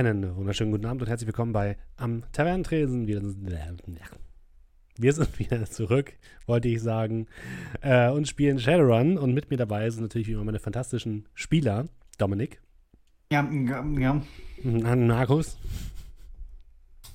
[0.00, 3.06] Einen wunderschönen guten Abend und herzlich willkommen bei Am Tavernentresen.
[3.06, 3.20] Wir,
[4.96, 6.14] wir sind wieder zurück,
[6.46, 7.26] wollte ich sagen,
[7.82, 9.18] äh, und spielen Shadowrun.
[9.18, 11.88] Und mit mir dabei sind natürlich wie immer meine fantastischen Spieler.
[12.16, 12.62] Dominik.
[13.30, 14.22] Ja, ja, ja.
[14.62, 15.58] Mhm, Markus.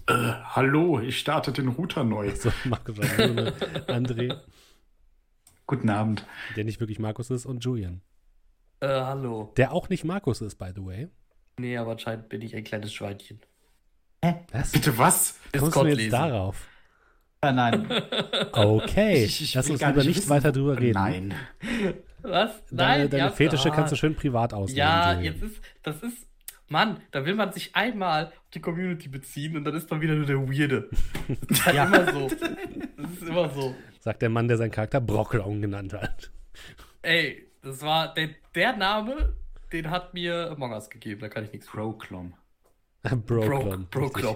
[0.06, 2.36] Äh, hallo, ich starte den Router neu.
[2.36, 3.00] So, Markus,
[3.88, 4.42] André.
[5.66, 6.28] Guten Abend.
[6.56, 8.02] Der nicht wirklich Markus ist und Julian.
[8.80, 9.54] Äh, hallo.
[9.58, 11.10] Der auch nicht Markus ist, by the way.
[11.58, 13.40] Nee, aber anscheinend bin ich ein kleines Schweinchen.
[14.24, 14.36] Hä?
[14.52, 14.72] Was?
[14.72, 15.40] Bitte was?
[15.58, 16.12] Kommst du jetzt lesen.
[16.12, 16.68] darauf?
[17.44, 17.88] Ja, nein.
[18.54, 20.30] Okay, ich, ich lass uns lieber nicht wissen.
[20.30, 20.94] weiter drüber reden.
[20.94, 21.34] Nein.
[22.22, 22.64] Was?
[22.72, 23.76] Deine, nein, deine ja, Fetische ah.
[23.76, 24.78] kannst du schön privat ausleben.
[24.78, 26.28] Ja, jetzt ist, das ist,
[26.70, 30.16] Mann, da will man sich einmal auf die Community beziehen und dann ist man wieder
[30.16, 30.90] nur der Weirde.
[31.28, 31.86] Das ist halt ja.
[31.86, 32.30] immer so.
[32.98, 33.76] Das ist immer so.
[34.00, 36.32] Sagt der Mann, der seinen Charakter Brockelong genannt hat.
[37.02, 39.36] Ey, das war der, der Name,
[39.76, 41.68] den hat mir Among Us gegeben, da kann ich nichts.
[41.68, 42.34] Proclom.
[43.28, 43.88] Proclom.
[43.92, 44.36] Proclom.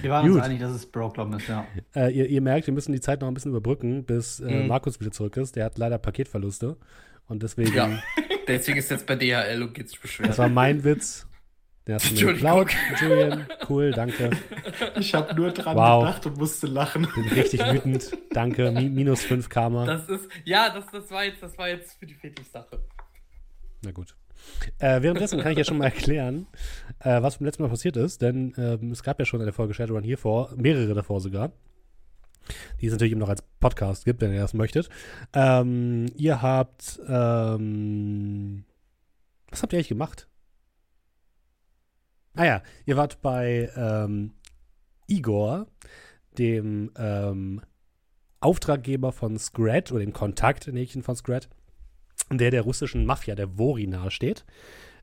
[0.00, 0.36] Wir waren Gut.
[0.36, 1.66] uns einig, dass es Proclom ist, ja.
[1.94, 4.68] Äh, ihr, ihr, merkt, wir müssen die Zeit noch ein bisschen überbrücken, bis äh, mhm.
[4.68, 5.56] Markus wieder zurück ist.
[5.56, 6.76] Der hat leider Paketverluste.
[7.28, 7.74] Und deswegen.
[7.74, 8.02] Ja,
[8.48, 10.30] deswegen ist jetzt bei DHL und geht sich beschweren.
[10.30, 11.26] Das war mein Witz.
[11.86, 13.46] Der hast du mir geklaut, Julian.
[13.68, 14.30] Cool, danke.
[14.98, 16.04] Ich habe nur dran wow.
[16.04, 17.08] gedacht und musste lachen.
[17.14, 18.10] Bin richtig wütend.
[18.32, 18.70] Danke.
[18.70, 19.86] Mi minus 5 Karma.
[19.86, 22.80] Das ist, ja, das, das, war jetzt, das war jetzt für die Fetisch-Sache.
[23.82, 24.14] Na gut.
[24.78, 26.46] Äh, währenddessen kann ich ja schon mal erklären,
[27.00, 29.74] äh, was beim letzten Mal passiert ist, denn ähm, es gab ja schon eine Folge
[29.74, 31.52] Shadowrun hier vor, mehrere davor sogar,
[32.80, 34.88] die es natürlich eben noch als Podcast gibt, wenn ihr das möchtet.
[35.32, 38.64] Ähm, ihr habt, ähm,
[39.50, 40.28] was habt ihr eigentlich gemacht?
[42.34, 44.32] Ah ja, ihr wart bei ähm,
[45.08, 45.66] Igor,
[46.38, 47.60] dem ähm,
[48.40, 51.48] Auftraggeber von Scrat oder dem Kontaktnähchen von Scrat
[52.30, 54.44] der der russischen Mafia, der Vori, nahesteht.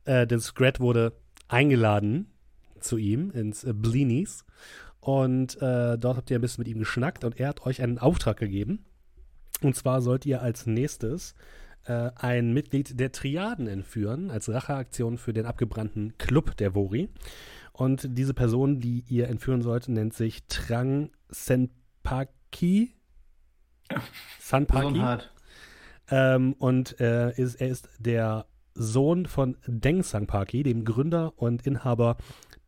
[0.05, 1.13] Äh, denn Scrat wurde
[1.47, 2.31] eingeladen
[2.79, 4.45] zu ihm ins äh, Blinis.
[4.99, 7.97] Und äh, dort habt ihr ein bisschen mit ihm geschnackt und er hat euch einen
[7.97, 8.85] Auftrag gegeben.
[9.61, 11.33] Und zwar sollt ihr als nächstes
[11.85, 17.09] äh, ein Mitglied der Triaden entführen, als Racheaktion für den abgebrannten Club der Vori.
[17.71, 22.93] Und diese Person, die ihr entführen sollt, nennt sich Trang Senpaki.
[24.39, 24.99] Sanpaki.
[26.09, 32.17] Ähm, und äh, ist, er ist der Sohn von Deng Sangpaki, dem Gründer und Inhaber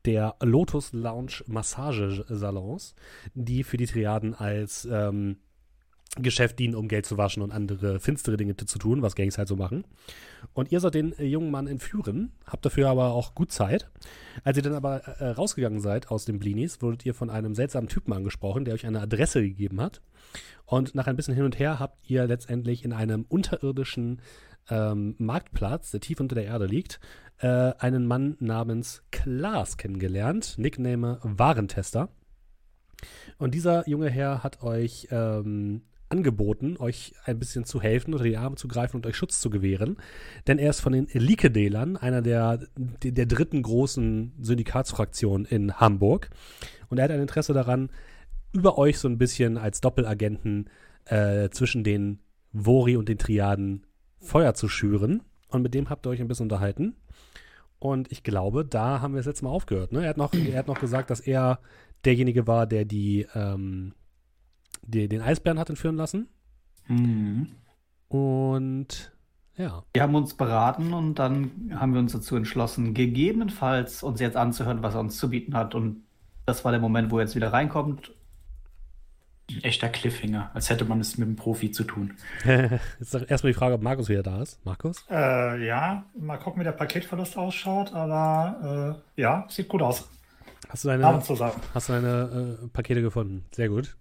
[0.05, 2.95] der Lotus Lounge Massagesalons,
[3.33, 5.37] die für die Triaden als ähm,
[6.17, 9.47] Geschäft dienen, um Geld zu waschen und andere finstere Dinge zu tun, was Gangs halt
[9.47, 9.85] so machen.
[10.53, 13.89] Und ihr sollt den äh, jungen Mann entführen, habt dafür aber auch gut Zeit.
[14.43, 17.89] Als ihr dann aber äh, rausgegangen seid aus den Blinis, wurdet ihr von einem seltsamen
[17.89, 20.01] Typen angesprochen, der euch eine Adresse gegeben hat.
[20.65, 24.21] Und nach ein bisschen hin und her habt ihr letztendlich in einem unterirdischen
[24.69, 26.99] ähm, Marktplatz, der tief unter der Erde liegt,
[27.37, 32.09] äh, einen Mann namens Klaas kennengelernt, Nickname Warentester.
[33.37, 38.37] Und dieser junge Herr hat euch ähm, angeboten, euch ein bisschen zu helfen, unter die
[38.37, 39.97] Arme zu greifen und euch Schutz zu gewähren.
[40.47, 46.29] Denn er ist von den Likedelern, einer der, der dritten großen Syndikatsfraktion in Hamburg.
[46.89, 47.89] Und er hat ein Interesse daran,
[48.51, 50.69] über euch so ein bisschen als Doppelagenten
[51.05, 52.19] äh, zwischen den
[52.51, 53.85] Vori und den Triaden
[54.19, 55.21] Feuer zu schüren.
[55.49, 56.95] Und mit dem habt ihr euch ein bisschen unterhalten.
[57.79, 59.91] Und ich glaube, da haben wir es jetzt mal aufgehört.
[59.91, 60.03] Ne?
[60.03, 61.59] Er, hat noch, er hat noch gesagt, dass er
[62.03, 63.93] derjenige war, der die ähm,
[64.81, 66.27] die, den Eisbären hat entführen lassen.
[66.87, 67.47] Mhm.
[68.07, 69.11] Und
[69.55, 69.83] ja.
[69.93, 74.81] Wir haben uns beraten und dann haben wir uns dazu entschlossen, gegebenenfalls uns jetzt anzuhören,
[74.83, 75.75] was er uns zu bieten hat.
[75.75, 76.03] Und
[76.45, 78.13] das war der Moment, wo er jetzt wieder reinkommt.
[79.51, 82.13] Ein echter Cliffhanger, als hätte man es mit einem Profi zu tun.
[82.45, 84.63] jetzt erstmal die Frage, ob Markus wieder da ist.
[84.63, 85.03] Markus?
[85.09, 90.07] Äh, ja, mal gucken, wie der Paketverlust ausschaut, aber äh, ja, sieht gut aus.
[90.69, 93.43] Hast du deine, hast du deine äh, Pakete gefunden?
[93.51, 93.97] Sehr gut.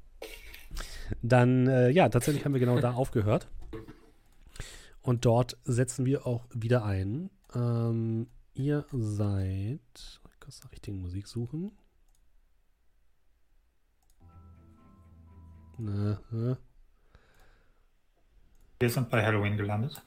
[1.23, 3.49] Dann, äh, ja, tatsächlich haben wir genau da aufgehört.
[5.03, 7.31] Und dort setzen wir auch wieder ein.
[7.55, 9.81] Ähm, ihr seid.
[9.95, 11.73] Ich muss nach richtigen Musik suchen.
[15.79, 16.59] Na, na.
[18.81, 20.03] Wir sind bei Halloween gelandet.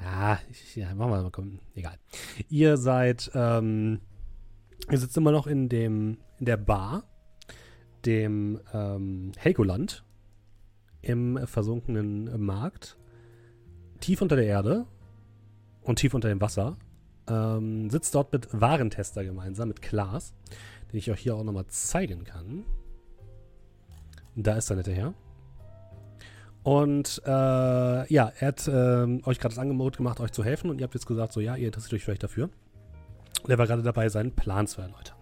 [0.00, 1.30] Ja, ich, ja machen wir mal.
[1.30, 1.98] Komm, egal.
[2.48, 3.30] Ihr seid.
[3.34, 4.00] Ähm,
[4.90, 7.04] ihr sitzt immer noch in dem in der Bar
[8.06, 10.04] dem ähm, Helgoland
[11.02, 12.96] im versunkenen Markt,
[14.00, 14.86] tief unter der Erde
[15.82, 16.76] und tief unter dem Wasser,
[17.28, 20.34] ähm, sitzt dort mit Warentester gemeinsam, mit Klaas,
[20.92, 22.64] den ich euch hier auch nochmal zeigen kann.
[24.36, 25.14] Da ist er nette Herr.
[26.62, 30.78] Und äh, ja, er hat ähm, euch gerade das Angebot gemacht, euch zu helfen und
[30.78, 32.50] ihr habt jetzt gesagt, so ja, ihr interessiert euch vielleicht dafür.
[33.42, 35.16] Und er war gerade dabei, seinen Plan zu erläutern.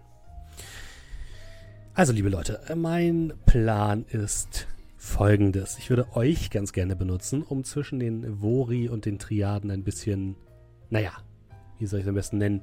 [1.99, 5.77] Also, liebe Leute, mein Plan ist folgendes.
[5.79, 10.37] Ich würde euch ganz gerne benutzen, um zwischen den Vori und den Triaden ein bisschen,
[10.89, 11.11] naja,
[11.77, 12.61] wie soll ich es am besten nennen,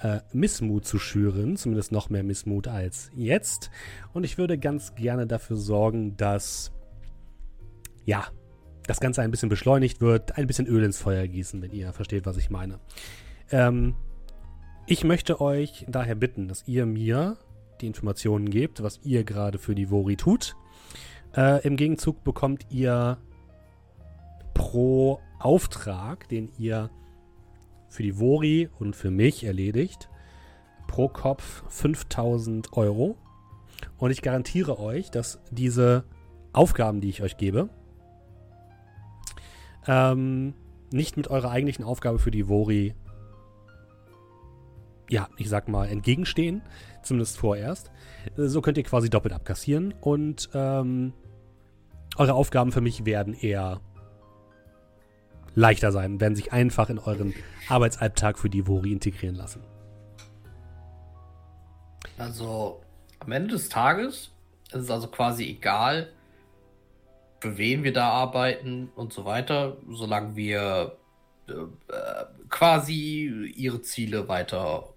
[0.00, 1.58] äh, Missmut zu schüren.
[1.58, 3.70] Zumindest noch mehr Missmut als jetzt.
[4.14, 6.72] Und ich würde ganz gerne dafür sorgen, dass,
[8.06, 8.28] ja,
[8.86, 12.24] das Ganze ein bisschen beschleunigt wird, ein bisschen Öl ins Feuer gießen, wenn ihr versteht,
[12.24, 12.80] was ich meine.
[13.50, 13.96] Ähm,
[14.86, 17.36] ich möchte euch daher bitten, dass ihr mir
[17.78, 20.56] die Informationen gebt, was ihr gerade für die Vori tut.
[21.36, 23.18] Äh, Im Gegenzug bekommt ihr
[24.54, 26.90] pro Auftrag, den ihr
[27.88, 30.08] für die Vori und für mich erledigt,
[30.86, 33.16] pro Kopf 5000 Euro.
[33.98, 36.04] Und ich garantiere euch, dass diese
[36.52, 37.68] Aufgaben, die ich euch gebe,
[39.86, 40.54] ähm,
[40.92, 42.94] nicht mit eurer eigentlichen Aufgabe für die Vori,
[45.08, 46.62] ja, ich sag mal, entgegenstehen.
[47.02, 47.90] Zumindest vorerst.
[48.36, 51.12] So könnt ihr quasi doppelt abkassieren und ähm,
[52.16, 53.80] eure Aufgaben für mich werden eher
[55.54, 57.34] leichter sein, werden sich einfach in euren
[57.68, 59.62] Arbeitsalltag für die Vori integrieren lassen.
[62.16, 62.80] Also
[63.20, 64.32] am Ende des Tages
[64.72, 66.12] ist es also quasi egal,
[67.40, 70.96] für wen wir da arbeiten und so weiter, solange wir
[71.48, 74.94] äh, äh, quasi ihre Ziele weiter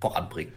[0.00, 0.52] voranbringen.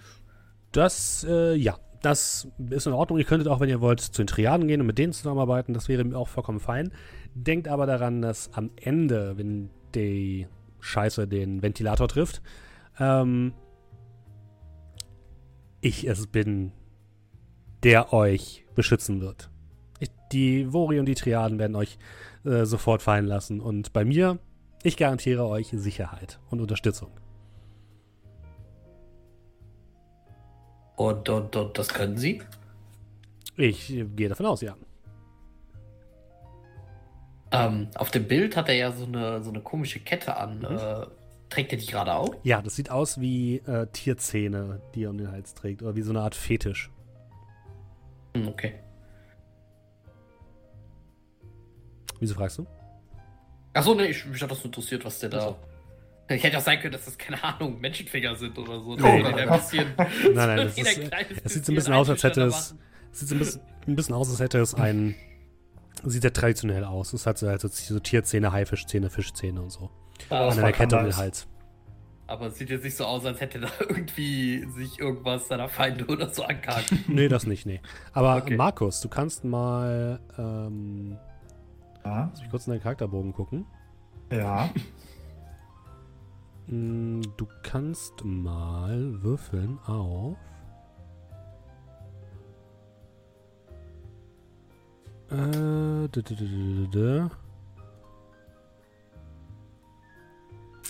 [0.77, 3.17] Das, äh, ja, das ist in Ordnung.
[3.17, 5.73] Ihr könntet auch, wenn ihr wollt, zu den Triaden gehen und mit denen zusammenarbeiten.
[5.73, 6.91] Das wäre mir auch vollkommen fein.
[7.33, 10.45] Denkt aber daran, dass am Ende, wenn die
[10.79, 12.43] Scheiße den Ventilator trifft,
[12.99, 13.53] ähm,
[15.81, 16.73] ich es bin,
[17.81, 19.49] der euch beschützen wird.
[19.99, 21.97] Ich, die Vori und die Triaden werden euch
[22.45, 23.61] äh, sofort fallen lassen.
[23.61, 24.37] Und bei mir,
[24.83, 27.09] ich garantiere euch Sicherheit und Unterstützung.
[30.97, 32.41] Und, und, und das können sie?
[33.55, 34.75] Ich äh, gehe davon aus, ja.
[37.51, 40.59] Ähm, auf dem Bild hat er ja so eine, so eine komische Kette an.
[40.59, 40.65] Mhm.
[40.65, 41.05] Äh,
[41.49, 42.35] trägt er die gerade auch?
[42.43, 45.83] Ja, das sieht aus wie äh, Tierzähne, die er um den Hals trägt.
[45.83, 46.91] Oder wie so eine Art Fetisch.
[48.35, 48.73] Hm, okay.
[52.19, 52.65] Wieso fragst du?
[53.73, 55.49] Achso, ne, ich, mich hat das interessiert, was der da.
[55.49, 55.76] Ach
[56.29, 58.97] Ich hätte auch sein können, dass das, keine Ahnung, Menschenfinger sind oder so.
[59.01, 59.87] Oh, ein bisschen.
[59.97, 60.99] Nein, nein, das ist,
[61.45, 62.75] es sieht so ein bisschen aus, als hätte es,
[63.11, 65.15] sieht so ein bisschen, ein bisschen aus, als hätte es ein,
[66.03, 67.13] sieht sehr traditionell aus.
[67.13, 69.89] Es hat so, also so Tierzähne, Haifischzähne, Fischzähne und so.
[70.29, 71.15] Aber An einer Kette um den.
[71.15, 71.47] Hals.
[72.29, 76.05] Aber es sieht jetzt nicht so aus, als hätte da irgendwie sich irgendwas seiner Feinde
[76.07, 76.93] oder so angehakt.
[77.07, 77.79] Nee, das nicht, nee.
[78.11, 78.57] Aber Okay.
[78.57, 81.17] Markus, du kannst mal, ähm,
[82.03, 83.65] Ja, lass mich kurz in deinen Charakterbogen gucken.
[84.29, 84.69] ja.
[86.67, 90.37] Mm, Du kannst mal würfeln auf.
[95.29, 96.07] Äh.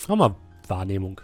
[0.08, 0.34] Mach mal
[0.66, 1.20] Wahrnehmung.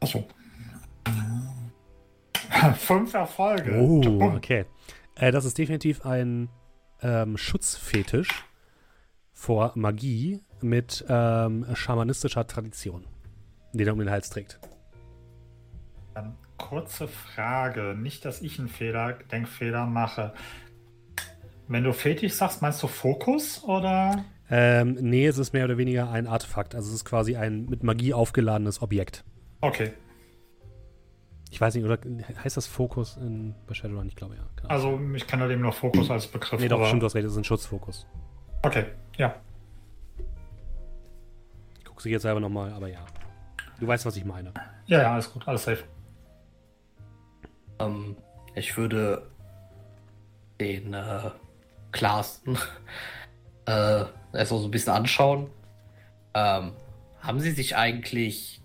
[0.00, 0.24] Achso.
[2.76, 3.78] Fünf Erfolge.
[3.78, 4.64] Oh, okay.
[5.16, 6.48] Äh, das ist definitiv ein
[7.02, 8.44] ähm, Schutzfetisch
[9.32, 13.04] vor Magie mit ähm, schamanistischer Tradition,
[13.72, 14.58] den er um den Hals trägt.
[16.16, 17.94] Ähm, kurze Frage.
[17.96, 20.34] Nicht, dass ich einen Fehler, Denkfehler mache.
[21.68, 24.24] Wenn du Fetisch sagst, meinst du Fokus oder?
[24.50, 26.74] Ähm, nee, es ist mehr oder weniger ein Artefakt.
[26.74, 29.24] Also es ist quasi ein mit Magie aufgeladenes Objekt.
[29.60, 29.92] Okay.
[31.50, 31.98] Ich weiß nicht, oder
[32.44, 34.06] heißt das Fokus in, bei Shadowrun?
[34.08, 34.42] Ich glaube ja.
[34.42, 34.70] Ahnung.
[34.70, 36.60] Also ich kenne dem nur Fokus als Begriff.
[36.60, 38.06] nee, doch, aber- stimmt, du hast recht, das ist ein Schutzfokus.
[38.62, 38.86] Okay,
[39.16, 39.34] ja.
[41.78, 43.04] Ich gucke sie jetzt selber nochmal, aber ja.
[43.80, 44.52] Du weißt, was ich meine.
[44.86, 45.84] Ja, ja, alles gut, alles safe.
[47.78, 48.16] ähm,
[48.54, 49.22] ich würde
[50.60, 51.30] den äh,
[51.92, 52.42] Klaas
[53.66, 55.48] äh, erstmal so ein bisschen anschauen.
[56.34, 56.72] Ähm,
[57.20, 58.60] haben Sie sich eigentlich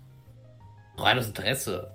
[0.98, 1.90] rein aus Interesse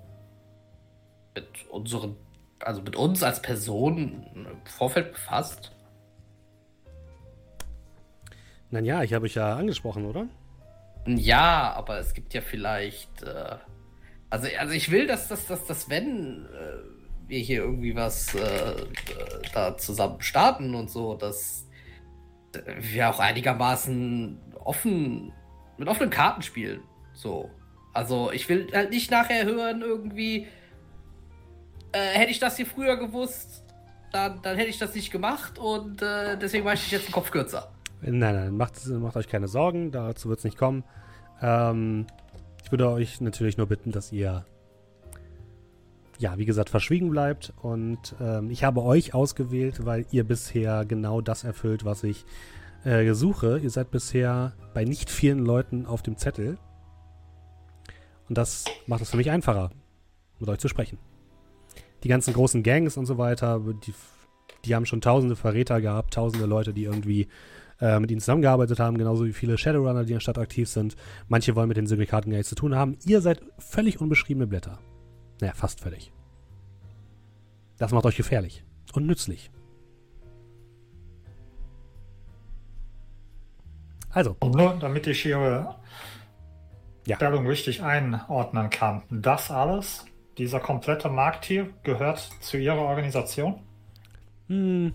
[1.34, 2.16] mit unseren,
[2.60, 5.72] also mit uns als Person im Vorfeld befasst?
[8.70, 10.26] Nein, ja, ich habe euch ja angesprochen, oder?
[11.06, 13.22] Ja, aber es gibt ja vielleicht.
[13.22, 13.56] Äh,
[14.28, 18.40] also, also ich will, dass, dass, dass, dass wenn äh, wir hier irgendwie was äh,
[18.40, 18.84] äh,
[19.52, 21.66] da zusammen starten und so, dass
[22.78, 25.32] wir auch einigermaßen offen
[25.78, 26.82] mit offenen Karten spielen.
[27.12, 27.50] So.
[27.92, 30.46] Also ich will halt nicht nachher hören, irgendwie.
[31.92, 33.64] Äh, hätte ich das hier früher gewusst,
[34.12, 37.30] dann, dann hätte ich das nicht gemacht und äh, deswegen mache ich jetzt den Kopf
[37.30, 37.70] kürzer.
[38.02, 40.84] Nein, nein, macht, macht euch keine Sorgen, dazu wird es nicht kommen.
[41.42, 42.06] Ähm,
[42.64, 44.44] ich würde euch natürlich nur bitten, dass ihr,
[46.18, 47.52] ja, wie gesagt, verschwiegen bleibt.
[47.60, 52.24] Und ähm, ich habe euch ausgewählt, weil ihr bisher genau das erfüllt, was ich
[52.84, 53.58] äh, suche.
[53.58, 56.58] Ihr seid bisher bei nicht vielen Leuten auf dem Zettel.
[58.28, 59.70] Und das macht es für mich einfacher,
[60.38, 60.98] mit euch zu sprechen.
[62.02, 63.94] Die ganzen großen Gangs und so weiter, die,
[64.64, 67.28] die haben schon tausende Verräter gehabt, tausende Leute, die irgendwie
[67.80, 70.96] äh, mit ihnen zusammengearbeitet haben, genauso wie viele Shadowrunner, die in der Stadt aktiv sind.
[71.28, 72.96] Manche wollen mit den Syndikaten gar nichts zu tun haben.
[73.04, 74.78] Ihr seid völlig unbeschriebene Blätter.
[75.40, 76.12] Naja, fast völlig.
[77.78, 79.50] Das macht euch gefährlich und nützlich.
[84.10, 84.36] Also.
[84.40, 85.76] Und nur damit ich Ihre
[87.06, 87.16] Ja.
[87.16, 89.02] Stellung richtig einordnen kann.
[89.10, 90.04] Das alles,
[90.40, 93.60] dieser komplette Markt hier, gehört zu Ihrer Organisation?
[94.48, 94.94] Hm,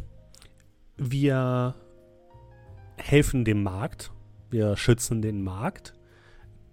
[0.98, 1.76] wir
[2.98, 4.12] helfen dem Markt.
[4.50, 5.94] Wir schützen den Markt.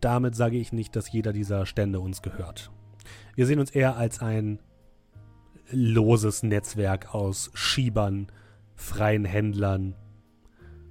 [0.01, 2.71] Damit sage ich nicht, dass jeder dieser Stände uns gehört.
[3.35, 4.59] Wir sehen uns eher als ein
[5.71, 8.29] loses Netzwerk aus Schiebern,
[8.75, 9.95] freien Händlern,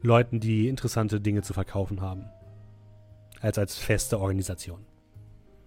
[0.03, 2.29] Leuten, die interessante Dinge zu verkaufen haben.
[3.41, 4.85] Als als feste Organisation.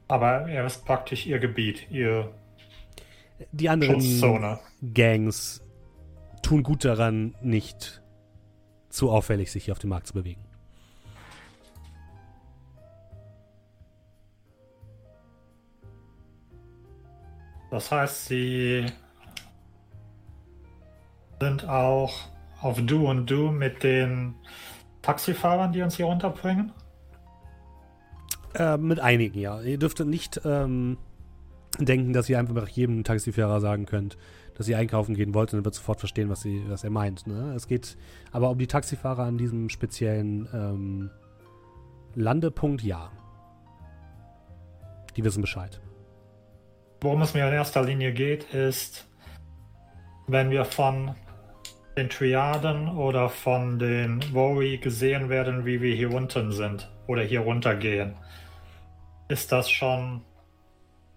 [0.09, 2.33] Aber er ist praktisch Ihr Gebiet, Ihr
[3.53, 4.59] Die anderen Schutzzone.
[4.93, 5.63] Gangs
[6.43, 8.03] tun gut daran, nicht
[8.91, 10.45] zu auffällig sich hier auf dem Markt zu bewegen.
[17.71, 18.87] Das heißt, Sie
[21.41, 22.15] sind auch
[22.61, 24.37] auf Du und Du mit den
[25.03, 26.73] Taxifahrern, die uns hier runterbringen?
[28.55, 29.61] Äh, mit einigen, ja.
[29.61, 30.97] Ihr dürftet nicht ähm,
[31.79, 34.17] denken, dass ihr einfach nach jedem Taxifahrer sagen könnt,
[34.55, 37.27] dass ihr einkaufen gehen wollt und er wird sofort verstehen, was, sie, was er meint.
[37.27, 37.53] Ne?
[37.57, 37.97] Es geht
[38.31, 41.11] aber um die Taxifahrer an diesem speziellen ähm,
[42.15, 43.11] Landepunkt, ja.
[45.17, 45.81] Die wissen Bescheid.
[47.01, 49.07] Worum es mir in erster Linie geht, ist,
[50.27, 51.15] wenn wir von
[51.97, 57.41] den Triaden oder von den Wori gesehen werden, wie wir hier unten sind oder hier
[57.41, 58.15] runtergehen.
[59.29, 60.23] Ist das schon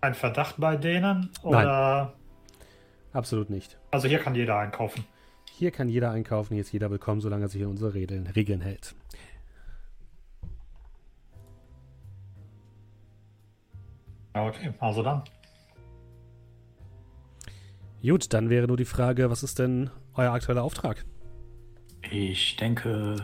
[0.01, 1.29] ein Verdacht bei denen?
[1.43, 2.13] Oder
[3.13, 3.77] Absolut nicht.
[3.91, 5.05] also hier kann jeder einkaufen.
[5.51, 8.61] Hier kann jeder einkaufen, hier ist jeder willkommen, solange er sich an unsere Regeln, Regeln
[8.61, 8.93] hält.
[14.33, 15.23] Okay, also dann.
[18.03, 21.03] Gut, dann wäre nur die Frage, was ist denn euer aktueller Auftrag?
[22.11, 23.15] Ich denke,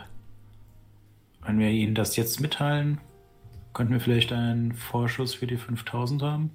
[1.41, 2.99] wenn wir Ihnen das jetzt mitteilen,
[3.73, 6.51] könnten wir vielleicht einen Vorschuss für die 5000 haben.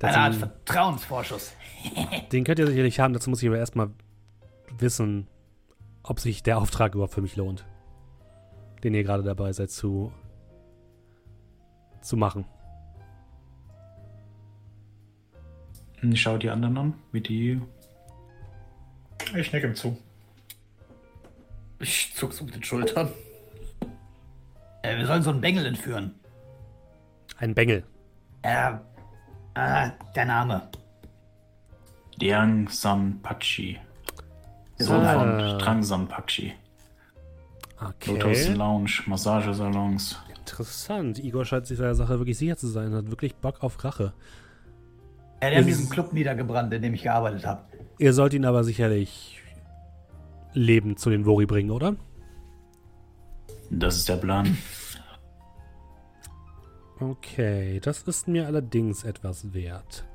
[0.00, 1.52] Eine Art Vertrauensvorschuss.
[2.32, 3.90] den könnt ihr sicherlich haben, dazu muss ich aber erstmal
[4.78, 5.26] wissen,
[6.02, 7.64] ob sich der Auftrag überhaupt für mich lohnt.
[8.84, 10.12] Den ihr gerade dabei seid zu,
[12.02, 12.44] zu machen.
[16.02, 17.60] Ich schaue die anderen an, wie die.
[19.34, 19.96] Ich nicke ihm zu.
[21.78, 23.10] Ich zuck's mit den Schultern.
[24.86, 26.14] Äh, wir sollen so einen Bengel entführen.
[27.38, 27.84] Ein Bengel.
[28.42, 28.72] Äh,
[29.54, 30.62] ah, der Name.
[32.20, 33.78] Diang Sanpachi.
[34.76, 35.58] Wir Sohn sollen von Ah.
[35.58, 36.52] Drang Sanpachi.
[38.06, 38.52] Lotus Okay.
[38.54, 40.18] Lounge, Massagesalons.
[40.38, 41.18] Interessant.
[41.18, 44.12] Igor scheint sich der Sache wirklich sicher zu sein, hat wirklich Bock auf Rache.
[45.42, 47.62] Haben Es- diesen Club niedergebrannt, in dem ich gearbeitet habe.
[47.98, 49.42] Ihr sollt ihn aber sicherlich
[50.54, 51.96] lebend zu den Wori bringen, oder?
[53.70, 54.56] Das ist der Plan.
[56.98, 60.06] Okay, das ist mir allerdings etwas wert.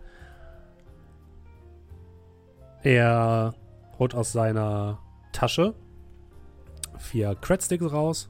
[2.82, 3.54] Er
[4.00, 5.00] holt aus seiner
[5.32, 5.76] Tasche
[6.98, 8.30] vier Cradsticks raus,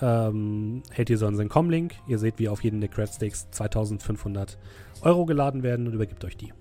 [0.00, 1.94] ähm, hält hier so an seinen Comlink.
[2.08, 4.58] Ihr seht, wie auf jeden der Cradsticks 2500
[5.02, 6.52] Euro geladen werden und übergibt euch die.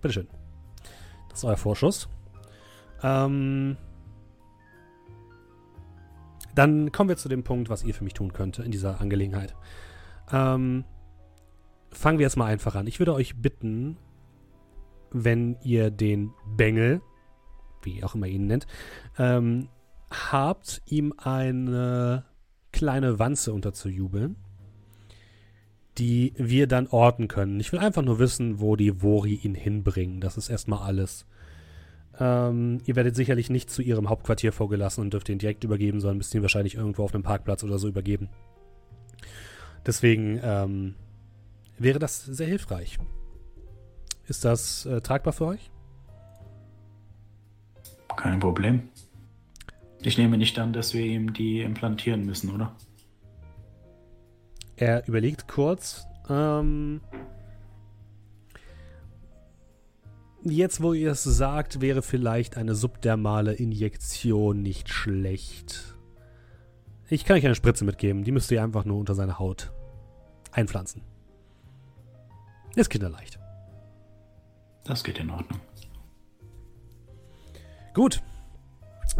[0.00, 0.28] Bitteschön.
[1.30, 2.08] Das ist euer Vorschuss.
[3.02, 3.76] Ähm,
[6.54, 9.54] dann kommen wir zu dem Punkt, was ihr für mich tun könnt in dieser Angelegenheit.
[10.32, 10.84] Ähm,
[11.90, 12.86] fangen wir jetzt mal einfach an.
[12.86, 13.96] Ich würde euch bitten,
[15.10, 17.00] wenn ihr den Bengel,
[17.82, 18.66] wie ihr auch immer ihn nennt,
[19.18, 19.68] ähm,
[20.10, 22.24] habt, ihm eine
[22.72, 24.36] kleine Wanze unterzujubeln,
[25.96, 27.58] die wir dann orten können.
[27.60, 30.20] Ich will einfach nur wissen, wo die Wori ihn hinbringen.
[30.20, 31.26] Das ist erstmal alles.
[32.20, 36.18] Ähm, ihr werdet sicherlich nicht zu ihrem Hauptquartier vorgelassen und dürft ihn direkt übergeben, sondern
[36.18, 38.28] müsst ihn wahrscheinlich irgendwo auf einem Parkplatz oder so übergeben.
[39.86, 40.94] Deswegen ähm,
[41.78, 42.98] wäre das sehr hilfreich.
[44.26, 45.70] Ist das äh, tragbar für euch?
[48.16, 48.88] Kein Problem.
[50.02, 52.74] Ich nehme nicht an, dass wir ihm die implantieren müssen, oder?
[54.76, 56.06] Er überlegt kurz.
[56.28, 57.00] Ähm,
[60.42, 65.94] jetzt, wo ihr es sagt, wäre vielleicht eine subdermale Injektion nicht schlecht.
[67.08, 68.24] Ich kann euch eine Spritze mitgeben.
[68.24, 69.72] Die müsst ihr einfach nur unter seine Haut
[70.52, 71.02] einpflanzen.
[72.74, 73.38] Ist kinderleicht.
[74.84, 75.60] Das geht in Ordnung.
[77.94, 78.22] Gut.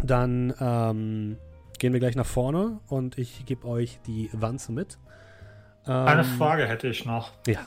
[0.03, 1.37] Dann ähm,
[1.79, 4.97] gehen wir gleich nach vorne und ich gebe euch die Wanze mit.
[5.85, 7.31] Ähm, Eine Frage hätte ich noch.
[7.47, 7.59] Ja.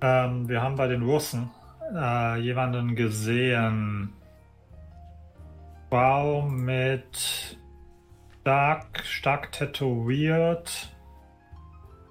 [0.00, 1.50] Ähm, wir haben bei den Russen
[1.94, 4.12] äh, jemanden gesehen.
[5.88, 7.58] Frau mit
[8.40, 10.94] stark, stark tätowiert,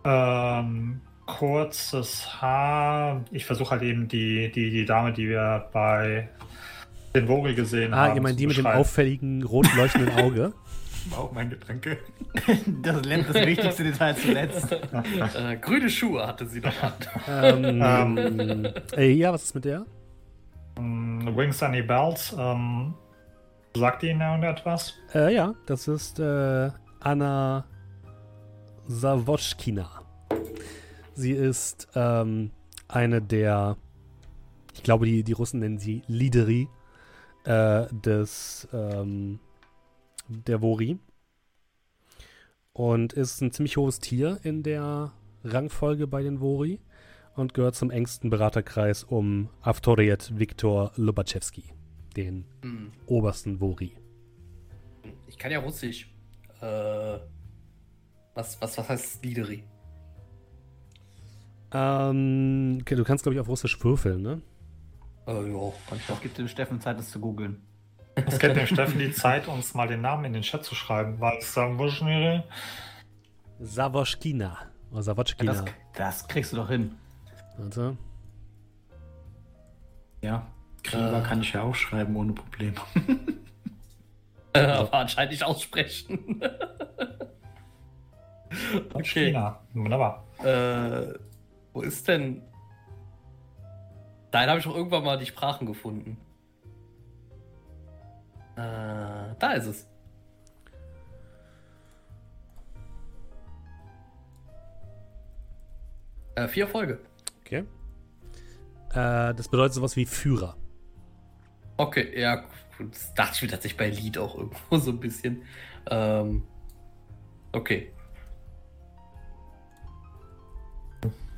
[0.04, 3.24] ähm, kurzes Haar.
[3.32, 6.30] Ich versuche halt eben die, die, die Dame, die wir bei
[7.16, 8.12] den Vogel gesehen haben.
[8.12, 10.54] Ah, ihr meint die mit dem auffälligen rot leuchtenden Auge?
[11.16, 11.98] Auch mein Getränke.
[12.82, 14.72] Das, das wichtigste Detail zuletzt.
[14.72, 16.94] Äh, grüne Schuhe hatte sie doch an.
[17.82, 19.86] ähm, äh, ja, was ist mit der?
[20.78, 22.36] Ähm, Wings Any Bells.
[22.38, 22.94] Ähm,
[23.76, 24.94] sagt Ihnen irgendetwas?
[25.14, 27.66] Äh, ja, das ist äh, Anna
[28.88, 29.90] Savoschkina.
[31.14, 32.52] Sie ist ähm,
[32.88, 33.78] eine der,
[34.74, 36.68] ich glaube, die, die Russen nennen sie Lideri
[37.46, 39.40] äh, des ähm,
[40.30, 41.00] der Vori.
[42.74, 45.12] Und ist ein ziemlich hohes Tier in der
[45.44, 46.80] Rangfolge bei den Vori
[47.36, 51.64] und gehört zum engsten Beraterkreis um Avtoriet Viktor Lobachevsky,
[52.16, 53.94] den Hm, obersten Vori.
[55.28, 56.10] Ich kann ja Russisch.
[56.62, 57.20] Äh,
[58.34, 59.64] was, was, was heißt Lideri?
[61.72, 64.42] Ähm, okay, du kannst, glaube ich, auf Russisch würfeln, ne?
[65.28, 66.22] Äh, ja, kann ich Das doch.
[66.22, 67.62] gibt dem Steffen Zeit, das zu googeln.
[68.28, 71.20] Es gibt dem Steffen die Zeit, uns mal den Namen in den Chat zu schreiben,
[71.20, 72.44] weil wir
[73.60, 74.58] Savoschkina.
[74.92, 75.52] Oder Ja, Savotschkina.
[75.54, 76.96] das, das kriegst du doch hin.
[77.58, 77.98] Warte.
[80.22, 80.46] Ja,
[80.84, 81.24] Krieger Äh.
[81.24, 82.76] kann ich ja auch schreiben ohne Probleme.
[84.52, 86.42] Äh, aber anscheinend nicht aussprechen.
[88.96, 89.04] okay.
[89.28, 89.60] China.
[89.76, 90.24] Wunderbar.
[90.44, 91.14] Äh,
[91.72, 92.42] wo ist denn.
[94.32, 96.18] Nein, habe ich doch irgendwann mal die Sprachen gefunden.
[98.60, 99.88] Äh, da ist es.
[106.36, 107.00] Äh, vier Folge.
[107.42, 107.64] Okay.
[108.92, 110.58] Äh, das bedeutet sowas wie Führer.
[111.78, 115.44] Okay, ja, gut, das dachte ich mir tatsächlich bei Lied auch irgendwo so ein bisschen.
[115.90, 116.44] Ähm,
[117.54, 117.94] okay.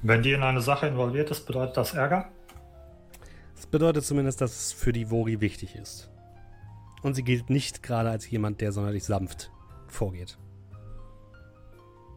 [0.01, 2.31] Wenn die in eine Sache involviert ist, bedeutet das Ärger?
[3.55, 6.11] Das bedeutet zumindest, dass es für die Vori wichtig ist.
[7.01, 9.51] Und sie gilt nicht gerade als jemand, der sonderlich sanft
[9.87, 10.37] vorgeht.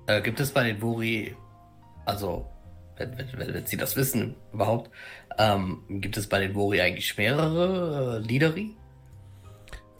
[0.06, 1.34] Äh, gibt es bei den Vori,
[2.04, 2.46] also,
[2.96, 4.90] wenn, wenn, wenn, wenn Sie das wissen überhaupt,
[5.38, 8.76] ähm, gibt es bei den Vori eigentlich mehrere äh, Lideri?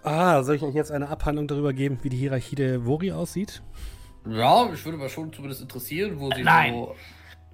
[0.03, 3.63] Ah, soll ich euch jetzt eine Abhandlung darüber geben, wie die Hierarchie der Vori aussieht?
[4.29, 6.75] Ja, ich würde mal schon zumindest interessieren, wo sie Nein.
[6.75, 6.95] so,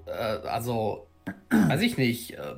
[0.06, 0.12] äh,
[0.48, 1.06] also,
[1.50, 2.56] weiß ich nicht, äh,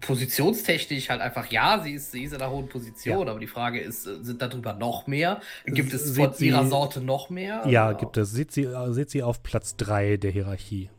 [0.00, 3.80] positionstechnisch halt einfach, ja, sie ist, sie ist in einer hohen Position, aber die Frage
[3.80, 5.40] ist, äh, sind darüber noch mehr?
[5.66, 7.62] Gibt es Sieht von sie- ihrer Sorte noch mehr?
[7.66, 8.30] Ja, Oder, gibt es.
[8.32, 10.90] Sieht sie, äh, sieht sie auf Platz 3 der Hierarchie.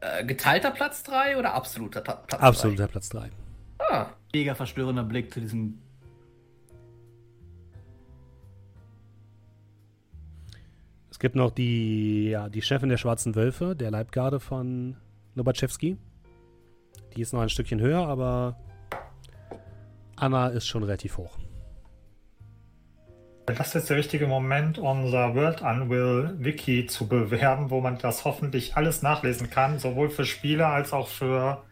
[0.00, 3.30] Äh, geteilter Platz 3 oder absoluter Ta Platz Absoluter Platz 3.
[3.78, 3.86] 3?
[3.90, 5.78] Ah, Mega verstörender Blick zu diesem.
[11.10, 14.96] Es gibt noch die, ja, die Chefin der Schwarzen Wölfe, der Leibgarde von
[15.34, 15.96] Lobachevsky.
[17.16, 18.56] Die ist noch ein Stückchen höher, aber
[20.16, 21.38] Anna ist schon relativ hoch.
[23.46, 28.24] Das ist jetzt der richtige Moment, unser World Unwill Wiki zu bewerben, wo man das
[28.24, 31.64] hoffentlich alles nachlesen kann, sowohl für Spieler als auch für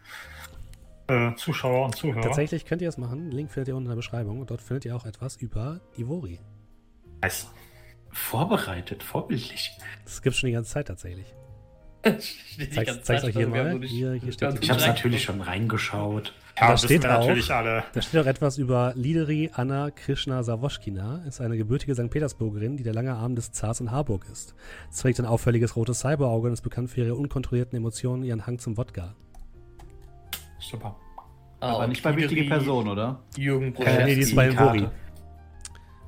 [1.07, 2.21] äh, Zuschauer und Zuhörer.
[2.21, 3.31] Tatsächlich könnt ihr es machen.
[3.31, 4.39] Link findet ihr unten in der Beschreibung.
[4.39, 6.39] Und dort findet ihr auch etwas über die Vori.
[7.21, 7.47] Nice.
[8.11, 9.71] Vorbereitet, vorbildlich.
[10.03, 11.33] Das gibt schon die ganze Zeit tatsächlich.
[12.05, 12.69] Die
[13.03, 13.79] Zeig's- euch hier mal.
[13.83, 16.33] Hier- hier steht- Ich habe direkt- natürlich schon reingeschaut.
[16.59, 17.83] Ja, Da steht auch- natürlich alle.
[17.93, 21.23] Da steht auch etwas über Lideri Anna Krishna Savoschkina.
[21.27, 22.09] Ist eine gebürtige St.
[22.09, 24.55] Petersburgerin, die der lange Arm des Zars in Harburg ist.
[24.89, 28.45] Sie trägt ein auffälliges rotes Cyberauge und ist bekannt für ihre unkontrollierten Emotionen und ihren
[28.45, 29.15] Hang zum Wodka.
[30.59, 30.95] Super.
[31.61, 33.19] Ah, aber nicht bei wichtigen Personen, oder?
[33.37, 34.03] Jürgen Äh, Bruschewski.
[34.05, 34.57] nee, die ist bei den.
[34.57, 34.87] Vori.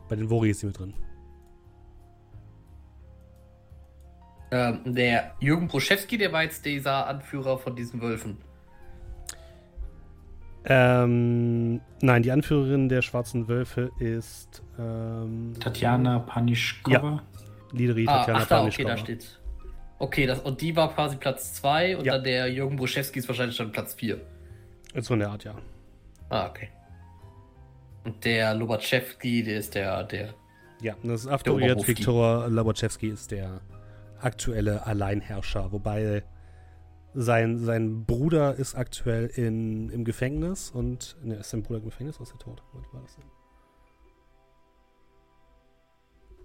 [0.10, 0.94] Bei den Vori ist sie mit drin.
[4.52, 8.38] Ähm, der Jürgen Bruschewski, der war jetzt dieser Anführer von diesen Wölfen.
[10.66, 17.24] Ähm, nein, die Anführerin der Schwarzen Wölfe ist ähm, Tatjana Panischkova.
[17.72, 18.98] Lideri Ah, Tatjana ach da, okay, da Panischkova.
[18.98, 19.40] steht's.
[19.98, 22.14] Okay, das, und die war quasi Platz 2 und Ja.
[22.16, 24.20] dann der Jürgen Bruschewski ist wahrscheinlich schon Platz 4.
[25.00, 25.56] So in der Art, ja.
[26.30, 26.70] Ah, okay.
[28.04, 30.34] Und der Lobachewski, der ist der, der.
[30.82, 31.88] Ja, das ist Oberhofki.
[31.88, 33.62] Viktor Laboczewski ist der
[34.24, 36.24] aktuelle Alleinherrscher, wobei
[37.14, 42.16] sein, sein Bruder ist aktuell in, im Gefängnis und ne, ist sein Bruder im Gefängnis
[42.18, 42.64] oder ist er tot?
[42.74, 43.26] Was war das denn?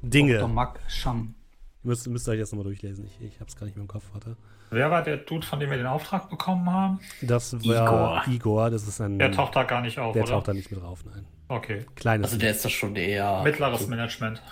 [0.03, 0.39] Dinge.
[0.39, 0.49] Dr.
[0.49, 1.35] Mak Sham.
[1.83, 3.07] Ihr müsst, müsst euch das nochmal durchlesen.
[3.07, 4.37] Ich, ich hab's gar nicht mehr im Kopf, warte.
[4.71, 6.99] Wer war der Dude, von dem wir den Auftrag bekommen haben?
[7.23, 8.23] Das war Igor.
[8.27, 9.19] Igor, das ist ein.
[9.19, 10.33] Der taucht da gar nicht auf, der oder?
[10.33, 11.25] taucht da nicht mit drauf, nein.
[11.49, 11.87] Okay.
[11.95, 12.27] Kleines.
[12.27, 13.43] Also der ist das schon eher.
[13.45, 14.43] Mittleres Management.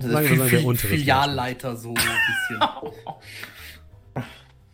[0.00, 2.60] Sagen wir mal, der untere Filialleiter so ein bisschen.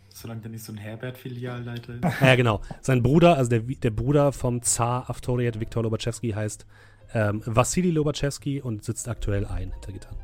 [0.09, 2.21] Solange der nicht so ein Herbert-Filialleiter ist.
[2.21, 2.61] Ja, genau.
[2.81, 6.65] Sein Bruder, also der, der Bruder vom Zar Avtoriet Viktor Lobachewski heißt
[7.13, 10.15] ähm, Wassili Lobachewski und sitzt aktuell ein hinter Gittern.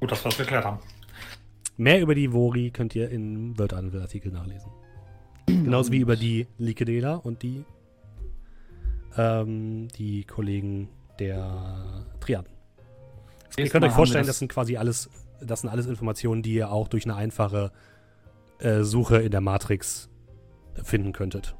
[0.00, 0.80] Gut, dass wir das geklärt haben.
[1.76, 4.70] Mehr über die Vori könnt ihr in Wörteranwendungsartikel nachlesen.
[5.46, 7.64] Genauso wie über die Likedela und die,
[9.16, 12.52] ähm, die Kollegen der Triaden.
[13.56, 16.70] Ihr könnt euch vorstellen, wir das sind quasi alles, das sind alles Informationen, die ihr
[16.70, 17.70] auch durch eine einfache
[18.58, 20.08] äh, Suche in der Matrix
[20.82, 21.54] finden könntet.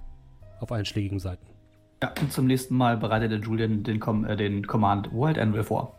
[0.60, 1.46] Auf einschlägigen Seiten.
[2.02, 5.64] Ja, und zum nächsten Mal bereitet der Julian den, Com äh, den Command World Anvil
[5.64, 5.96] vor.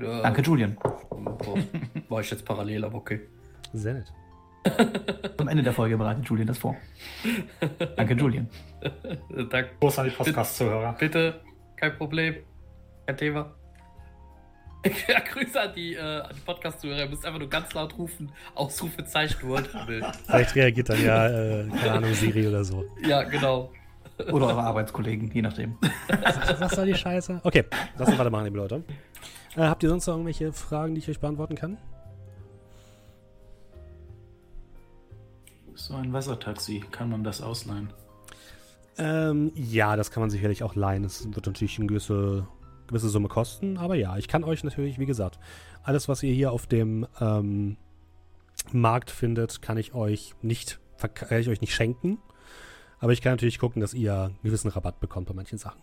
[0.00, 0.76] Ja, Danke, Julian.
[2.08, 3.20] War ich jetzt parallel, aber okay.
[3.72, 4.12] Sehr nett.
[5.38, 6.76] Am Ende der Folge bereitet Julian das vor.
[7.96, 8.48] Danke, Julian.
[9.50, 9.70] Danke.
[9.80, 10.96] Gruß an die Podcast-Zuhörer.
[10.98, 11.40] Bitte,
[11.76, 12.36] kein Problem.
[13.06, 13.54] Kein Thema.
[15.08, 17.00] Ja, Grüße an die, äh, die Podcast-Zuhörer.
[17.00, 18.30] Ihr müsst einfach nur ganz laut rufen.
[18.54, 19.68] Ausrufezeichen Word.
[20.26, 22.84] Vielleicht reagiert dann ja, äh, keine Ahnung, Siri oder so.
[23.02, 23.72] Ja, genau.
[24.30, 25.76] Oder eure Arbeitskollegen, je nachdem.
[26.58, 27.40] Was soll die Scheiße?
[27.44, 27.64] Okay,
[27.96, 28.84] lass uns weitermachen, liebe Leute.
[29.56, 31.78] Äh, habt ihr sonst noch irgendwelche Fragen, die ich euch beantworten kann?
[35.78, 37.92] So ein Wassertaxi, kann man das ausleihen?
[38.98, 41.04] Ähm, ja, das kann man sicherlich auch leihen.
[41.04, 42.48] Es wird natürlich eine gewisse,
[42.88, 45.38] gewisse Summe kosten, aber ja, ich kann euch natürlich, wie gesagt,
[45.84, 47.76] alles, was ihr hier auf dem ähm,
[48.72, 50.80] Markt findet, kann ich euch nicht,
[51.14, 52.18] kann ich euch nicht schenken.
[52.98, 55.80] Aber ich kann natürlich gucken, dass ihr einen gewissen Rabatt bekommt bei manchen Sachen.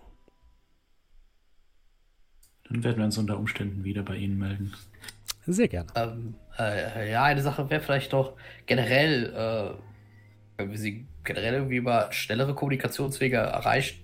[2.68, 4.74] Dann werden wir uns unter Umständen wieder bei Ihnen melden.
[5.48, 5.90] Sehr gerne.
[5.96, 8.34] Ähm, äh, ja, eine Sache wäre vielleicht doch
[8.66, 9.78] generell, äh,
[10.58, 14.00] wenn wir sie generell irgendwie über schnellere Kommunikationswege erreichen.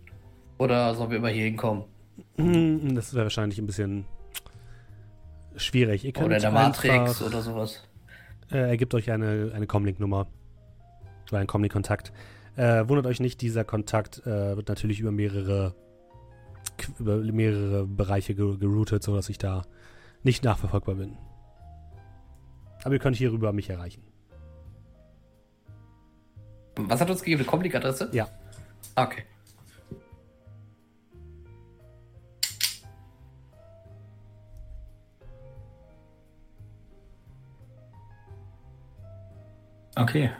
[0.58, 1.86] Oder sollen wir immer hier hinkommen?
[2.36, 4.06] Hm, Das wäre wahrscheinlich ein bisschen
[5.56, 6.06] schwierig.
[6.06, 7.88] Ihr könnt Oder in der Matrix oder sowas.
[8.52, 10.28] Äh, er gibt euch eine, eine Comlink-Nummer.
[11.30, 12.12] Oder einen Comlink-Kontakt.
[12.58, 15.74] Äh, wundert euch nicht, dieser Kontakt äh, wird natürlich über mehrere,
[17.00, 19.64] über mehrere Bereiche ge geroutet, sodass ich da
[20.24, 21.18] nicht nachverfolgbar bin.
[22.84, 24.04] Aber ihr könnt hierüber mich erreichen.
[26.76, 27.42] Was hat uns gegeben?
[27.42, 28.10] Eine Comlink-Adresse?
[28.12, 28.28] Ja.
[28.96, 29.24] Okay.
[39.96, 40.32] Okay.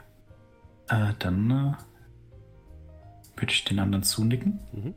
[0.88, 1.74] Äh, dann äh,
[3.36, 4.60] würde ich den anderen zunicken.
[4.72, 4.94] Mhm.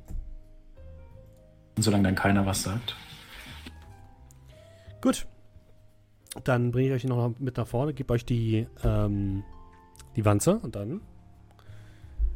[1.75, 2.95] Und solange dann keiner was sagt.
[5.01, 5.27] Gut.
[6.43, 9.43] Dann bringe ich euch noch mit nach vorne, gebe euch die, ähm,
[10.15, 11.01] die Wanze und dann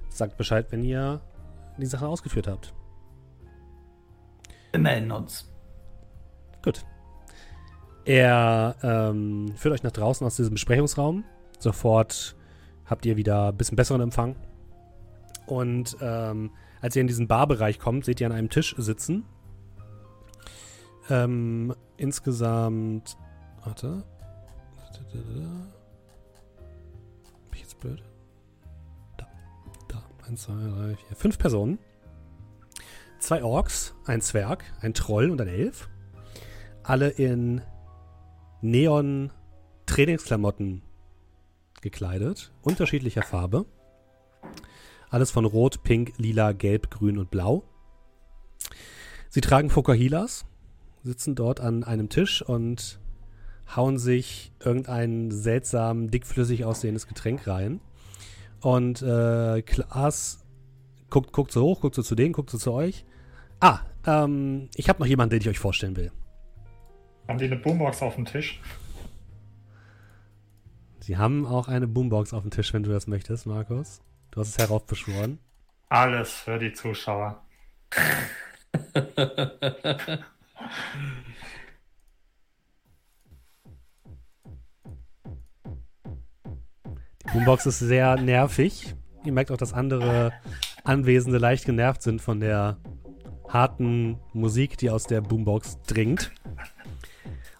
[0.09, 1.21] sagt Bescheid, wenn ihr
[1.77, 2.73] die Sache ausgeführt habt.
[4.71, 5.51] Wir melden uns.
[6.63, 6.85] Gut.
[8.05, 11.23] Er ähm, führt euch nach draußen aus diesem Besprechungsraum.
[11.59, 12.35] Sofort
[12.85, 14.35] habt ihr wieder ein bisschen besseren Empfang.
[15.45, 19.25] Und ähm, als ihr in diesen Barbereich kommt, seht ihr an einem Tisch sitzen.
[21.09, 23.17] Ähm, insgesamt.
[23.69, 24.03] Warte.
[25.11, 25.67] Bin
[27.53, 28.03] ich jetzt blöd?
[29.15, 29.27] Da.
[29.87, 30.03] Da.
[30.27, 31.15] Eins, zwei, drei, vier.
[31.15, 31.77] Fünf Personen.
[33.19, 35.87] Zwei Orks, ein Zwerg, ein Troll und ein Elf.
[36.81, 37.61] Alle in
[38.61, 40.81] Neon-Trainingsklamotten
[41.81, 43.67] gekleidet, unterschiedlicher Farbe.
[45.11, 47.65] Alles von Rot, Pink, Lila, Gelb, Grün und Blau.
[49.29, 50.47] Sie tragen Fokahilas,
[51.03, 52.99] sitzen dort an einem Tisch und
[53.75, 57.79] hauen sich irgendein seltsam dickflüssig aussehendes Getränk rein.
[58.61, 60.45] Und äh, Klaas
[61.09, 63.05] guckt, guckt so hoch, guckt so zu denen, guckt so zu euch.
[63.59, 66.11] Ah, ähm, ich habe noch jemanden, den ich euch vorstellen will.
[67.27, 68.59] Haben die eine Boombox auf dem Tisch?
[70.99, 74.01] Sie haben auch eine Boombox auf dem Tisch, wenn du das möchtest, Markus.
[74.31, 75.39] Du hast es heraufbeschworen.
[75.89, 77.43] Alles für die Zuschauer.
[87.33, 88.95] Boombox ist sehr nervig.
[89.23, 90.33] Ihr merkt auch, dass andere
[90.83, 92.77] Anwesende leicht genervt sind von der
[93.47, 96.31] harten Musik, die aus der Boombox dringt.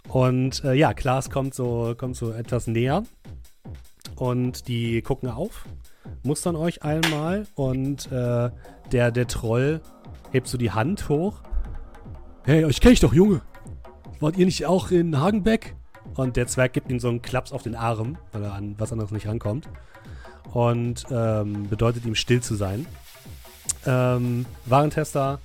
[0.08, 3.03] Und äh, ja, Klaas kommt so, kommt so etwas näher.
[4.15, 5.65] Und die gucken auf,
[6.23, 7.45] mustern euch einmal.
[7.53, 8.49] Und äh,
[8.91, 9.82] der, der Troll
[10.32, 11.43] hebt so die Hand hoch.
[12.43, 13.41] Hey, euch kenne ich doch, Junge.
[14.19, 15.75] Wart ihr nicht auch in Hagenbeck?
[16.15, 18.91] Und der Zwerg gibt ihm so einen Klaps auf den Arm, weil er an was
[18.91, 19.67] anderes nicht rankommt.
[20.54, 22.86] Und ähm, bedeutet ihm still zu sein.
[23.86, 25.39] Ähm, Warentester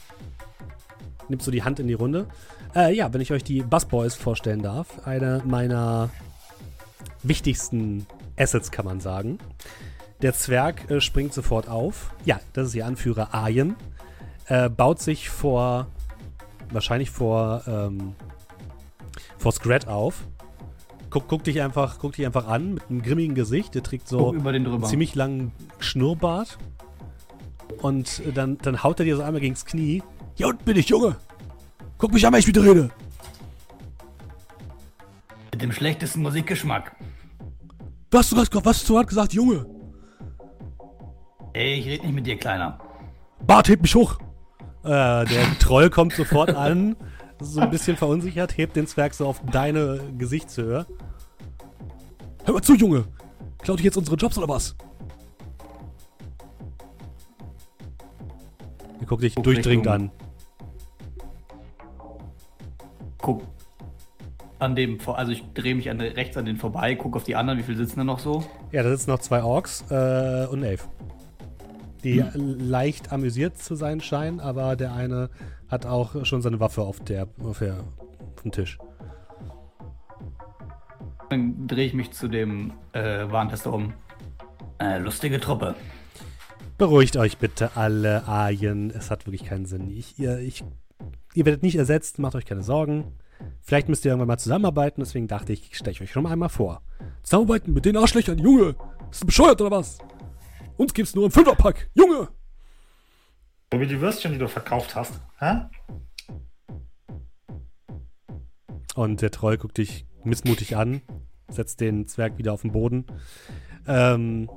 [1.29, 2.27] nimmt so die Hand in die Runde.
[2.74, 6.11] Äh, ja, wenn ich euch die Busboys vorstellen darf, eine meiner
[7.22, 9.38] wichtigsten Assets, kann man sagen.
[10.22, 12.12] Der Zwerg äh, springt sofort auf.
[12.24, 13.77] Ja, das ist ihr Anführer Arjen.
[14.46, 15.87] Äh, baut sich vor,
[16.70, 18.14] wahrscheinlich vor, ähm,
[19.38, 20.24] vor Scrat auf.
[21.14, 23.77] Guck, guck, dich einfach, guck dich einfach an mit einem grimmigen Gesicht.
[23.77, 26.59] Der trägt so einen ziemlich langen Schnurrbart.
[27.81, 30.03] Und dann, dann haut er dir so einmal gegens Knie.
[30.35, 31.14] Hier unten bin ich, Junge.
[31.98, 32.90] Guck mich an, wenn ich mit dir rede.
[35.53, 36.96] Mit dem schlechtesten Musikgeschmack.
[38.11, 39.66] Was, du, hast- was du hast gesagt, Junge?
[41.53, 42.81] Ey, ich rede nicht mit dir, Kleiner.
[43.46, 44.18] Bart, heb mich hoch.
[44.83, 44.88] Äh,
[45.27, 46.96] der Troll kommt sofort an,
[47.40, 50.87] so ein bisschen verunsichert, hebt den Zwerg so auf deine Gesichtshöhe.
[52.44, 53.05] Hör mal zu, Junge.
[53.59, 54.77] Klaut dich jetzt unsere Jobs oder was?
[59.01, 60.11] Er guckt dich Guck durchdringend Richtung- an.
[63.18, 63.42] Guck
[64.59, 67.37] an dem, vor- also ich drehe mich an, rechts an den vorbei, guck auf die
[67.37, 68.44] anderen, wie viele sitzen da noch so?
[68.73, 70.88] Ja, da sitzen noch zwei Orks äh, und ein Elf.
[72.03, 75.31] Die leicht amüsiert zu sein scheinen, aber der eine
[75.74, 77.80] hat auch schon seine Waffe auf der, auf der
[78.34, 78.78] auf dem Tisch.
[81.28, 83.92] Dann drehe ich mich zu dem äh, Warntester um.
[84.78, 85.74] Äh, lustige Truppe.
[86.78, 88.90] Beruhigt euch bitte alle, Arjen.
[88.90, 89.90] Es hat wirklich keinen Sinn.
[89.90, 90.64] Ich, ihr, ich,
[91.34, 93.12] ihr werdet nicht ersetzt, macht euch keine Sorgen.
[93.60, 96.82] Vielleicht müsst ihr irgendwann mal zusammenarbeiten, deswegen dachte ich, ich stelle euch schon einmal vor.
[97.22, 98.76] Zusammenarbeiten mit den Arschlöchern, Junge!
[99.10, 99.98] Ist du bescheuert oder was?
[100.76, 102.28] Uns gibt's nur im Fünferpack, Junge!
[103.74, 105.20] So wie die Würstchen, die du verkauft hast.
[105.40, 105.62] Hä?
[108.94, 111.02] Und der Troll guckt dich missmutig an,
[111.48, 113.04] setzt den Zwerg wieder auf den Boden.
[113.88, 114.48] Ähm,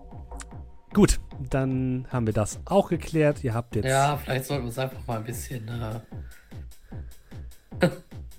[0.93, 3.43] gut, dann haben wir das auch geklärt.
[3.43, 3.85] Ihr habt jetzt.
[3.85, 5.99] Ja, vielleicht sollten wir uns einfach mal ein bisschen, äh,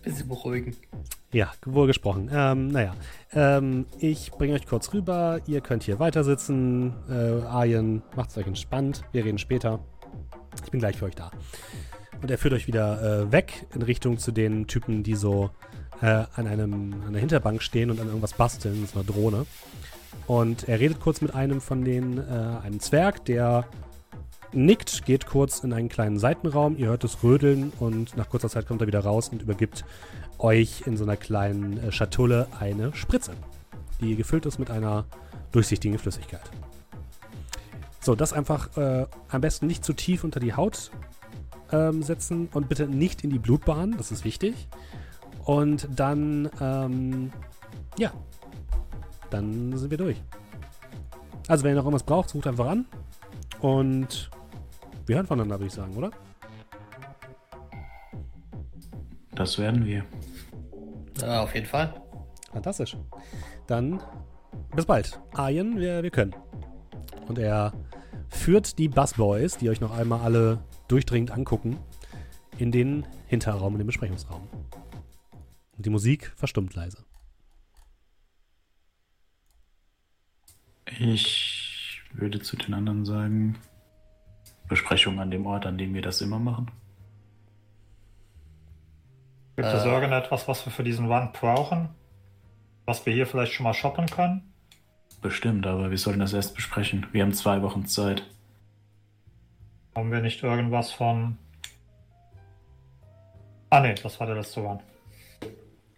[0.04, 0.76] bisschen beruhigen.
[1.32, 2.30] Ja, wohl gesprochen.
[2.32, 2.94] Ähm, naja,
[3.32, 5.40] ähm, ich bringe euch kurz rüber.
[5.48, 6.94] Ihr könnt hier weiter sitzen.
[7.10, 9.02] Äh, Arjen, macht's euch entspannt.
[9.10, 9.80] Wir reden später.
[10.64, 11.30] Ich bin gleich für euch da.
[12.20, 15.50] Und er führt euch wieder äh, weg in Richtung zu den Typen, die so
[16.00, 19.46] äh, an, einem, an der Hinterbank stehen und an irgendwas basteln, so einer Drohne.
[20.26, 23.66] Und er redet kurz mit einem von denen, äh, einem Zwerg, der
[24.52, 26.76] nickt, geht kurz in einen kleinen Seitenraum.
[26.76, 29.84] Ihr hört es rödeln und nach kurzer Zeit kommt er wieder raus und übergibt
[30.38, 33.32] euch in so einer kleinen äh, Schatulle eine Spritze,
[34.00, 35.04] die gefüllt ist mit einer
[35.52, 36.50] durchsichtigen Flüssigkeit.
[38.00, 40.90] So, das einfach äh, am besten nicht zu tief unter die Haut
[41.72, 44.68] ähm, setzen und bitte nicht in die Blutbahn, das ist wichtig.
[45.44, 47.32] Und dann, ähm,
[47.98, 48.12] ja,
[49.30, 50.22] dann sind wir durch.
[51.48, 52.86] Also, wenn ihr noch irgendwas braucht, sucht einfach an.
[53.60, 54.30] Und
[55.06, 56.10] wir hören voneinander, würde ich sagen, oder?
[59.34, 60.04] Das werden wir.
[61.20, 61.94] Ja, auf jeden Fall.
[62.52, 62.96] Fantastisch.
[63.66, 64.02] Dann
[64.74, 65.20] bis bald.
[65.32, 66.34] Arjen, wir, wir können.
[67.28, 67.72] Und er
[68.28, 71.78] führt die Busboys, die euch noch einmal alle durchdringend angucken,
[72.56, 74.48] in den Hinterraum, in den Besprechungsraum.
[75.76, 77.04] Und die Musik verstummt leise.
[80.98, 83.58] Ich würde zu den anderen sagen,
[84.68, 86.70] Besprechung an dem Ort, an dem wir das immer machen.
[89.56, 91.90] Gibt es irgendetwas, was wir für diesen Run brauchen?
[92.86, 94.47] Was wir hier vielleicht schon mal shoppen können?
[95.20, 97.06] Bestimmt, aber wir sollen das erst besprechen.
[97.12, 98.24] Wir haben zwei Wochen Zeit.
[99.94, 101.36] Haben wir nicht irgendwas von.
[103.70, 104.80] Ah ne, das war der letzte Run.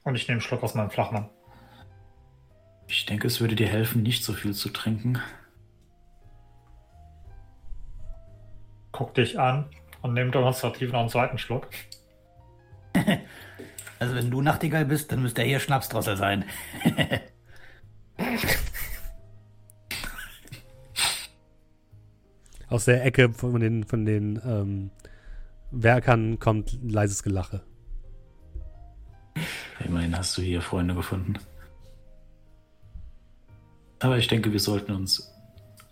[0.05, 1.29] Und ich nehme einen Schluck aus meinem Flachmann.
[2.89, 5.21] Ich denke, es würde dir helfen, nicht so viel zu trinken.
[8.91, 9.67] Guck dich an
[10.03, 11.69] und nimm demonstrativ noch einen zweiten Schluck.
[14.01, 16.47] Also wenn du Nachtigall bist, dann müsste er hier Schnapsdrossel sein.
[22.71, 24.91] Aus der Ecke von den, von den ähm,
[25.73, 27.63] Werkern kommt leises Gelache.
[29.85, 31.35] Immerhin hast du hier Freunde gefunden.
[33.99, 35.33] Aber ich denke, wir sollten uns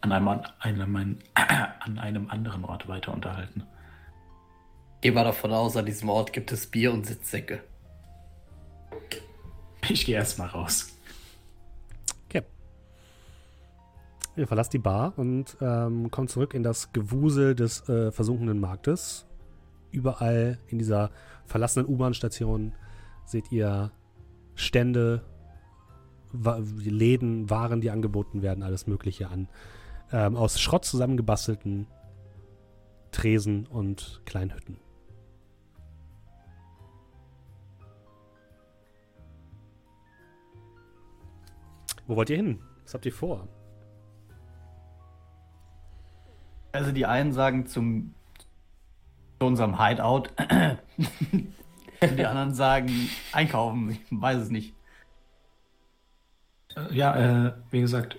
[0.00, 3.64] an einem, an einem, an einem anderen Ort weiter unterhalten.
[5.00, 7.60] Geh mal davon aus, an diesem Ort gibt es Bier und Sitzsäcke.
[9.88, 10.97] Ich gehe erstmal raus.
[14.38, 19.26] Ihr verlasst die Bar und ähm, kommt zurück in das Gewusel des äh, versunkenen Marktes.
[19.90, 21.10] Überall in dieser
[21.44, 22.72] verlassenen U-Bahn-Station
[23.24, 23.90] seht ihr
[24.54, 25.24] Stände,
[26.32, 29.48] Wa Läden, Waren, die angeboten werden, alles Mögliche an.
[30.12, 31.88] Ähm, aus Schrott zusammengebastelten
[33.10, 34.78] Tresen und Kleinhütten.
[42.06, 42.60] Wo wollt ihr hin?
[42.84, 43.48] Was habt ihr vor?
[46.72, 48.14] Also die einen sagen zum
[49.38, 50.24] zu unserem Hideout.
[52.16, 53.90] die anderen sagen einkaufen.
[53.90, 54.74] Ich weiß es nicht.
[56.76, 58.16] Äh, Ja, äh, wie gesagt,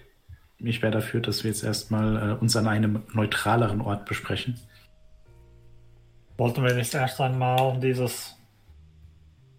[0.58, 4.60] ich wäre dafür, dass wir jetzt erstmal äh, uns an einem neutraleren Ort besprechen.
[6.38, 8.38] Wollten wir nicht erst einmal dieses,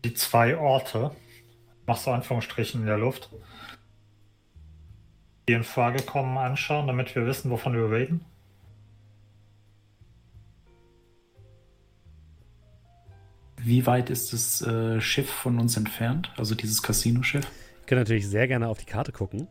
[0.05, 1.11] die zwei Orte,
[1.87, 3.31] machst du Anführungsstrichen in der Luft,
[5.47, 8.25] die in Frage kommen, anschauen, damit wir wissen, wovon wir reden?
[13.63, 16.33] Wie weit ist das äh, Schiff von uns entfernt?
[16.37, 17.45] Also dieses Casino-Schiff?
[17.45, 19.49] Ihr könnt natürlich sehr gerne auf die Karte gucken.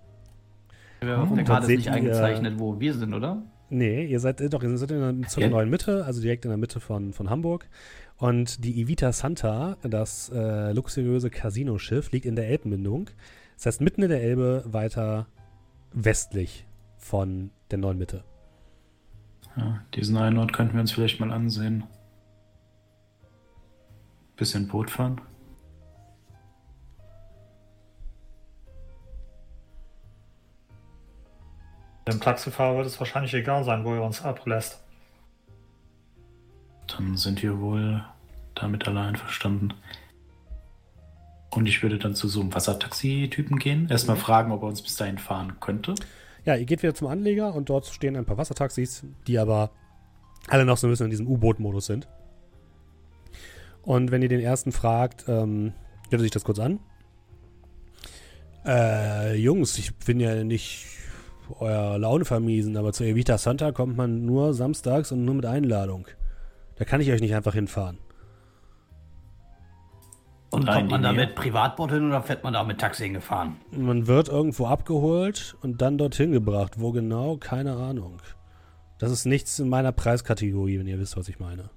[1.01, 3.41] Auf Und der dort Karte ist nicht ihr- eingezeichnet, wo wir sind, oder?
[3.69, 5.49] Nee, ihr seid äh, doch, ihr seid in der, zur Ja.
[5.49, 7.69] neuen Mitte, also direkt in der Mitte von, von Hamburg.
[8.17, 13.09] Und die Evita Santa, das äh, luxuriöse Casino-Schiff, liegt in der Elbmündung.
[13.55, 15.27] Das heißt, mitten in der Elbe weiter
[15.93, 16.65] westlich
[16.97, 18.23] von der neuen Mitte.
[19.55, 21.83] Ja, diesen einen Ort könnten wir uns vielleicht mal ansehen.
[24.39, 25.19] Bisschen Boot fahren.
[32.07, 34.81] Dem Taxifahrer wird es wahrscheinlich egal sein, wo er uns ablässt.
[36.87, 38.01] Dann sind wir wohl
[38.55, 39.73] damit alle einverstanden.
[41.49, 43.89] Und ich würde dann zu so einem Wassertaxi-Typen gehen.
[43.89, 45.95] Erstmal fragen, ob er uns bis dahin fahren könnte.
[46.45, 49.71] Ja, ihr geht wieder zum Anleger und dort stehen ein paar Wassertaxis, die aber
[50.47, 52.07] alle noch so ein bisschen in diesem U-Boot-Modus sind.
[53.83, 55.73] Und wenn ihr den ersten fragt, ähm,
[56.09, 56.79] hört sich das kurz an.
[58.65, 60.85] Äh, Jungs, ich bin ja nicht
[61.59, 66.07] euer Laune vermiesen, aber zu Evita Santa kommt man nur samstags und nur mit Einladung.
[66.75, 67.97] Da kann ich euch nicht einfach hinfahren.
[70.51, 73.57] Und Nein, kommt man da mit Privatboot hin oder fährt man da mit Taxi hingefahren?
[73.71, 76.79] Man wird irgendwo abgeholt und dann dorthin gebracht.
[76.79, 77.37] Wo genau?
[77.37, 78.19] Keine Ahnung.
[78.97, 81.69] Das ist nichts in meiner Preiskategorie, wenn ihr wisst, was ich meine.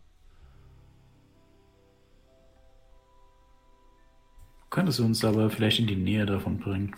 [4.72, 6.96] Könntest du uns aber vielleicht in die Nähe davon bringen?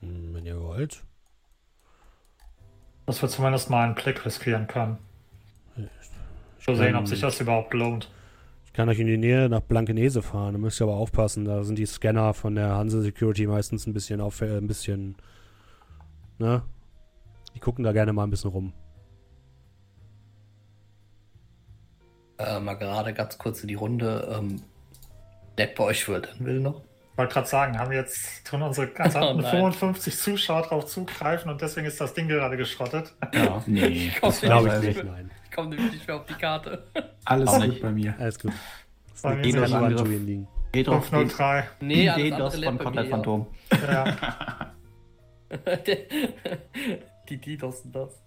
[0.00, 1.02] Hm, wenn ihr wollt.
[3.06, 4.98] Dass wir zumindest mal einen Blick riskieren können.
[6.60, 8.10] Zu sehen, ob sich das überhaupt lohnt.
[8.66, 10.52] Ich kann euch in die Nähe nach Blankenese fahren.
[10.52, 11.46] Da müsst ihr aber aufpassen.
[11.46, 15.16] Da sind die Scanner von der Hanse Security meistens ein bisschen auf, äh, ein bisschen,
[16.38, 16.62] ne?
[17.54, 18.74] Die gucken da gerne mal ein bisschen rum.
[22.36, 24.28] Äh, mal gerade ganz kurz in die Runde.
[24.30, 24.62] Ähm,
[25.56, 26.82] bei euch wird will noch.
[27.12, 29.50] Ich wollte gerade sagen, haben wir jetzt tun unsere gesamten Oh nein.
[29.72, 33.14] 55 Zuschauer drauf zugreifen und deswegen ist das Ding gerade geschrottet.
[33.34, 33.62] Ja.
[33.66, 35.04] Nee, Komm, Glaube ich nicht, ich.
[35.04, 35.30] nein.
[35.44, 36.84] Ich komme nämlich nicht mehr auf die Karte.
[37.26, 37.82] alles Auch gut nicht.
[37.82, 38.14] bei mir.
[38.18, 38.52] Alles gut.
[39.10, 40.08] Das Bei mir das Wand, Angriff.
[40.08, 40.48] liegen.
[40.72, 41.68] Geht auf den 503.
[41.80, 43.46] Nee, alles DDoS andere von Kotelett Phantom.
[43.86, 44.72] Ja.
[47.28, 48.22] die Didos sind das.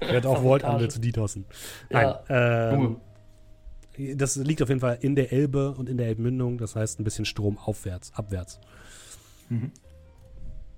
[0.00, 0.84] Ich werde auch Volt Sabotage.
[0.84, 1.44] an zu DDoSen.
[1.90, 2.14] Nein.
[2.28, 2.70] Ja.
[2.72, 2.96] Ähm,
[4.16, 6.58] das liegt auf jeden Fall in der Elbe und in der Elbmündung.
[6.58, 8.60] Das heißt ein bisschen Strom aufwärts, abwärts.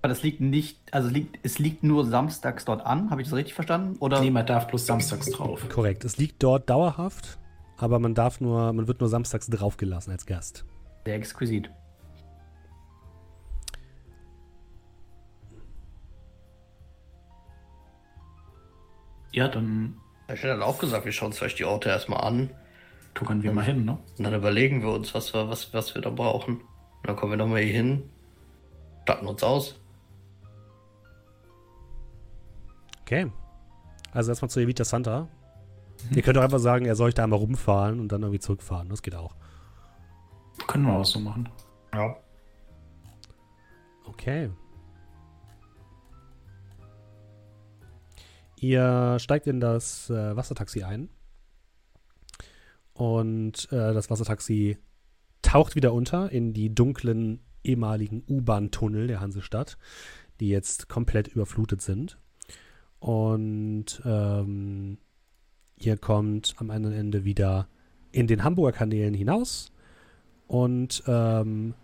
[0.02, 3.28] Aber das liegt nicht, also es liegt, es liegt nur samstags dort an, habe ich
[3.28, 3.96] das richtig verstanden?
[3.98, 5.68] Oder Nee, man darf bloß samstags drauf.
[5.68, 6.04] Korrekt.
[6.04, 7.38] Es liegt dort dauerhaft,
[7.76, 10.64] aber man darf nur, man wird nur samstags draufgelassen als Gast.
[11.04, 11.70] sehr exquisit?
[19.32, 19.96] Ja, dann
[20.28, 22.50] Ich hätte dann auch gesagt, wir schauen uns vielleicht die Orte erstmal an.
[23.16, 23.98] Tuckern wir mal hin, ne?
[24.18, 26.58] Und dann überlegen wir uns, was wir, was, was wir da brauchen.
[26.58, 28.10] Und dann kommen wir nochmal hier hin,
[29.02, 29.80] statten uns aus.
[33.00, 33.30] Okay.
[34.12, 35.28] Also erstmal zu Evita Santa.
[36.10, 38.88] Ihr könnt auch einfach sagen, er soll euch da einmal rumfahren und dann irgendwie zurückfahren.
[38.88, 39.34] Das geht auch.
[40.66, 41.48] Können wir auch so machen.
[41.94, 42.16] ja.
[44.06, 44.50] Okay.
[48.58, 51.08] Ihr steigt in das äh, Wassertaxi ein
[52.96, 54.78] und äh, das Wassertaxi
[55.42, 59.76] taucht wieder unter in die dunklen ehemaligen U-Bahn-Tunnel der Hansestadt,
[60.40, 62.18] die jetzt komplett überflutet sind.
[62.98, 64.96] Und ähm,
[65.78, 67.68] ihr kommt am anderen Ende wieder
[68.12, 69.72] in den Hamburger Kanälen hinaus
[70.46, 71.74] und ähm,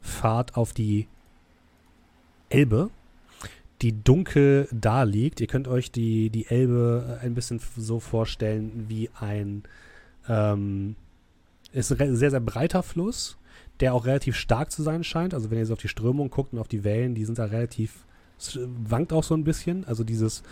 [0.00, 1.06] fahrt auf die
[2.48, 2.90] Elbe,
[3.82, 5.40] die dunkel da liegt.
[5.40, 9.62] Ihr könnt euch die, die Elbe ein bisschen so vorstellen wie ein
[10.28, 10.96] ähm,
[11.72, 13.36] ist ein sehr, sehr breiter Fluss,
[13.80, 15.34] der auch relativ stark zu sein scheint.
[15.34, 17.44] Also wenn ihr so auf die Strömung guckt und auf die Wellen, die sind da
[17.44, 18.04] relativ,
[18.84, 19.84] wankt auch so ein bisschen.
[19.84, 20.42] Also dieses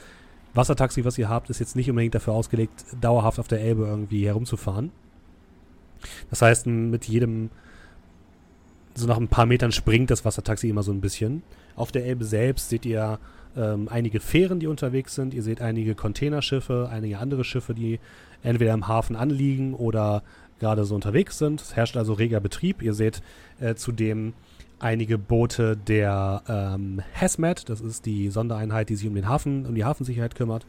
[0.54, 4.26] Wassertaxi, was ihr habt, ist jetzt nicht unbedingt dafür ausgelegt, dauerhaft auf der Elbe irgendwie
[4.26, 4.92] herumzufahren.
[6.30, 7.50] Das heißt, mit jedem,
[8.94, 11.42] so nach ein paar Metern springt das Wassertaxi immer so ein bisschen.
[11.76, 13.18] Auf der Elbe selbst seht ihr
[13.56, 15.34] ähm, einige Fähren, die unterwegs sind.
[15.34, 18.00] Ihr seht einige Containerschiffe, einige andere Schiffe, die
[18.42, 20.22] entweder im Hafen anliegen oder
[20.60, 21.60] gerade so unterwegs sind.
[21.60, 22.82] Es herrscht also reger Betrieb.
[22.82, 23.22] Ihr seht
[23.60, 24.34] äh, zudem
[24.78, 29.74] einige Boote der ähm, HAZMAT, das ist die Sondereinheit, die sich um den Hafen, um
[29.74, 30.66] die Hafensicherheit kümmert,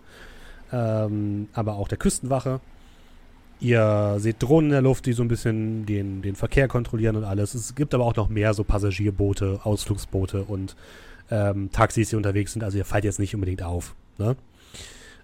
[0.71, 2.61] ähm, aber auch der Küstenwache.
[3.59, 7.23] Ihr seht Drohnen in der Luft, die so ein bisschen den, den Verkehr kontrollieren und
[7.23, 7.55] alles.
[7.55, 10.75] Es gibt aber auch noch mehr so Passagierboote, Ausflugsboote und
[11.29, 12.63] ähm, Taxis, die unterwegs sind.
[12.63, 13.95] Also ihr fallt jetzt nicht unbedingt auf.
[14.17, 14.35] Ne?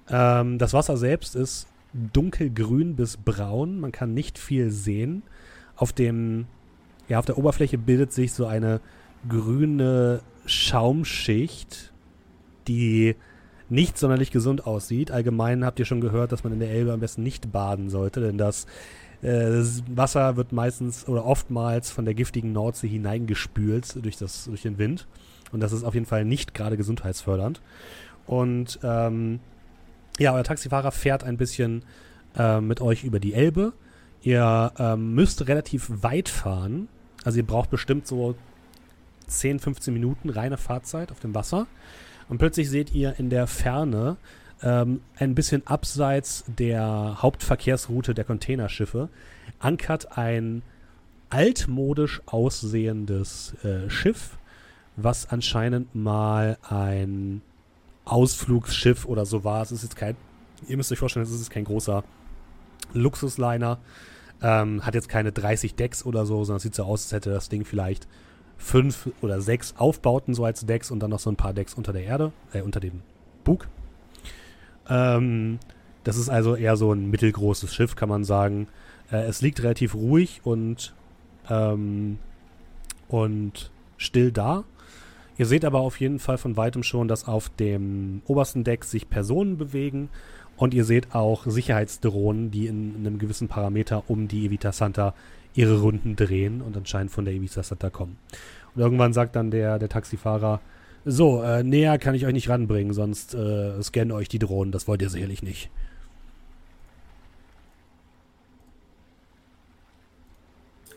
[0.09, 3.79] Ähm, das Wasser selbst ist dunkelgrün bis braun.
[3.79, 5.23] Man kann nicht viel sehen.
[5.75, 6.45] Auf dem,
[7.07, 8.81] ja, auf der Oberfläche bildet sich so eine
[9.27, 11.91] grüne Schaumschicht,
[12.67, 13.15] die
[13.69, 15.11] nicht sonderlich gesund aussieht.
[15.11, 18.19] Allgemein habt ihr schon gehört, dass man in der Elbe am besten nicht baden sollte,
[18.19, 18.65] denn das,
[19.21, 24.77] äh, Wasser wird meistens oder oftmals von der giftigen Nordsee hineingespült durch, das, durch den
[24.77, 25.07] Wind.
[25.51, 27.61] Und das ist auf jeden Fall nicht gerade gesundheitsfördernd.
[28.25, 29.39] Und ähm,
[30.19, 31.83] ja, euer Taxifahrer fährt ein bisschen
[32.37, 33.73] äh, mit euch über die Elbe.
[34.21, 36.87] Ihr ähm, müsst relativ weit fahren.
[37.23, 38.35] Also ihr braucht bestimmt so
[39.27, 41.67] 10, 15 Minuten reine Fahrzeit auf dem Wasser.
[42.29, 44.17] Und plötzlich seht ihr in der Ferne
[44.63, 49.09] ähm, ein bisschen abseits der Hauptverkehrsroute der Containerschiffe
[49.59, 50.61] ankert ein
[51.29, 54.37] altmodisch aussehendes äh, Schiff,
[55.03, 57.41] was anscheinend mal ein
[58.05, 59.61] Ausflugsschiff oder so war.
[59.61, 60.15] Es ist jetzt kein,
[60.67, 62.03] ihr müsst euch vorstellen, es ist kein großer
[62.93, 63.79] Luxusliner.
[64.41, 67.29] Ähm, hat jetzt keine 30 Decks oder so, sondern es sieht so aus, als hätte
[67.29, 68.07] das Ding vielleicht
[68.57, 71.93] fünf oder sechs Aufbauten so als Decks und dann noch so ein paar Decks unter
[71.93, 73.01] der Erde, äh, unter dem
[73.43, 73.67] Bug.
[74.89, 75.59] Ähm,
[76.03, 78.67] das ist also eher so ein mittelgroßes Schiff, kann man sagen.
[79.11, 80.93] Äh, es liegt relativ ruhig und,
[81.49, 82.17] ähm,
[83.07, 84.63] und still da.
[85.41, 89.09] Ihr seht aber auf jeden Fall von weitem schon, dass auf dem obersten Deck sich
[89.09, 90.09] Personen bewegen
[90.55, 95.15] und ihr seht auch Sicherheitsdrohnen, die in, in einem gewissen Parameter um die Evita Santa
[95.55, 98.19] ihre Runden drehen und anscheinend von der Evita Santa kommen.
[98.75, 100.61] Und irgendwann sagt dann der, der Taxifahrer,
[101.05, 104.87] so, äh, näher kann ich euch nicht ranbringen, sonst äh, scannen euch die Drohnen, das
[104.87, 105.71] wollt ihr sicherlich nicht.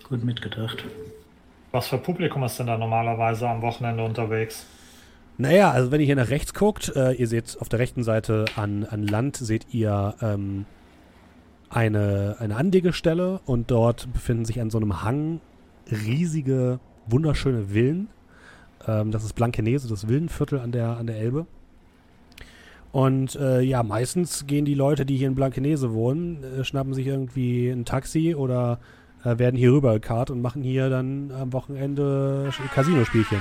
[0.06, 0.84] Gut mitgedacht.
[1.74, 4.64] Was für Publikum ist denn da normalerweise am Wochenende unterwegs?
[5.38, 8.44] Naja, also wenn ihr hier nach rechts guckt, äh, ihr seht auf der rechten Seite
[8.54, 10.66] an, an Land, seht ihr ähm,
[11.70, 15.40] eine, eine Anlegestelle und dort befinden sich an so einem Hang
[15.90, 18.06] riesige, wunderschöne Villen.
[18.86, 21.44] Ähm, das ist Blankenese, das Villenviertel an der, an der Elbe.
[22.92, 27.08] Und äh, ja, meistens gehen die Leute, die hier in Blankenese wohnen, äh, schnappen sich
[27.08, 28.78] irgendwie ein Taxi oder
[29.24, 33.40] äh, werden hier rüber gekarrt und machen hier dann am Wochenende Casino-Spielchen.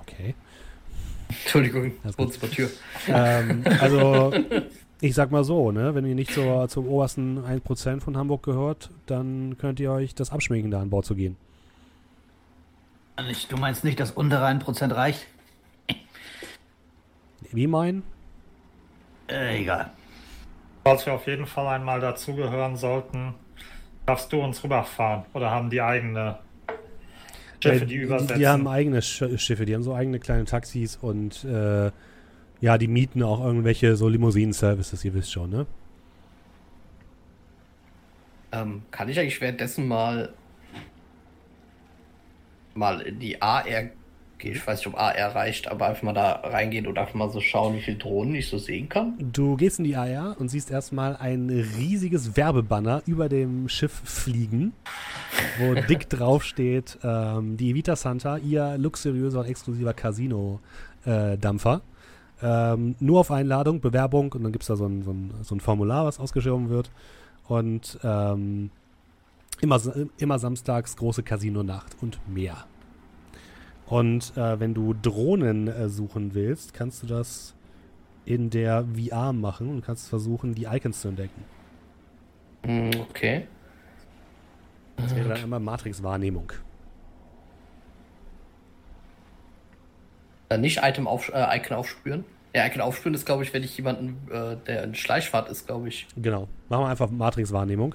[0.00, 0.34] Okay.
[1.28, 2.70] Entschuldigung, uns vor Tür.
[3.08, 4.32] Ähm, also,
[5.00, 8.90] ich sag mal so, ne, wenn ihr nicht zur, zum obersten 1% von Hamburg gehört,
[9.06, 11.36] dann könnt ihr euch das abschminken, da an Bord zu gehen.
[13.48, 15.26] Du meinst nicht, dass untere 1% reicht?
[17.52, 18.02] Wie mein?
[19.28, 19.90] Äh, egal.
[20.84, 23.34] Falls wir auf jeden Fall einmal dazugehören sollten,
[24.06, 26.38] darfst du uns rüberfahren oder haben die eigene
[27.60, 28.38] Schiffe, Äh, die übersetzen?
[28.38, 31.90] Die haben eigene Sch Schiffe, die haben so eigene kleine Taxis und äh,
[32.60, 35.66] ja, die mieten auch irgendwelche so Limousinen-Services, ihr wisst schon, ne?
[38.52, 40.32] Ähm, kann ich eigentlich währenddessen mal
[42.74, 43.64] mal in die AR
[44.38, 44.54] gehen?
[44.54, 47.40] Ich weiß nicht, ob AR reicht, aber einfach mal da reingehen und einfach mal so
[47.40, 49.14] schauen, wie viele Drohnen ich so sehen kann.
[49.18, 54.72] Du gehst in die AR und siehst erstmal ein riesiges Werbebanner über dem Schiff fliegen,
[55.58, 61.82] wo dick drauf steht, ähm, die Evita Santa, ihr luxuriöser und exklusiver Casino-Dampfer.
[62.42, 65.54] Ähm, nur auf Einladung, Bewerbung und dann gibt es da so ein, so, ein, so
[65.54, 66.90] ein Formular, was ausgeschrieben wird.
[67.48, 68.70] Und ähm,
[69.60, 69.80] immer,
[70.18, 72.66] immer samstags große Casino-Nacht und mehr.
[73.86, 77.54] Und äh, wenn du Drohnen äh, suchen willst, kannst du das
[78.24, 81.44] in der VR machen und kannst versuchen, die Icons zu entdecken.
[82.64, 83.46] Hm, Okay.
[84.96, 86.52] Das wäre dann einmal Matrix-Wahrnehmung.
[90.48, 92.24] Dann nicht Item auf, äh, Icon aufspüren.
[92.54, 95.88] Ja, Icon aufspüren ist, glaube ich, wenn ich jemanden, äh, der in Schleichfahrt ist, glaube
[95.88, 96.06] ich.
[96.16, 96.48] Genau.
[96.70, 97.94] Machen wir einfach Matrix-Wahrnehmung.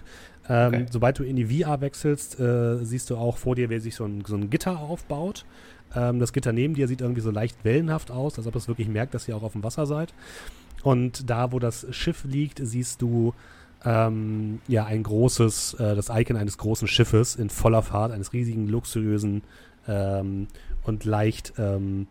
[0.53, 0.85] Ähm, Okay.
[0.91, 4.03] Sobald du in die VR wechselst, äh, siehst du auch vor dir, wie sich so
[4.05, 5.45] ein, so ein Gitter aufbaut.
[5.95, 8.87] Ähm, das Gitter neben dir sieht irgendwie so leicht wellenhaft aus, als ob es wirklich
[8.89, 10.13] merkt, dass ihr auch auf dem Wasser seid.
[10.83, 13.33] Und da, wo das Schiff liegt, siehst du
[13.85, 18.67] ähm, ja ein großes, äh, das Icon eines großen Schiffes in voller Fahrt, eines riesigen,
[18.67, 19.43] luxuriösen
[19.87, 20.47] ähm,
[20.83, 22.07] und leicht, ähm,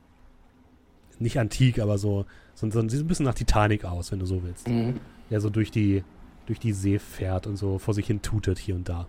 [1.19, 2.25] nicht antik, aber so,
[2.55, 4.95] so, so sieht ein bisschen nach Titanic aus, wenn du so willst Mhm.
[5.31, 6.03] der so durch die,
[6.51, 9.07] durch die See fährt und so vor sich hin tutet hier und da.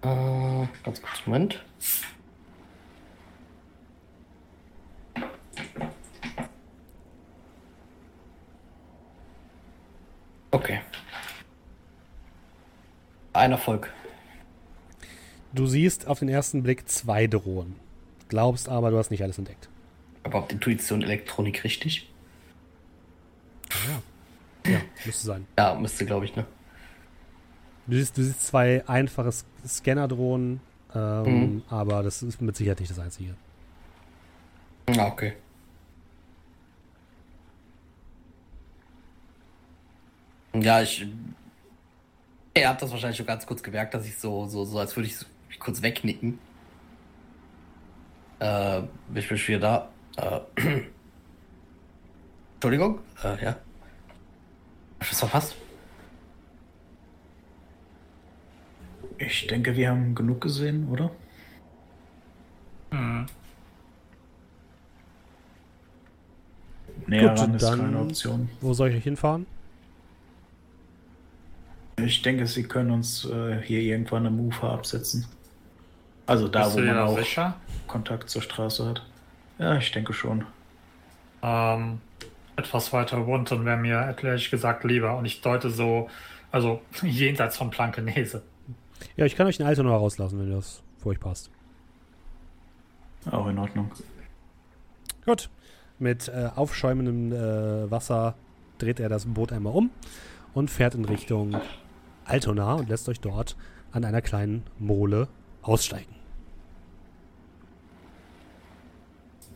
[0.00, 1.62] Äh, ganz kurz, Moment.
[10.50, 10.80] Okay.
[13.34, 13.92] Ein Erfolg.
[15.52, 17.76] Du siehst auf den ersten Blick zwei Drohnen.
[18.28, 19.68] Glaubst aber, du hast nicht alles entdeckt.
[20.24, 22.10] Überhaupt Intuition, Elektronik richtig?
[23.70, 24.02] Ja,
[25.06, 25.46] müsste sein.
[25.58, 26.44] Ja, müsste, glaube ich, ne?
[27.86, 29.30] Du siehst, du siehst zwei einfache
[29.66, 30.60] Scanner-Drohnen,
[30.94, 31.62] ähm, Mhm.
[31.68, 33.34] aber das ist mit Sicherheit nicht das einzige.
[34.98, 35.34] Ah, okay.
[40.54, 41.06] Ja, ich.
[42.54, 45.06] Er hat das wahrscheinlich schon ganz kurz gemerkt, dass ich so, so, so als würde
[45.06, 46.38] ich so- mich kurz wegnicken.
[48.40, 48.82] Äh,
[49.14, 50.42] ich bin schon wieder da.
[50.56, 50.60] Äh,
[52.56, 52.98] Entschuldigung?
[53.24, 53.56] Äh, ja.
[55.02, 55.56] Hab ich was verpasst?
[59.18, 61.10] Ich denke, wir haben genug gesehen, oder?
[62.92, 63.26] Hm.
[67.08, 68.48] Näher Gut, ran ist dann- keine Option.
[68.60, 69.46] Wo soll ich euch hinfahren?
[71.96, 75.26] Ich denke, sie können uns äh, hier irgendwann am Ufer absetzen.
[76.26, 77.56] Also da, Bist wo man auch sicher?
[77.88, 79.04] Kontakt zur Straße hat.
[79.58, 80.46] Ja, ich denke schon.
[81.42, 82.00] Ähm,
[82.62, 85.16] etwas weiter runter wäre mir ehrlich gesagt lieber.
[85.16, 86.08] Und ich deute so,
[86.50, 88.42] also jenseits von Plankenese.
[89.16, 91.50] Ja, ich kann euch ein Alter noch rauslassen, wenn das für euch passt.
[93.30, 93.90] Auch in Ordnung.
[95.26, 95.50] Gut.
[95.98, 98.34] Mit äh, aufschäumendem äh, Wasser
[98.78, 99.90] dreht er das Boot einmal um
[100.54, 101.60] und fährt in Richtung
[102.24, 103.56] Altona und lässt euch dort
[103.92, 105.28] an einer kleinen Mole
[105.62, 106.12] aussteigen.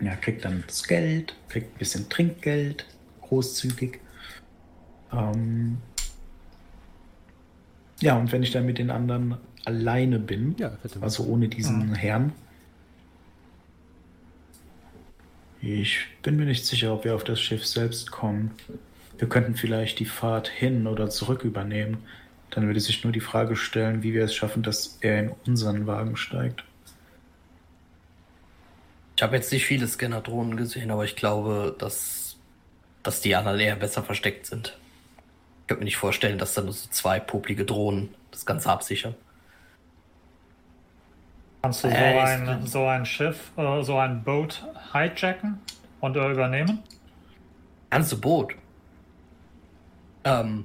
[0.00, 2.86] Ja, kriegt dann das Geld, kriegt ein bisschen Trinkgeld,
[3.28, 4.00] großzügig.
[5.12, 5.78] Ähm
[8.00, 12.32] ja, und wenn ich dann mit den anderen alleine bin, Ja, also ohne diesen Herrn,
[15.60, 18.52] ich bin mir nicht sicher, ob wir auf das Schiff selbst kommen.
[19.18, 21.98] Wir könnten vielleicht die Fahrt hin oder zurück übernehmen.
[22.50, 25.86] Dann würde sich nur die Frage stellen, wie wir es schaffen, dass er in unseren
[25.86, 26.64] Wagen steigt.
[29.16, 32.25] Ich habe jetzt nicht viele Scanner-Drohnen gesehen, aber ich glaube, dass,
[33.06, 34.76] dass die anderen eher besser versteckt sind.
[35.62, 39.14] Ich könnte mir nicht vorstellen, dass da nur so zwei poplige Drohnen das Ganze absichern.
[41.62, 45.60] Kannst du so, Äh, ein, so ein Schiff, äh, so ein Boot hijacken
[46.00, 46.82] und äh, übernehmen?
[47.90, 48.54] Ganze Boot.
[50.24, 50.64] Ähm,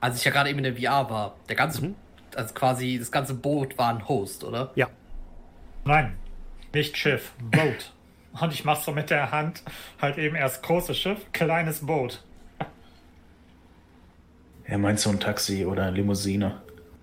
[0.00, 1.94] als ich ja gerade eben in der VR war, der ganze, Mhm.
[2.36, 4.70] also quasi das ganze Boot war ein Host, oder?
[4.74, 4.88] Ja,
[5.86, 6.16] Nein,
[6.72, 7.92] nicht Schiff, Boot.
[8.40, 9.62] Und ich mach so mit der Hand
[10.00, 12.22] halt eben erst großes Schiff, kleines Boot.
[14.64, 16.60] Er meint so ein Taxi oder eine Limousine.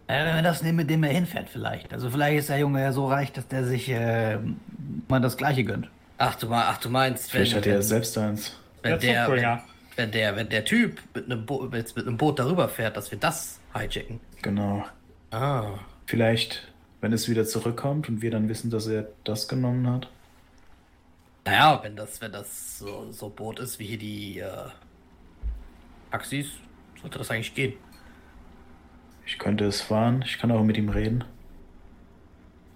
[0.08, 1.94] Äh, wenn wir das nehmen, mit dem er hinfährt vielleicht.
[1.94, 4.40] Also vielleicht ist der Junge ja so reich, dass der sich äh,
[5.08, 5.90] mal das gleiche gönnt.
[6.18, 8.60] Ach du, ach, du meinst, wenn, Vielleicht hat er wenn, selbst eins.
[8.82, 9.60] wenn, Der der, wenn,
[9.96, 13.18] wenn, der, wenn der Typ mit einem, Bo mit einem Boot darüber fährt, dass wir
[13.20, 14.20] das hijacken.
[14.42, 14.86] Genau.
[15.32, 15.72] Ah.
[16.06, 20.10] Vielleicht, wenn es wieder zurückkommt und wir dann wissen, dass er das genommen hat.
[21.46, 24.70] Naja, wenn das, wenn das so, so Boot ist wie hier die äh,
[26.12, 26.48] Taxis,
[27.02, 27.74] sollte das eigentlich gehen.
[29.26, 31.24] Ich könnte es fahren, ich kann auch mit ihm reden.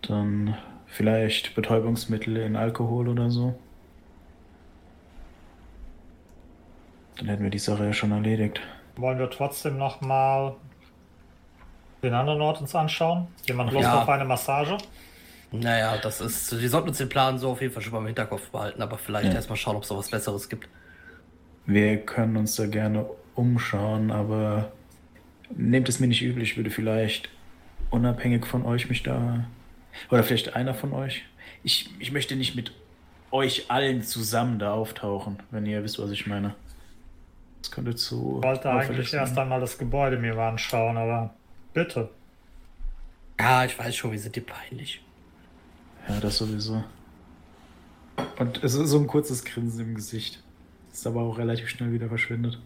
[0.01, 0.57] Dann
[0.87, 3.57] vielleicht Betäubungsmittel in Alkohol oder so.
[7.17, 8.61] Dann hätten wir die Sache ja schon erledigt.
[8.97, 10.55] Wollen wir trotzdem nochmal
[12.03, 13.27] den anderen Ort uns anschauen?
[13.47, 14.01] Jemand Lust Ja.
[14.01, 14.77] auf eine Massage?
[15.59, 16.59] Naja, das ist.
[16.59, 18.97] Wir sollten uns den Plan so auf jeden Fall schon mal im Hinterkopf behalten, aber
[18.97, 19.33] vielleicht Ja.
[19.35, 20.67] erstmal schauen, ob es da was Besseres gibt.
[21.65, 24.71] Wir können uns da gerne umschauen, aber
[25.55, 27.29] nehmt es mir nicht übel, ich würde vielleicht
[27.89, 29.45] unabhängig von euch mich da.
[30.11, 31.23] Oder vielleicht einer von euch.
[31.63, 32.71] Ich, ich möchte nicht mit
[33.31, 36.55] euch allen zusammen da auftauchen, wenn ihr wisst, was ich meine.
[37.61, 38.39] Das könnte zu.
[38.41, 39.21] Ich wollte eigentlich sein.
[39.21, 41.33] erst einmal das Gebäude mir mal anschauen, aber
[41.73, 42.09] bitte.
[43.39, 45.01] Ja, ich weiß schon, wir sind dir peinlich.
[46.07, 46.83] Ja, das sowieso.
[48.39, 50.43] Und es ist so ein kurzes Grinsen im Gesicht.
[50.91, 52.59] Ist aber auch relativ schnell wieder verschwindet.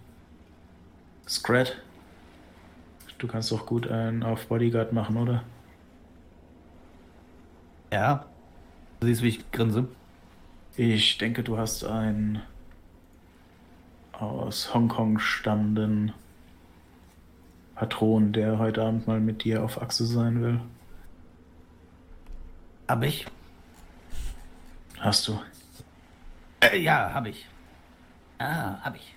[1.28, 1.78] Scrat,
[3.18, 5.44] du kannst doch gut einen auf Bodyguard machen, oder?
[7.92, 8.26] Ja.
[9.00, 9.88] Du siehst, wie ich grinse.
[10.76, 12.42] Ich denke, du hast einen
[14.12, 16.14] aus Hongkong stammenden
[17.76, 20.60] Patron, der heute Abend mal mit dir auf Achse sein will.
[22.90, 23.24] Hab ich?
[25.00, 25.40] Hast du?
[26.60, 27.46] Äh, ja, hab ich.
[28.40, 29.14] Ah, hab ich.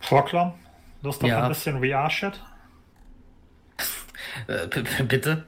[0.00, 0.54] Vorklom,
[1.02, 1.42] Lust auf Ja.
[1.44, 2.40] ein bisschen VR-Shit?
[4.48, 4.66] Äh,
[5.04, 5.46] bitte?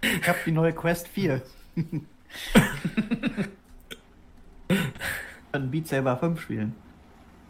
[0.00, 1.42] Ich hab die neue Quest 4.
[5.52, 6.74] Dann Beat Saber 5 spielen.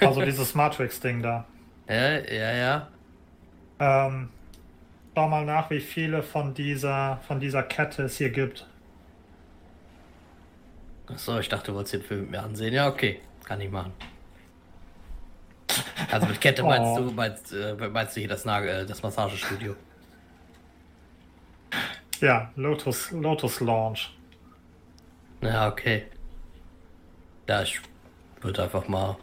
[0.01, 1.47] Also dieses Matrix-Ding da.
[1.89, 2.89] Ja, ja, ja.
[3.79, 4.31] Ähm,
[5.15, 8.67] schau mal nach, wie viele von dieser, von dieser Kette es hier gibt.
[11.09, 12.73] Achso, ich dachte, du wolltest den Film mit mir ansehen.
[12.73, 13.21] Ja, okay.
[13.45, 13.93] Kann ich machen.
[16.11, 17.05] Also mit Kette meinst Oh.
[17.05, 19.75] du, meinst, äh, meinst du hier das, Nagel, äh, das Massagestudio?
[22.21, 24.11] Ja, Lotus, Lotus Launch.
[25.43, 26.07] Ja, okay.
[27.49, 27.81] Ja, ich
[28.41, 29.17] würde einfach mal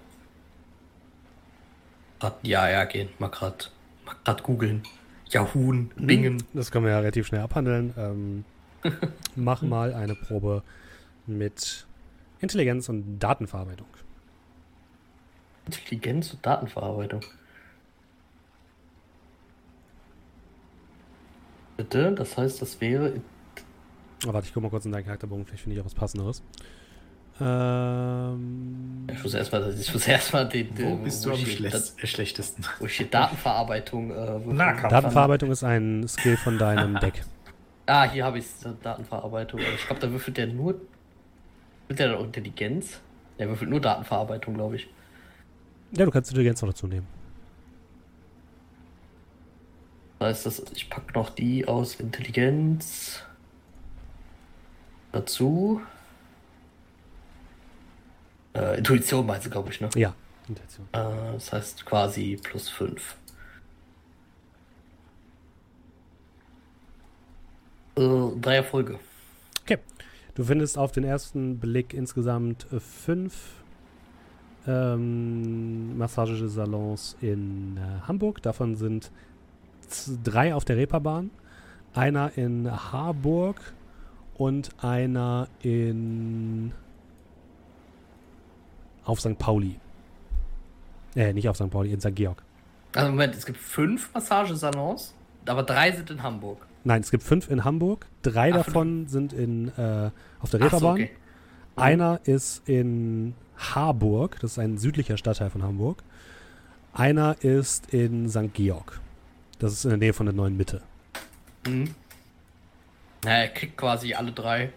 [2.20, 3.10] grad ja, ja gehen.
[3.20, 3.72] Mal grad,
[4.06, 4.84] mal grad googeln.
[5.30, 6.44] Yahoo, Bingen.
[6.54, 7.94] Das können wir ja relativ schnell abhandeln.
[7.98, 8.46] Ähm,
[9.36, 10.64] mach mal eine Probe
[11.26, 11.86] mit
[12.40, 13.88] Intelligenz und Datenverarbeitung.
[15.66, 17.22] Intelligenz und Datenverarbeitung.
[21.76, 22.14] Bitte?
[22.14, 23.22] Das heißt, das wäre.
[24.26, 26.42] Oh, warte, ich guck mal kurz in deinen Charakterbogen, vielleicht finde ich auch was Passenderes.
[27.40, 29.74] Ähm, Ich muss erstmal,
[30.08, 30.70] erstmal den.
[30.72, 32.64] Wo den- bist du am schlecht, äh, schlechtesten?
[32.80, 34.12] Wo ich hier Datenverarbeitung.
[34.12, 34.56] Äh.
[34.90, 37.24] Datenverarbeitung ist ein Skill von deinem Deck.
[37.86, 38.46] Ah, hier habe ich
[38.84, 39.60] Datenverarbeitung.
[39.60, 40.74] Aber Ich glaube, da würfelt der nur.
[41.88, 43.00] Würfelt der dann Intelligenz?
[43.40, 44.88] Der würfelt nur Datenverarbeitung, glaube ich.
[45.92, 47.08] Ja, du kannst Intelligenz noch dazu nehmen.
[50.20, 53.22] Das heißt, das, ich packe noch die aus Intelligenz
[55.12, 55.80] dazu.
[58.58, 59.90] Äh, Intuition meinst du, glaube ich, ne?
[59.96, 60.14] Ja,
[60.48, 60.88] Intuition.
[60.92, 63.16] Äh, das heißt quasi plus 5.
[67.96, 68.02] Äh,
[68.42, 69.00] drei Erfolge.
[69.64, 69.78] Okay.
[70.36, 73.64] Du findest auf den ersten Blick insgesamt äh, fünf
[74.68, 78.42] ähm, Massagesalons in äh, Hamburg.
[78.42, 79.12] Davon sind
[80.24, 81.30] drei auf der Reeperbahn,
[81.94, 83.74] einer in Harburg
[84.36, 86.74] und einer in
[89.08, 89.38] auf St.
[89.38, 89.80] Pauli.
[91.16, 91.70] Äh, nicht auf St.
[91.70, 92.16] Pauli, in St.
[92.16, 92.44] Georg.
[92.94, 95.14] Also Moment, es gibt fünf Massagesalons,
[95.46, 96.66] aber drei sind in Hamburg.
[96.84, 98.06] Nein, es gibt fünf in Hamburg.
[98.22, 100.92] Drei Ah, davon sind in, äh, auf der Ach so, Reeperbahn.
[100.94, 101.10] okay.
[101.76, 106.04] Einer ist in Harburg, das ist ein südlicher Stadtteil von Hamburg.
[106.94, 108.54] Einer ist in St.
[108.54, 109.00] Georg.
[109.60, 110.82] Das ist in der Nähe von der neuen Mitte.
[111.68, 111.94] Mhm.
[113.24, 114.72] Naja, ihr kriegt quasi alle drei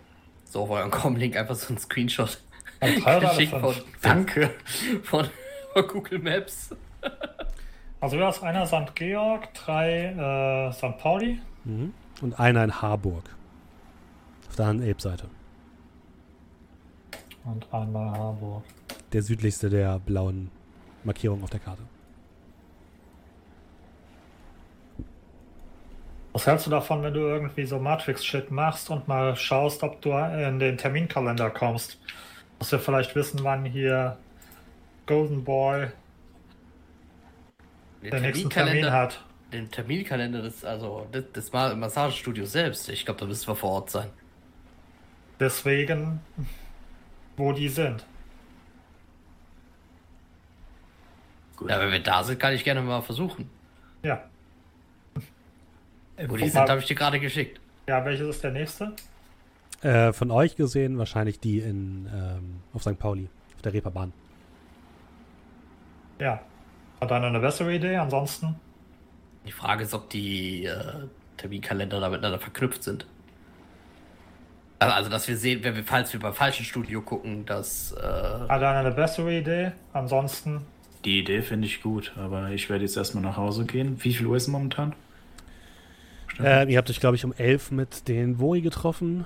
[0.45, 2.41] so auf euren Com-Link einfach so einen Screenshot
[2.81, 3.75] Alle geschickt von?
[4.01, 4.51] Danke
[5.03, 5.29] von,
[5.73, 6.75] von Google Maps.
[8.03, 8.95] Also du hast einer St.
[8.95, 10.97] Georg, drei äh, St.
[10.97, 11.39] Pauli.
[11.65, 11.93] Mhm.
[12.23, 13.25] Und einer in Harburg.
[14.49, 15.27] Auf der anderen Elbseite.
[17.45, 18.65] Und einmal Harburg.
[19.13, 20.51] Der südlichste der blauen
[21.05, 21.83] Markierung auf der Karte.
[26.33, 30.13] Was hältst du davon, wenn du irgendwie so Matrix-Shit machst und mal schaust, ob du
[30.13, 31.99] in den Terminkalender kommst?
[32.61, 34.17] Dass wir vielleicht wissen, wann hier
[35.07, 35.89] Golden Boy
[38.03, 39.25] Den den nächsten Termin hat.
[39.53, 42.89] Den Terminkalender des, also des, des Ma- Massagestudios selbst.
[42.89, 44.11] Ich glaube, da müssen wir vor Ort sein.
[45.41, 46.21] Deswegen,
[47.37, 48.05] wo die sind.
[51.67, 53.51] Ja, wenn wir da sind, kann ich gerne mal versuchen.
[54.03, 54.23] Ja.
[56.27, 57.59] Wo die sind, habe ich dir gerade geschickt.
[57.89, 58.95] Ja, welches ist der nächste?
[59.83, 62.99] Äh, von euch gesehen wahrscheinlich die in, ähm, auf St.
[62.99, 64.13] Pauli, auf der Reeperbahn.
[66.19, 66.41] Ja.
[67.01, 67.97] Hat einer eine bessere Idee?
[67.97, 68.57] Ansonsten.
[69.47, 71.07] Die Frage ist, ob die äh,
[71.39, 73.07] Terminkalender da miteinander verknüpft sind.
[74.79, 77.93] Also, also, dass wir sehen, wenn wir, falls wir beim falschen Studio gucken, dass.
[77.93, 79.73] Äh, Hat einer eine bessere Idee?
[79.95, 80.63] Ansonsten.
[81.07, 83.97] Die Idee finde ich gut, aber ich werde jetzt erstmal nach Hause gehen.
[84.05, 84.95] Wie viel Uhr ist es momentan?
[86.39, 89.25] Äh, ihr habt euch, glaube ich, um 11 mit den Wori getroffen.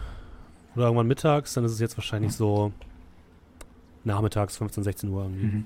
[0.74, 1.54] Oder irgendwann mittags.
[1.54, 2.72] Dann ist es jetzt wahrscheinlich so
[4.04, 5.44] nachmittags, 15, 16 Uhr irgendwie.
[5.46, 5.64] Mhm.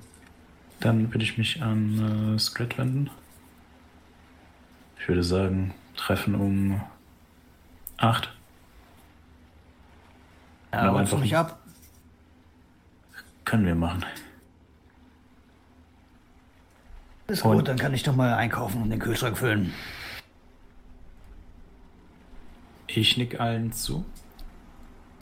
[0.81, 3.11] Dann würde ich mich an äh, Scrat wenden.
[5.01, 6.81] Ich würde sagen, treffen um
[7.97, 8.29] 8.
[10.73, 11.37] Ja, Aber einfach mich nicht.
[11.37, 11.59] ab?
[13.45, 14.05] Können wir machen.
[17.27, 19.73] Ist Und- gut, dann kann ich doch mal einkaufen und den Kühlschrank füllen.
[22.87, 24.05] Ich nick allen zu.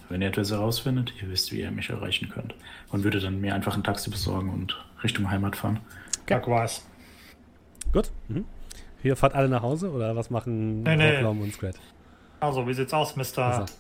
[0.09, 2.55] Wenn ihr etwas herausfindet, ihr wisst, wie ihr mich erreichen könnt.
[2.91, 5.81] Und würde dann mir einfach ein Taxi besorgen und Richtung Heimat fahren.
[6.27, 6.87] Doug weiß.
[7.93, 8.11] Gut.
[8.29, 8.45] Mhm.
[9.03, 11.23] Ihr fahrt alle nach Hause oder was machen Nee, nee.
[11.23, 11.77] Und Scrat?
[12.41, 13.39] Also, wie sieht's aus, Mr.
[13.39, 13.75] Also,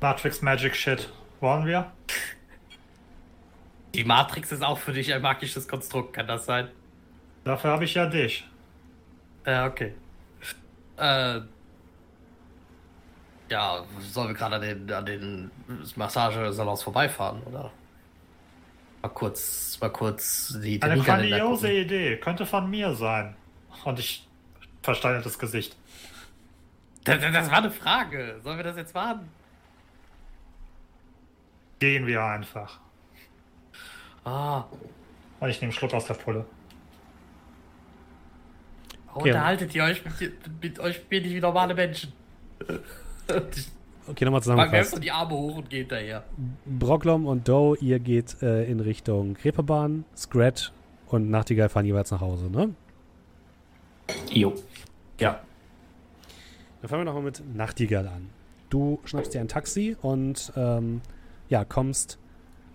[0.00, 1.10] Matrix Magic Shit?
[1.40, 1.90] Wollen wir?
[3.94, 6.68] die Matrix ist auch für dich ein magisches Konstrukt, kann das sein?
[7.44, 8.46] Dafür habe ich ja dich.
[9.46, 9.94] Ja, okay.
[10.96, 11.40] Äh.
[13.50, 15.50] Ja, sollen wir gerade an den, an den
[15.96, 17.70] Massagesalons vorbeifahren, oder?
[19.02, 21.70] Mal kurz, mal kurz die Eine grandiose.
[21.70, 22.16] Idee.
[22.16, 23.36] Könnte von mir sein.
[23.84, 24.26] Und ich
[24.82, 25.76] versteinertes Gesicht.
[27.04, 28.40] Das, das das war eine Frage.
[28.42, 29.28] Sollen wir das jetzt machen?
[31.80, 32.80] Gehen wir einfach.
[34.24, 34.64] Ah,
[35.40, 36.46] Und ich nehme einen Schluck aus der Pulle.
[39.12, 39.30] Okay.
[39.30, 42.12] unterhaltet ihr euch mit, mit euch bin ich wie normale Menschen.
[44.06, 44.90] Okay, nochmal zusammengefasst.
[44.92, 46.24] einfach die Arme hoch und geht daher.
[46.66, 50.72] Brocklom und Doe, ihr geht äh, in Richtung Reeperbahn, Scrat
[51.06, 52.74] und Nachtigall fahren jeweils nach Hause, ne?
[54.30, 54.52] Jo.
[55.18, 55.40] Ja.
[56.82, 58.28] Dann fangen wir nochmal mit Nachtigall an.
[58.68, 61.00] Du schnappst dir ein Taxi und ähm,
[61.48, 62.18] ja, kommst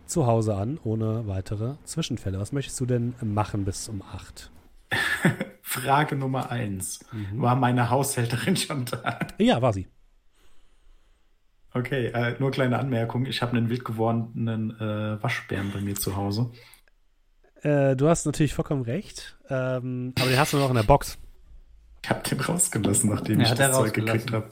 [0.07, 2.39] zu Hause an, ohne weitere Zwischenfälle.
[2.39, 4.49] Was möchtest du denn machen bis um 8?
[5.61, 7.01] Frage Nummer eins.
[7.33, 9.19] War meine Haushälterin schon da?
[9.37, 9.87] Ja, war sie.
[11.73, 13.25] Okay, äh, nur kleine Anmerkung.
[13.25, 16.51] Ich habe einen wild gewordenen äh, Waschbären bei mir zu Hause.
[17.61, 21.17] Äh, du hast natürlich vollkommen recht, ähm, aber den hast du noch in der Box.
[22.03, 24.49] Ich habe den rausgelassen, nachdem Ja, ich das Zeug gekriegt habe.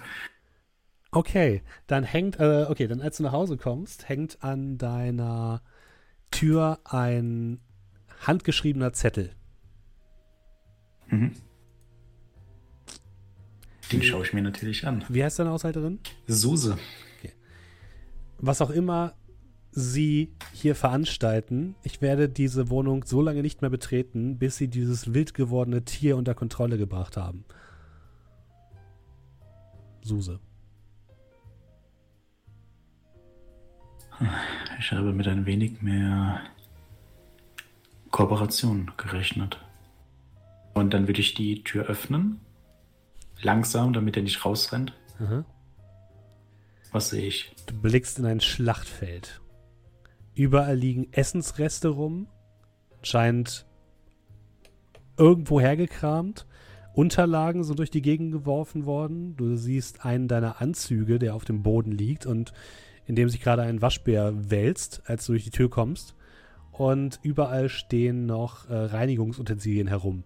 [1.11, 5.61] Okay, dann hängt, äh, okay, dann als du nach Hause kommst, hängt an deiner
[6.31, 7.61] Tür ein
[8.25, 9.31] handgeschriebener Zettel.
[11.07, 11.33] Mhm.
[13.91, 15.05] Den schaue ich mir natürlich an.
[15.07, 15.99] Wie heißt deine Haushälterin?
[16.27, 16.77] Suse.
[18.39, 19.13] Was auch immer
[19.71, 25.13] sie hier veranstalten, ich werde diese Wohnung so lange nicht mehr betreten, bis sie dieses
[25.13, 27.45] wild gewordene Tier unter Kontrolle gebracht haben.
[30.01, 30.39] Suse.
[34.79, 36.41] Ich habe mit ein wenig mehr
[38.09, 39.59] Kooperation gerechnet.
[40.73, 42.39] Und dann würde ich die Tür öffnen.
[43.41, 44.93] Langsam, damit er nicht rausrennt.
[45.19, 45.45] Aha.
[46.91, 47.53] Was sehe ich?
[47.65, 49.41] Du blickst in ein Schlachtfeld.
[50.33, 52.27] Überall liegen Essensreste rum.
[53.01, 53.65] Scheint
[55.17, 56.45] irgendwo hergekramt.
[56.93, 59.35] Unterlagen sind durch die Gegend geworfen worden.
[59.35, 62.53] Du siehst einen deiner Anzüge, der auf dem Boden liegt und
[63.05, 66.15] in dem sich gerade ein Waschbär wälzt, als du durch die Tür kommst.
[66.71, 70.23] Und überall stehen noch äh, Reinigungsutensilien herum.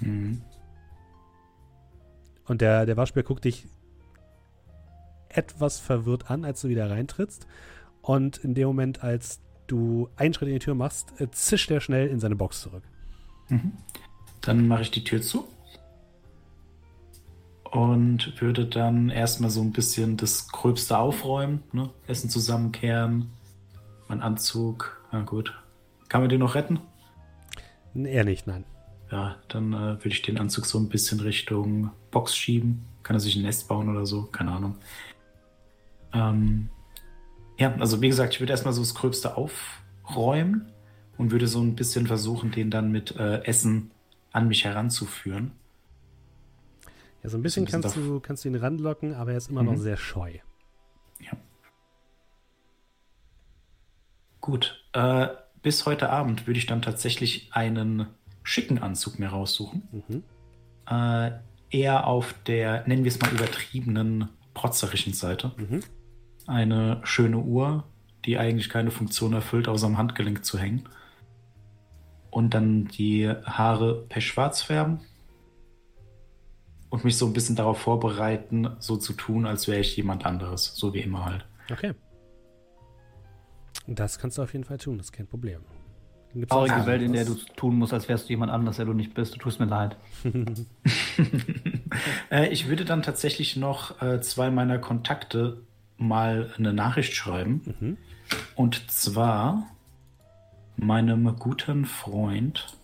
[0.00, 0.42] Mhm.
[2.44, 3.66] Und der, der Waschbär guckt dich
[5.36, 7.46] etwas verwirrt an, als du wieder reintrittst.
[8.00, 11.80] Und in dem Moment, als du einen Schritt in die Tür machst, äh, zischt er
[11.80, 12.82] schnell in seine Box zurück.
[13.48, 13.72] Mhm.
[14.40, 15.46] Dann mache ich die Tür zu.
[17.70, 21.62] Und würde dann erstmal so ein bisschen das Gröbste aufräumen.
[21.72, 21.88] Ne?
[22.06, 23.30] Essen zusammenkehren.
[24.08, 25.00] Mein Anzug.
[25.10, 25.58] Na gut.
[26.08, 26.80] Kann man den noch retten?
[27.94, 28.64] N- Er nicht, nein.
[29.10, 32.84] Ja, dann äh, würde ich den Anzug so ein bisschen Richtung Box schieben.
[33.02, 34.24] Kann er sich ein Nest bauen oder so?
[34.24, 34.76] Keine Ahnung.
[36.12, 36.68] Ähm,
[37.58, 40.72] ja, also wie gesagt, ich würde erstmal so das Gröbste aufräumen
[41.18, 43.90] und würde so ein bisschen versuchen, den dann mit äh, Essen
[44.32, 45.52] an mich heranzuführen.
[47.22, 49.50] Ja, so ein bisschen ein bisschen kannst du, kannst du ihn ranlocken, aber er ist
[49.50, 49.78] immer noch Mhm.
[49.78, 50.32] sehr scheu.
[51.20, 51.32] Ja.
[54.40, 54.84] Gut.
[54.92, 55.28] Äh,
[55.62, 58.06] bis heute Abend würde ich dann tatsächlich einen
[58.42, 59.88] schicken Anzug mir raussuchen.
[59.92, 60.24] Mhm.
[60.90, 61.30] Äh,
[61.70, 65.52] eher auf der, nennen wir es mal, übertriebenen, protzerischen Seite.
[65.56, 65.80] Mhm.
[66.46, 67.84] Eine schöne Uhr,
[68.24, 70.88] die eigentlich keine Funktion erfüllt, außer am Handgelenk zu hängen.
[72.30, 75.00] Und dann die Haare pechschwarz färben.
[76.90, 80.74] und mich so ein bisschen darauf vorbereiten, so zu tun, als wäre ich jemand anderes,
[80.76, 81.46] so wie immer halt.
[81.70, 81.94] Okay.
[83.86, 85.60] Das kannst du auf jeden Fall tun, das ist kein Problem.
[86.34, 88.84] Gibt's Traurige auch- Welt, in der du tun musst, als wärst du jemand anderes, der
[88.86, 89.34] du nicht bist.
[89.34, 89.96] Du tust mir leid.
[92.30, 95.62] äh, ich würde dann tatsächlich noch äh, zwei meiner Kontakte
[96.06, 97.74] mal eine Nachricht schreiben.
[97.80, 97.96] Mhm.
[98.54, 99.66] Und zwar
[100.76, 102.76] meinem guten Freund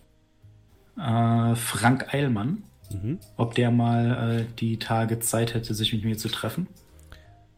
[0.97, 3.19] äh, Frank Eilmann, Mhm.
[3.37, 6.65] ob der mal äh, die Tage Zeit hätte, sich mit mir zu treffen.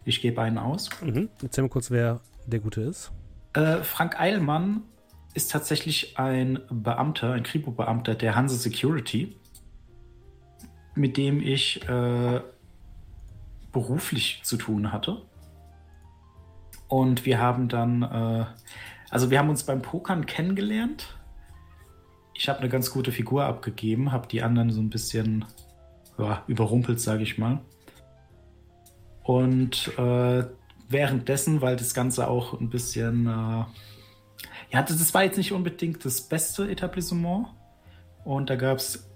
[0.04, 0.90] Ich gebe einen aus.
[1.02, 1.30] Mhm.
[1.42, 3.12] Erzähl mal kurz, wer der Gute ist.
[3.54, 4.82] Äh, Frank Eilmann
[5.34, 9.36] ist tatsächlich ein Beamter, ein Kripo-Beamter der Hanse Security,
[10.96, 12.42] mit dem ich äh,
[13.72, 15.22] beruflich zu tun hatte.
[16.92, 18.46] Und wir haben dann, äh,
[19.10, 21.18] also wir haben uns beim Pokern kennengelernt.
[22.34, 25.46] Ich habe eine ganz gute Figur abgegeben, habe die anderen so ein bisschen
[26.18, 27.62] ja, überrumpelt, sage ich mal.
[29.24, 30.44] Und äh,
[30.90, 33.64] währenddessen, weil das Ganze auch ein bisschen, äh,
[34.74, 37.48] ja, das, war jetzt nicht unbedingt das beste Etablissement.
[38.26, 39.10] Und da gab es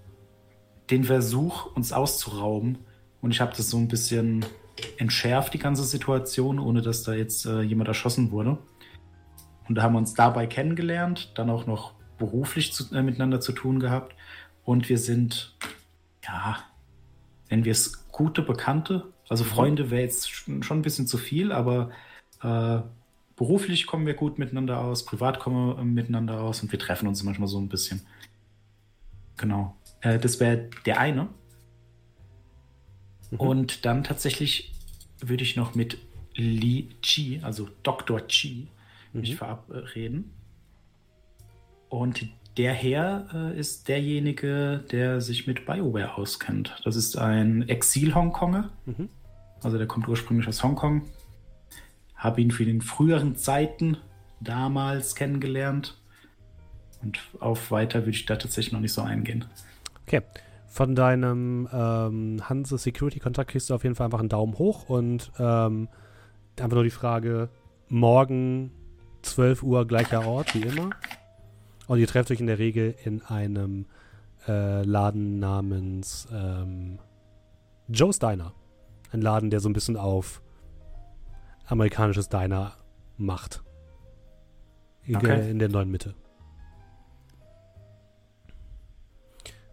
[0.88, 2.78] den Versuch, uns auszurauben.
[3.20, 4.46] Und ich habe das so ein bisschen
[4.98, 8.58] entschärft, die ganze Situation, ohne dass da jetzt äh, jemand erschossen wurde.
[9.68, 13.52] Und da haben wir uns dabei kennengelernt, dann auch noch beruflich zu, äh, miteinander zu
[13.52, 14.14] tun gehabt.
[14.64, 15.56] Und wir sind,
[16.24, 16.58] ja,
[17.50, 19.12] nennen wir es gute Bekannte.
[19.28, 21.90] Also Freunde wäre jetzt schon schon ein bisschen zu viel, aber
[22.42, 22.80] äh,
[23.36, 27.08] beruflich kommen wir gut miteinander aus, privat kommen wir äh, miteinander aus und wir treffen
[27.08, 28.02] uns manchmal so ein bisschen.
[29.36, 29.76] Genau.
[30.00, 31.28] Äh, das wäre der eine.
[33.32, 34.72] Und dann tatsächlich
[35.20, 35.98] würde ich noch mit
[36.34, 38.26] Li Chi, also Dr.
[38.28, 38.68] Chi,
[39.12, 40.32] mich verabreden.
[41.88, 46.76] Und der Herr äh, ist derjenige, der sich mit BioWare auskennt.
[46.84, 48.70] Das ist ein Exil-Hongkonger.
[48.86, 49.08] Mhm.
[49.62, 51.02] Also der kommt ursprünglich aus Hongkong.
[52.14, 53.98] Habe ihn für den früheren Zeiten
[54.40, 55.98] damals kennengelernt.
[57.02, 59.44] Und auf weiter würde ich da tatsächlich noch nicht so eingehen.
[60.06, 60.22] Okay.
[60.76, 64.90] Von deinem ähm, Hanse Security Kontakt kriegst du auf jeden Fall einfach einen Daumen hoch
[64.90, 65.88] und ähm,
[66.60, 67.48] einfach nur die Frage:
[67.88, 68.72] morgen
[69.22, 70.90] 12 Uhr gleicher Ort wie immer.
[71.86, 73.86] Und ihr trefft euch in der Regel in einem
[74.46, 76.98] äh, Laden namens ähm,
[77.88, 78.52] Joe's Diner.
[79.12, 80.42] Ein Laden, der so ein bisschen auf
[81.64, 82.74] amerikanisches Diner
[83.16, 83.62] macht.
[85.04, 85.50] In, Okay.
[85.50, 86.14] in der neuen Mitte.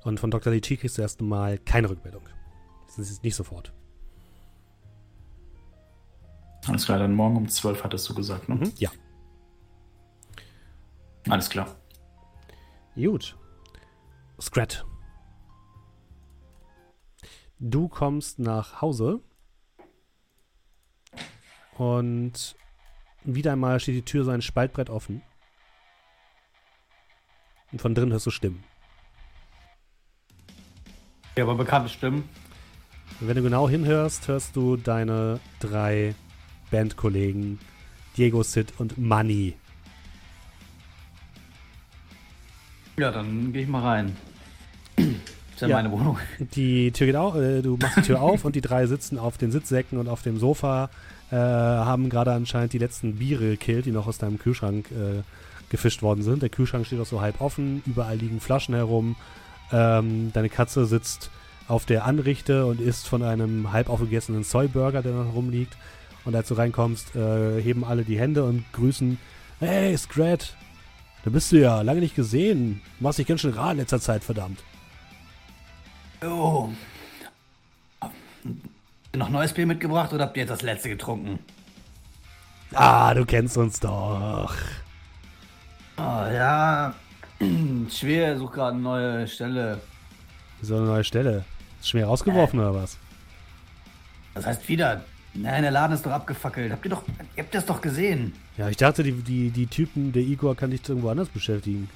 [0.04, 0.52] Und von Dr.
[0.52, 2.24] Lichi kriegst du erst mal keine Rückmeldung.
[2.88, 3.74] Das ist nicht sofort.
[6.68, 8.56] Alles klar, dann morgen um 12 hattest du gesagt, ne?
[8.56, 8.74] Mhm.
[8.78, 8.92] Ja.
[11.30, 11.76] Alles klar.
[12.96, 13.38] Gut.
[14.40, 14.86] Scrat.
[17.60, 19.22] Du kommst nach Hause
[21.78, 22.56] und
[23.24, 25.22] wieder einmal steht die Tür so ein Spaltbrett offen.
[27.72, 28.64] Und von drin hörst du Stimmen.
[31.36, 32.24] Ja, aber bekannte Stimmen.
[33.20, 36.16] Wenn du genau hinhörst, hörst du deine drei
[36.72, 37.60] Bandkollegen
[38.18, 39.56] Diego, Sid und Manny.
[42.98, 44.16] Ja, dann gehe ich mal rein.
[44.98, 45.76] Ist ja, Ja.
[45.78, 46.18] meine Wohnung.
[46.40, 49.38] Die Tür geht auf, äh, du machst die Tür auf und die drei sitzen auf
[49.38, 50.90] den Sitzsäcken und auf dem Sofa,
[51.32, 55.24] äh, haben gerade anscheinend die letzten Biere gekillt, die noch aus deinem Kühlschrank äh,
[55.70, 56.44] gefischt worden sind.
[56.44, 59.16] Der Kühlschrank steht auch so halb offen, überall liegen Flaschen herum.
[59.74, 61.32] Ähm, deine Katze sitzt
[61.68, 65.76] auf der Anrichte und isst von einem halb aufgegessenen Soyburger, der noch rumliegt.
[66.26, 69.18] Und als du reinkommst, äh, heben alle die Hände und grüßen.
[69.60, 70.56] Hey, Scrat,
[71.24, 72.82] da bist du ja, lange nicht gesehen.
[73.00, 74.64] Du machst dich ganz schön rar in letzter Zeit, verdammt.
[76.22, 76.70] Oh.
[78.00, 78.14] Habt
[79.14, 81.40] ihr noch neues Bier mitgebracht oder habt ihr jetzt das letzte getrunken?
[82.74, 84.54] Ah, du kennst uns doch.
[85.98, 86.94] Oh, ja.
[87.90, 89.80] Schwer, such gerade eine neue Stelle.
[90.62, 91.44] So eine neue Stelle.
[91.80, 92.98] Ist schon wieder rausgeworfen oder was?
[94.34, 95.04] Das heißt wieder.
[95.36, 96.72] Nein, der Laden ist doch abgefackelt.
[96.72, 97.04] Habt ihr doch.
[97.36, 98.34] Ihr habt das doch gesehen.
[98.58, 101.90] Ja, ich dachte, die, die, die Typen, der Igor kann dich irgendwo anders beschäftigen.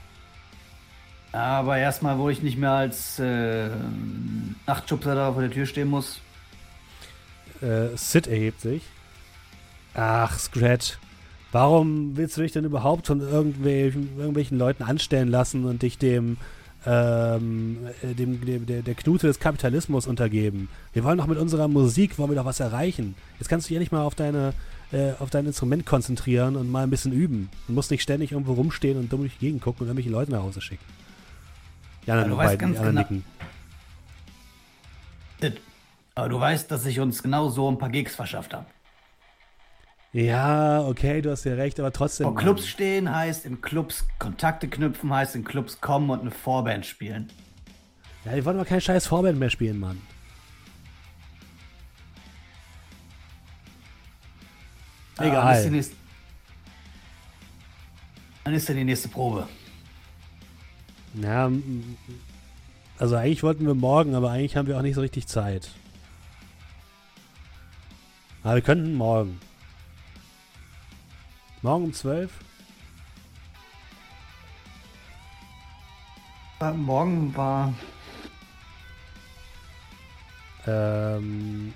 [1.31, 3.69] Aber erstmal, wo ich nicht mehr als äh,
[4.65, 6.19] Nachtschubser da vor der Tür stehen muss.
[7.61, 8.83] Äh, Sid erhebt sich.
[9.93, 10.97] Ach, Scratch.
[11.57, 16.37] Warum willst du dich denn überhaupt von irgendwelchen, irgendwelchen Leuten anstellen lassen und dich dem,
[16.85, 20.69] ähm, äh, dem, dem der, der Knute des Kapitalismus untergeben?
[20.93, 23.15] Wir wollen doch mit unserer Musik, wollen wir doch was erreichen.
[23.39, 24.53] Jetzt kannst du dich endlich mal auf deine,
[24.91, 27.49] äh, auf dein Instrument konzentrieren und mal ein bisschen üben.
[27.65, 30.29] Du musst nicht ständig irgendwo rumstehen und dumm durch die Gegend gucken und irgendwelche Leute
[30.33, 30.85] nach Hause schicken.
[32.05, 33.23] Ja, du weißt ganz genau- nicken.
[36.13, 38.67] Aber du weißt, dass ich uns genau so ein paar Gigs verschafft habe.
[40.17, 42.23] Ja, okay, du hast ja recht, aber trotzdem.
[42.23, 46.87] Vor Clubs stehen heißt in Clubs Kontakte knüpfen, heißt in Clubs kommen und eine Vorband
[46.87, 47.31] spielen.
[48.25, 50.01] Ja, wir wollen aber keine scheiß Vorband mehr spielen, Mann.
[55.17, 55.69] Wann ist, die Egal.
[55.69, 55.95] nächste,
[58.43, 59.47] wann ist denn die nächste Probe?
[61.13, 61.51] Ja,
[62.97, 65.69] also eigentlich wollten wir morgen, aber eigentlich haben wir auch nicht so richtig Zeit.
[68.41, 69.39] Aber wir könnten morgen.
[71.67, 72.31] Morgen um 12?
[76.61, 77.73] Äh, Morgen war.
[80.65, 81.73] Ähm,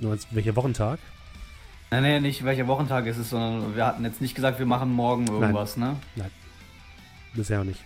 [0.00, 0.98] du meinst, welcher Wochentag?
[1.90, 4.90] Nein, nee, nicht welcher Wochentag ist es, sondern wir hatten jetzt nicht gesagt, wir machen
[4.90, 5.96] morgen irgendwas, ne?
[7.34, 7.84] Bisher noch nicht.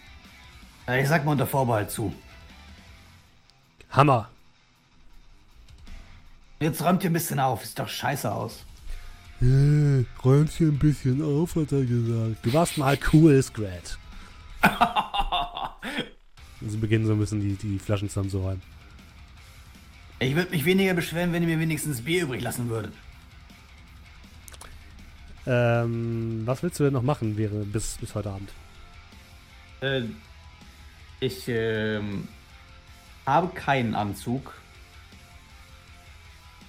[0.87, 2.15] Ja, ich sag mal unter Vorbehalt zu.
[3.91, 4.29] Hammer!
[6.61, 8.65] Jetzt räumt ihr ein bisschen auf, sieht doch scheiße aus.
[9.43, 12.45] Äh, räumst hier ein bisschen auf, hat er gesagt.
[12.45, 13.99] Du warst mal cool, Scrat.
[16.61, 18.63] Sie beginnen so ein bisschen die, die Flaschen zusammenzuräumen.
[20.19, 22.93] Ich würde mich weniger beschweren, wenn ihr mir wenigstens Bier übrig lassen würdet.
[25.47, 28.53] Ähm, was willst du denn noch machen wäre bis, bis heute Abend?
[29.81, 30.03] Äh,
[31.21, 32.29] ich ähm,
[33.27, 34.60] habe keinen Anzug.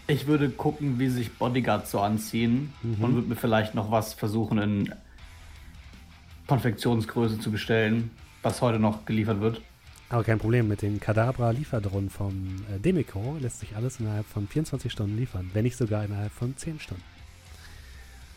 [0.07, 3.03] Ich würde gucken, wie sich Bodyguards so anziehen Mhm.
[3.03, 4.93] und würde mir vielleicht noch was versuchen in
[6.47, 9.61] Konfektionsgröße zu bestellen, was heute noch geliefert wird.
[10.09, 14.91] Aber kein Problem, mit den Kadabra-Lieferdrohnen vom äh, Demiko lässt sich alles innerhalb von 24
[14.91, 17.03] Stunden liefern, wenn nicht sogar innerhalb von 10 Stunden.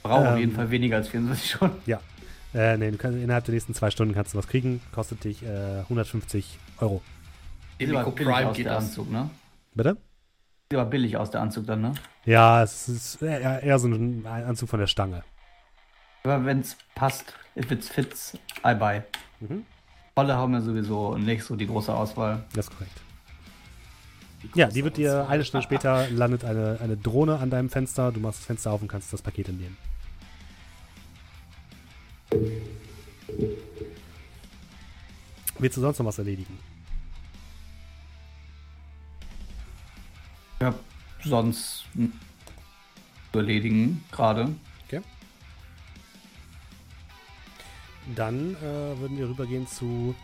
[0.04, 0.38] Brauche auf Ähm.
[0.38, 1.76] jeden Fall weniger als 24 Stunden.
[1.86, 2.00] Ja.
[2.54, 5.42] Äh, nee, du kannst, innerhalb der nächsten zwei Stunden kannst du was kriegen, kostet dich
[5.42, 7.02] äh, 150 Euro.
[7.78, 8.68] Billig Prime geht.
[8.68, 9.28] Anzug, ne?
[9.74, 9.96] Bitte?
[10.70, 11.94] Sieht aber billig aus der Anzug dann, ne?
[12.24, 15.22] Ja, es ist eher, eher so ein Anzug von der Stange.
[16.22, 19.02] Aber wenn es passt, if it's fits, I buy.
[19.40, 19.66] Mhm.
[20.14, 22.44] Volle haben wir sowieso nicht so die große Auswahl.
[22.54, 23.00] Das ist korrekt.
[24.54, 28.10] Ja, die wird dir eine Stunde später landet eine, eine Drohne an deinem Fenster.
[28.10, 29.76] Du machst das Fenster auf und kannst das Paket entnehmen.
[35.58, 36.58] Willst du sonst noch was erledigen?
[40.64, 40.74] Ja,
[41.22, 41.84] sonst
[43.32, 44.54] zu erledigen gerade.
[48.16, 50.14] Dann äh, würden wir rübergehen zu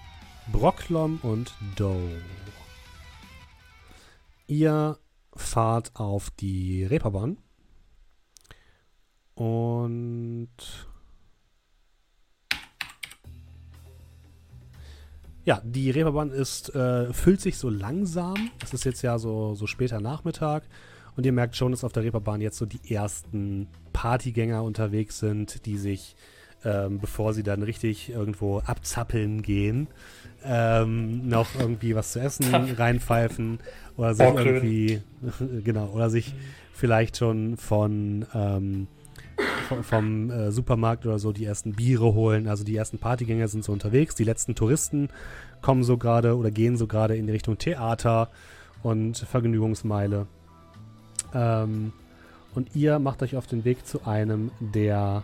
[0.50, 2.22] Brocklom und Doe.
[4.46, 4.98] Ihr
[5.36, 7.36] fahrt auf die Reeperbahn
[9.34, 10.88] und
[15.44, 18.50] ja, die Reeperbahn ist äh, füllt sich so langsam.
[18.62, 20.64] Es ist jetzt ja so, so später Nachmittag.
[21.16, 25.66] Und ihr merkt schon, dass auf der Reeperbahn jetzt so die ersten Partygänger unterwegs sind,
[25.66, 26.16] die sich
[26.64, 29.88] ähm, bevor sie dann richtig irgendwo abzappeln gehen,
[30.44, 33.60] ähm, noch irgendwie was zu essen reinpfeifen
[33.96, 35.00] oder sich irgendwie,
[35.64, 36.34] genau, oder sich
[36.74, 38.88] vielleicht schon von ähm,
[39.70, 42.48] vom, vom äh, Supermarkt oder so die ersten Biere holen.
[42.48, 45.08] Also die ersten Partygänger sind so unterwegs, die letzten Touristen
[45.62, 48.28] kommen so gerade oder gehen so gerade in die Richtung Theater
[48.82, 50.26] und Vergnügungsmeile.
[51.34, 51.92] Ähm,
[52.54, 55.22] und ihr macht euch auf den Weg zu einem der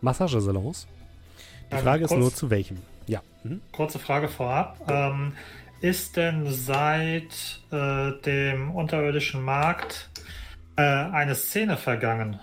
[0.00, 0.86] Massagesalons.
[1.70, 2.78] Die Ähm, Frage ist kurz- nur, zu welchem.
[3.06, 3.20] Ja.
[3.44, 3.60] Mhm.
[3.72, 4.78] Kurze Frage vorab.
[4.88, 5.32] Ähm,
[5.80, 10.08] ist denn seit äh, dem unterirdischen Markt
[10.76, 12.38] äh, eine Szene vergangen?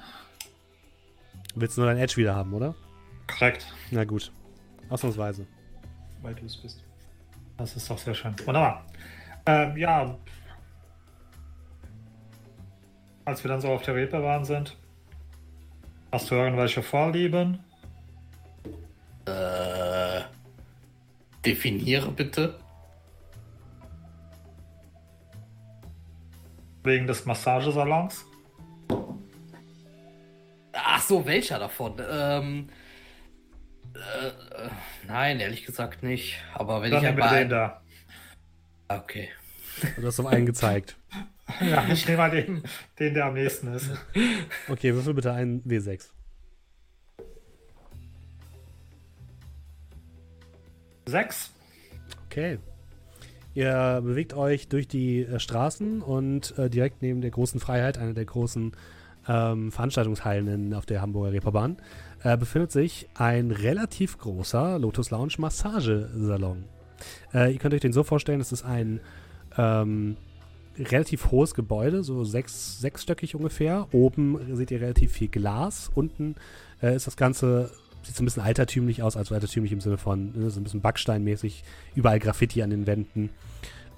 [1.55, 2.75] Willst du nur dein Edge wieder haben, oder?
[3.27, 3.73] Korrekt.
[3.91, 4.31] Na gut.
[4.89, 5.45] Ausnahmsweise.
[6.21, 6.83] Weil du es bist.
[7.57, 8.35] Das ist doch sehr schön.
[8.45, 8.85] Wunderbar.
[9.45, 10.17] Ähm, ja.
[13.25, 14.77] Als wir dann so auf der Reeperbahn sind,
[16.11, 17.59] hast du irgendwelche Vorlieben?
[19.25, 20.21] Äh,
[21.45, 22.59] definiere bitte.
[26.83, 28.25] Wegen des Massagesalons?
[30.85, 32.01] Ach so, welcher davon?
[32.09, 32.69] Ähm,
[33.95, 34.69] äh, äh,
[35.07, 36.37] nein, ehrlich gesagt nicht.
[36.53, 37.39] Aber wenn Dann ich einmal...
[37.39, 37.81] den da.
[38.87, 39.29] Okay.
[39.95, 40.95] Du hast auf einen gezeigt.
[41.61, 42.61] Ja, ich nehme mal den,
[42.99, 43.89] den, der am nächsten ist.
[44.67, 46.09] Okay, würfel bitte einen W6.
[51.07, 51.51] Sechs.
[52.27, 52.59] Okay.
[53.55, 58.13] Ihr bewegt euch durch die äh, Straßen und äh, direkt neben der großen Freiheit, einer
[58.13, 58.73] der großen
[59.29, 61.77] ähm, Veranstaltungshallen in, auf der Hamburger Reeperbahn,
[62.23, 66.65] äh, befindet sich ein relativ großer Lotus Lounge Massagesalon.
[67.33, 68.99] Äh, ihr könnt euch den so vorstellen, es ist ein
[69.57, 70.17] ähm,
[70.77, 73.87] relativ hohes Gebäude, so sechs, sechsstöckig ungefähr.
[73.91, 75.91] Oben seht ihr relativ viel Glas.
[75.93, 76.35] Unten
[76.81, 77.71] äh, ist das Ganze,
[78.01, 80.81] sieht so ein bisschen altertümlich aus, also altertümlich im Sinne von ne, so ein bisschen
[80.81, 81.63] Backsteinmäßig.
[81.95, 83.29] Überall Graffiti an den Wänden.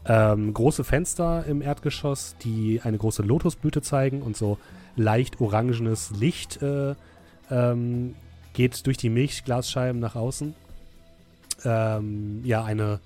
[0.03, 4.57] Ähm, große Fenster im Erdgeschoss, die eine große Lotusblüte zeigen und so
[4.95, 6.95] leicht orangenes Licht äh,
[7.49, 8.15] ähm,
[8.53, 10.53] geht durch die Milchglasscheiben nach außen.
[11.63, 12.99] Ähm, ja, eine,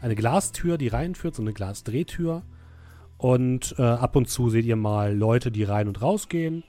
[0.00, 2.42] eine Glastür, die reinführt, so eine Glasdrehtür.
[3.18, 6.64] Und äh, ab und zu seht ihr mal Leute, die rein und rausgehen.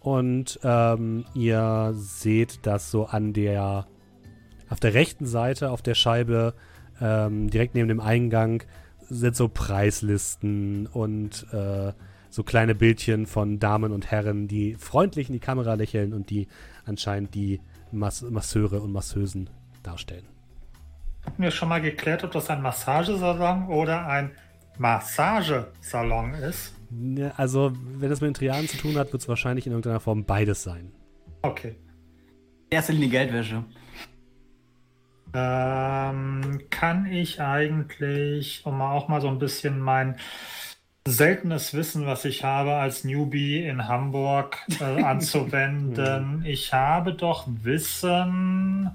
[0.00, 3.86] Und ähm, ihr seht, dass so an der,
[4.68, 6.54] auf der rechten Seite, auf der Scheibe,
[7.00, 8.64] ähm, direkt neben dem Eingang,
[9.08, 11.92] sind so Preislisten und äh,
[12.32, 16.48] so kleine Bildchen von Damen und Herren, die freundlich in die Kamera lächeln und die
[16.86, 17.60] anscheinend die
[17.92, 19.50] Mas Masseure und Masseusen
[19.82, 20.24] darstellen.
[21.26, 24.30] Hatten wir schon mal geklärt, ob das ein Massagesalon oder ein
[24.78, 26.74] Massagesalon ist?
[27.36, 30.24] Also, wenn das mit den Triaden zu tun hat, wird es wahrscheinlich in irgendeiner Form
[30.24, 30.90] beides sein.
[31.42, 31.76] Okay.
[32.70, 33.64] Erste Linie Geldwäsche.
[35.34, 40.16] Ähm, kann ich eigentlich, um auch mal so ein bisschen mein
[41.06, 46.44] seltenes Wissen, was ich habe als Newbie in Hamburg äh, anzuwenden.
[46.46, 48.90] ich habe doch Wissen,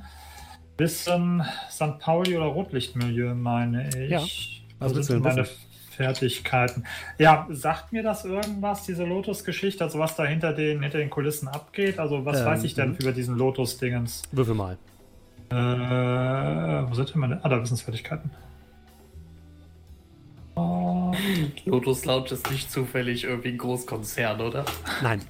[0.78, 2.00] Wissen St.
[2.00, 4.10] Pauli oder Rotlichtmilieu, meine ich.
[4.10, 4.22] Ja.
[4.80, 5.58] Was willst sind du denn meine wissen?
[5.92, 6.84] Fertigkeiten?
[7.18, 11.48] Ja, sagt mir das irgendwas, diese Lotus-Geschichte, also was da hinter den, hinter den Kulissen
[11.48, 12.00] abgeht?
[12.00, 12.98] Also was Ähm, weiß ich denn mhm.
[12.98, 14.22] über diesen Lotus-Dingens?
[14.32, 14.78] Würfel mal.
[15.50, 17.44] Äh, wo sind denn meine?
[17.44, 18.32] Ah, da Wissensfertigkeiten.
[20.56, 20.97] Oh,
[21.66, 24.66] Lotus Lounge ist nicht zufällig irgendwie ein Großkonzern, oder?
[25.02, 25.22] Nein.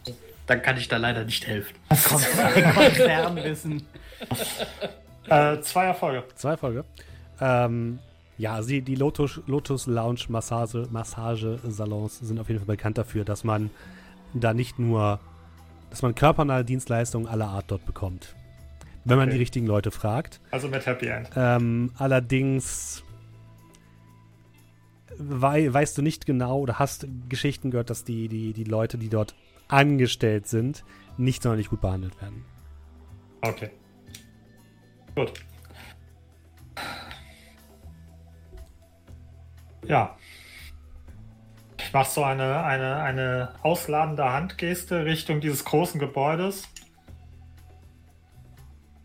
[0.46, 1.76] Dann kann ich da leider nicht helfen.
[1.90, 3.84] Konzernwissen.
[5.30, 6.24] äh, zwei Erfolge.
[6.36, 6.86] Zwei Folge.
[7.42, 8.00] Ähm,
[8.38, 13.44] ja, also die, Lotus, Lotus Lounge Massage, Massagesalons sind auf jeden Fall bekannt dafür, dass
[13.44, 13.70] man
[14.34, 15.20] da nicht nur,
[15.90, 18.36] dass man körpernahe Dienstleistungen aller Art dort bekommt.
[19.06, 19.36] Wenn man Okay.
[19.36, 20.40] die richtigen Leute fragt.
[20.52, 21.30] Also mit Happy End.
[21.36, 23.04] Ähm, allerdings
[25.20, 29.10] wei weißt du nicht genau oder hast Geschichten gehört, dass die, die, die Leute, die
[29.10, 29.36] dort
[29.68, 30.84] angestellt sind,
[31.18, 32.46] nicht sonderlich gut behandelt werden.
[33.42, 33.72] Okay.
[35.16, 35.34] Gut.
[39.86, 40.18] Ja.
[41.80, 46.68] Ich mache so eine, eine, eine ausladende Handgeste Richtung dieses großen Gebäudes.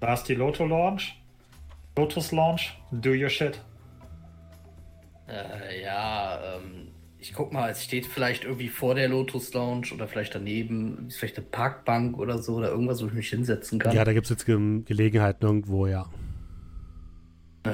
[0.00, 1.22] Da ist die Loto Launch.
[1.96, 2.76] Lotus Launch.
[2.90, 3.62] Do your shit.
[5.28, 6.88] Äh, ja, ähm,
[7.22, 11.18] ich guck mal, es steht vielleicht irgendwie vor der Lotus Lounge oder vielleicht daneben, ist
[11.18, 13.94] vielleicht eine Parkbank oder so oder irgendwas, wo ich mich hinsetzen kann.
[13.94, 16.06] Ja, da gibt es jetzt Ge Gelegenheiten irgendwo, ja.
[17.64, 17.70] äh,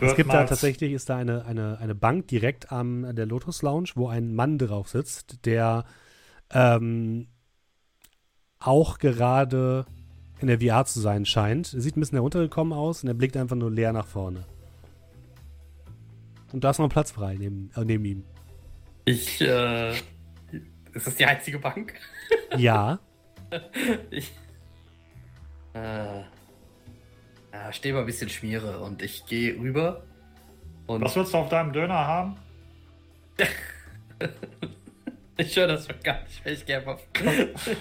[0.00, 3.90] Es gibt da tatsächlich, ist da eine, eine, eine Bank direkt am der Lotus Lounge,
[3.94, 5.84] wo ein Mann drauf sitzt, der
[6.50, 7.28] ähm,
[8.58, 9.86] auch gerade
[10.40, 11.72] in der VR zu sein scheint.
[11.72, 14.44] Er sieht ein bisschen heruntergekommen aus und er blickt einfach nur leer nach vorne.
[16.52, 18.24] Und da ist noch Platz frei neben, äh, neben ihm.
[19.04, 19.92] ich, äh,
[20.92, 21.94] ist das die einzige Bank?
[22.56, 22.98] Ja,
[24.10, 24.32] Ich,
[25.74, 26.20] äh,
[27.52, 30.02] ja, stehe mal ein bisschen Schmiere und ich gehe rüber
[30.86, 32.36] und Was willst du auf deinem Döner haben?
[35.36, 36.98] ich höre das schon gar nicht, weil ich gerne mal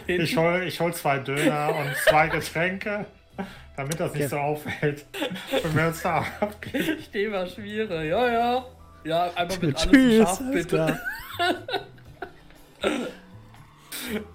[0.08, 3.06] Ich hol, ich hol zwei Döner und zwei Getränke,
[3.76, 4.30] damit das nicht Ja.
[4.30, 5.06] so auffällt.
[5.64, 6.98] Und wir uns da abgeben.
[7.00, 8.66] Ich stehe mal Schmiere, ja, ja.
[9.04, 10.68] Ja, einmal mit alles tschüss, scharf, alles bitte.
[10.76, 11.00] klar.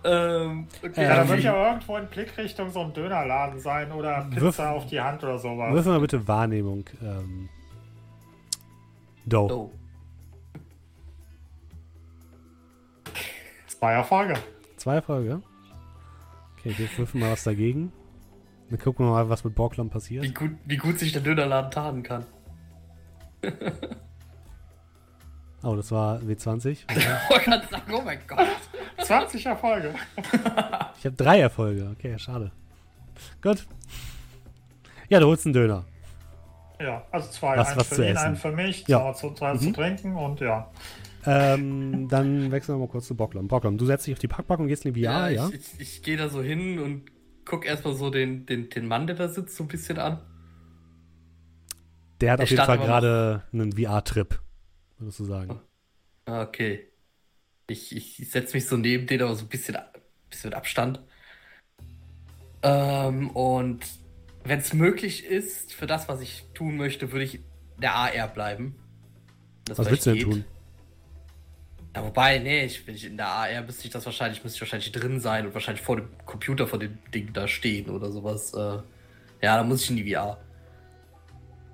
[0.05, 1.03] Ähm, okay.
[1.03, 4.59] Ja, da Ähm, wird ja irgendwo in Blickrichtung so ein Dönerladen sein oder Pizza Wirf-
[4.61, 5.73] auf die Hand oder sowas.
[5.73, 6.85] Würfel mal bitte Wahrnehmung.
[7.01, 7.49] Ähm,
[9.24, 9.47] Do.
[9.51, 9.70] Oh.
[13.66, 14.35] Zwei Erfolge.
[14.77, 15.41] Zwei Erfolge.
[16.59, 17.93] Okay, wir würfeln mal was dagegen.
[18.73, 20.24] Dann gucken wir mal, was mit Borglom passiert.
[20.24, 22.24] Wie gut, wie gut sich der Dönerladen tarnen kann.
[25.65, 26.70] Oh, das war W20.
[26.90, 28.49] Ich wollte gerade sagen, oh mein Gott.
[28.99, 29.94] 20 Erfolge.
[30.99, 31.94] Ich habe drei Erfolge.
[31.97, 32.51] Okay, schade.
[33.40, 33.65] Gut.
[35.09, 35.85] Ja, du holst einen Döner.
[36.81, 37.57] Ja, also zwei.
[37.57, 38.24] Was- einen was für zu ihn, essen.
[38.27, 38.99] einen für mich, Ja.
[38.99, 39.74] zwei, zu, zwei zu Mhm.
[39.74, 40.69] trinken und ja.
[41.27, 43.47] Ähm, dann wechseln wir mal kurz zu Bocklom.
[43.47, 45.49] Bocklom, du setzt dich auf die Packbank und gehst in die VR, ja?
[45.49, 47.03] ich, ich, ich gehe da so hin und
[47.44, 50.20] guck erstmal so den, den, den Mann, der da sitzt, so ein bisschen an.
[52.20, 54.40] Der hat Der auf jeden Fall gerade einen VR-Trip,
[54.98, 55.60] würdest du sagen.
[56.27, 56.89] Ah, Okay.
[57.69, 59.78] Ich, ich, setze mich so neben den, aber so ein bisschen,
[60.31, 61.01] bisschen mit Abstand.
[62.62, 63.85] Ähm, und
[64.44, 67.40] wenn es möglich ist, für das, was ich tun möchte, würde ich
[67.78, 68.77] der AR bleiben.
[69.64, 70.24] Das Was willst du denn geht.
[70.24, 70.44] tun?
[71.94, 74.60] Ja, wobei, nee, ich, wenn ich in der AR müsste ich das wahrscheinlich, müsste ich
[74.62, 78.55] wahrscheinlich drin sein und wahrscheinlich vor dem Computer von dem Ding da stehen oder sowas.
[78.55, 78.78] Äh,
[79.43, 80.39] ja, da muss ich in die VR.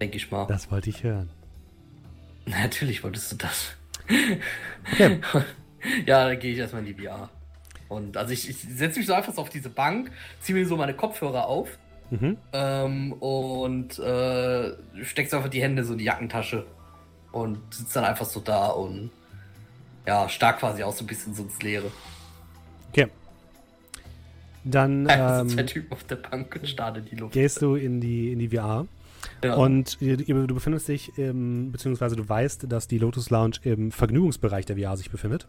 [0.00, 0.46] Denke ich mal.
[0.46, 1.30] Das wollte ich hören.
[2.46, 3.76] Natürlich wolltest du das.
[4.92, 5.20] Okay.
[6.06, 7.30] ja, dann gehe ich erstmal in die VR.
[7.88, 10.76] Und also ich, ich setze mich so einfach so auf diese Bank, ziehe mir so
[10.76, 11.78] meine Kopfhörer auf
[12.10, 12.38] Mhm.
[12.54, 14.72] ähm, und äh,
[15.04, 16.64] steckst einfach die Hände so in die Jackentasche
[17.32, 19.10] und sitzt dann einfach so da und
[20.08, 21.90] ja, stark quasi auch so ein bisschen so ins Leere.
[22.90, 23.08] Okay.
[24.64, 27.34] Dann zwei ähm, Typen auf der Bank und starren in die Luft.
[27.34, 28.86] gehst du in die, in die VR.
[29.44, 29.54] Ja.
[29.56, 34.64] Und ihr- du befindest dich, im, beziehungsweise du weißt, dass die Lotus Lounge im Vergnügungsbereich
[34.64, 35.46] der VR sich befindet.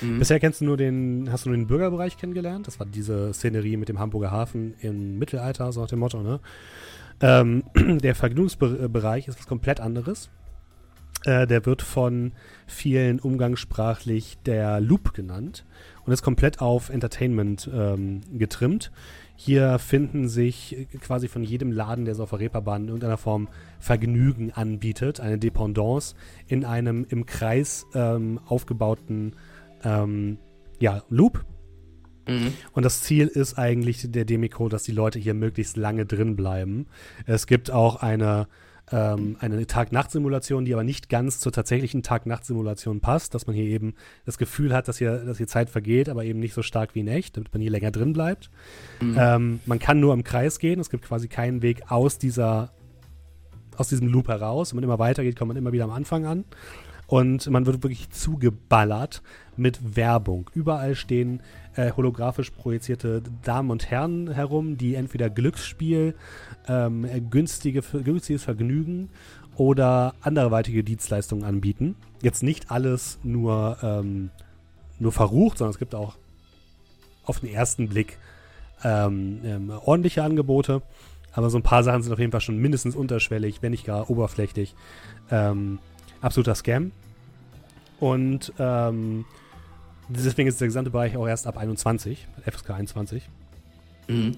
[0.00, 0.20] Mhm.
[0.20, 2.68] Bisher kennst du nur den, hast du nur den Bürgerbereich kennengelernt.
[2.68, 6.38] Das war diese Szenerie mit dem Hamburger Hafen im Mittelalter, so nach dem Motto, ne?
[7.20, 7.64] Ähm,
[7.98, 10.30] der Vergnügungsbereich ist was komplett anderes.
[11.24, 12.32] Äh, der wird von
[12.66, 15.66] vielen umgangssprachlich der Loop genannt
[16.04, 18.90] und ist komplett auf Entertainment ähm, getrimmt.
[19.36, 23.48] Hier finden sich quasi von jedem Laden, der so auf der Reeperbahn in irgendeiner Form
[23.78, 26.14] Vergnügen anbietet, eine Dependance
[26.46, 29.36] in einem im Kreis ähm, aufgebauten
[29.82, 30.38] ähm,
[30.78, 31.44] ja, Loop.
[32.28, 32.52] Mhm.
[32.72, 36.86] Und das Ziel ist eigentlich der Demiko, dass die Leute hier möglichst lange drin bleiben.
[37.26, 38.46] Es gibt auch eine,
[38.92, 43.94] ähm, eine Tag-Nacht-Simulation, die aber nicht ganz zur tatsächlichen Tag-Nacht-Simulation passt, dass man hier eben
[44.24, 47.00] das Gefühl hat, dass hier, dass hier Zeit vergeht, aber eben nicht so stark wie
[47.00, 48.50] in echt, damit man hier länger drin bleibt.
[49.16, 52.72] Ähm, man kann nur im Kreis gehen, es gibt quasi keinen Weg aus dieser
[53.76, 54.72] aus diesem Loop heraus.
[54.72, 56.44] Wenn man immer weitergeht, kommt man immer wieder am Anfang an.
[57.10, 59.20] Und man wird wirklich zugeballert
[59.56, 60.48] mit Werbung.
[60.54, 61.42] Überall stehen
[61.74, 66.14] äh, holographisch projizierte Damen und Herren herum, die entweder Glücksspiel,
[66.68, 69.08] ähm, äh, günstige, günstiges Vergnügen
[69.56, 71.96] oder anderweitige Dienstleistungen anbieten.
[72.22, 74.30] Jetzt nicht alles nur, ähm,
[75.00, 76.16] nur verrucht, sondern es gibt auch
[77.24, 78.18] auf den ersten Blick
[78.84, 80.80] ähm, ähm, ordentliche Angebote.
[81.32, 84.08] Aber so ein paar Sachen sind auf jeden Fall schon mindestens unterschwellig, wenn nicht gar
[84.10, 84.76] oberflächlich.
[85.32, 85.80] Ähm,
[86.20, 86.92] absoluter Scam.
[87.98, 89.24] Und ähm,
[90.08, 93.28] deswegen ist der gesamte Bereich auch erst ab 21, FSK 21.
[94.08, 94.36] Mhm.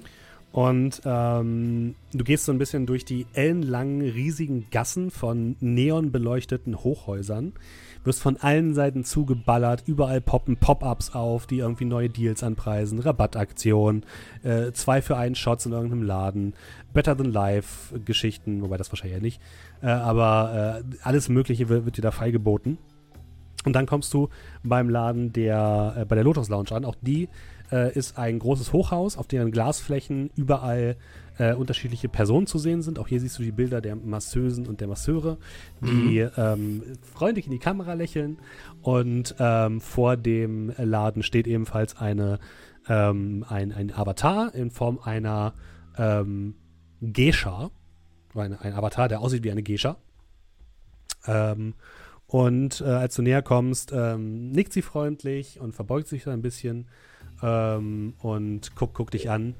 [0.53, 7.55] Und ähm, du gehst so ein bisschen durch die ellenlangen, riesigen Gassen von neonbeleuchteten Hochhäusern,
[8.05, 14.05] wirst von allen Seiten zugeballert, überall poppen Pop-ups auf, die irgendwie neue Deals anpreisen, Rabattaktionen,
[14.43, 16.53] äh, zwei für einen Shots in irgendeinem Laden,
[16.93, 19.41] Better Than Life Geschichten, wobei das wahrscheinlich ja nicht,
[19.83, 22.77] äh, aber äh, alles Mögliche wird, wird dir da feilgeboten.
[23.65, 24.29] Und dann kommst du
[24.62, 26.85] beim Laden der, äh, bei der Lotus Lounge an.
[26.85, 27.29] Auch die
[27.73, 30.97] äh, ist ein großes Hochhaus, auf deren Glasflächen überall
[31.39, 32.99] äh, unterschiedliche Personen zu sehen sind.
[32.99, 35.39] Auch hier siehst du die Bilder der Masseusen und der Masseure,
[35.81, 38.39] die ähm, freundlich in die Kamera lächeln.
[38.82, 42.39] Und ähm, vor dem Laden steht ebenfalls eine,
[42.89, 45.55] ähm, ein, ein Avatar in Form einer
[45.97, 46.55] ähm,
[47.01, 47.70] Geisha.
[48.35, 49.97] Ein, ein Avatar, der aussieht wie eine Geisha.
[51.27, 51.74] Ähm,
[52.27, 56.40] und äh, als du näher kommst, ähm, nickt sie freundlich und verbeugt sich so ein
[56.40, 56.89] bisschen
[57.43, 59.55] ähm, und guckt guck dich an.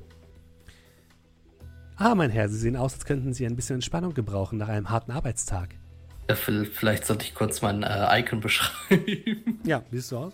[1.97, 4.91] Ah, mein Herr, Sie sehen aus, als könnten Sie ein bisschen Entspannung gebrauchen nach einem
[4.91, 5.75] harten Arbeitstag.
[6.29, 9.61] Vi- vielleicht sollte ich kurz mein äh, Icon beschreiben.
[9.65, 10.33] Ja, wie siehst du aus?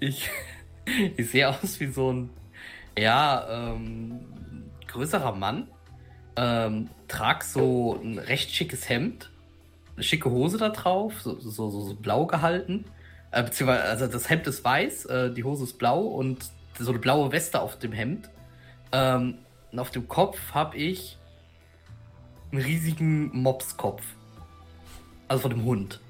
[0.00, 0.28] Ich,
[1.16, 2.30] ich sehe aus wie so ein,
[2.98, 4.20] ja, ähm,
[4.86, 5.68] größerer Mann.
[6.36, 9.30] Ähm, trag so ein recht schickes Hemd,
[9.96, 12.84] eine schicke Hose da drauf, so, so, so, so blau gehalten.
[13.30, 16.44] Äh, beziehungsweise, also das Hemd ist weiß, äh, die Hose ist blau und
[16.78, 18.30] so eine blaue Weste auf dem Hemd.
[18.92, 19.38] Ähm,
[19.72, 21.18] und auf dem Kopf habe ich
[22.52, 24.02] einen riesigen Mopskopf.
[25.28, 26.00] Also von dem Hund.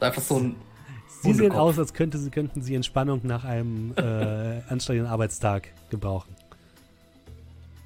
[0.00, 0.56] Einfach so ein.
[1.22, 4.02] Sie sehen aus, als könnte sie, könnten Sie Entspannung nach einem äh,
[4.68, 6.34] anstrengenden Arbeitstag gebrauchen.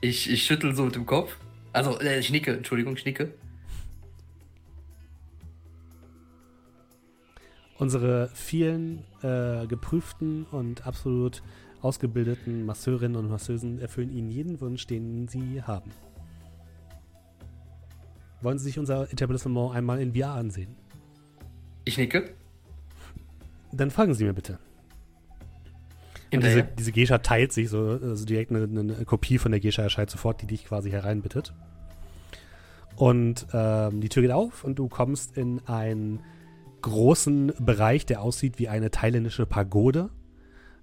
[0.00, 1.36] Ich, ich schüttel so mit dem Kopf.
[1.72, 3.32] Also, äh, ich nicke, Entschuldigung, ich nicke.
[7.82, 11.42] Unsere vielen äh, geprüften und absolut
[11.80, 15.90] ausgebildeten Masseurinnen und Masseusen erfüllen Ihnen jeden Wunsch, den Sie haben.
[18.40, 20.76] Wollen Sie sich unser Etablissement einmal in VR ansehen?
[21.84, 22.32] Ich nicke.
[23.72, 24.60] Dann folgen Sie mir bitte.
[26.32, 29.82] Und diese, diese Gescha teilt sich so, also direkt eine, eine Kopie von der Gescha
[29.82, 31.52] erscheint sofort, die dich quasi hereinbittet.
[32.94, 36.20] Und ähm, die Tür geht auf und du kommst in einen
[36.82, 40.10] großen Bereich, der aussieht wie eine thailändische Pagode.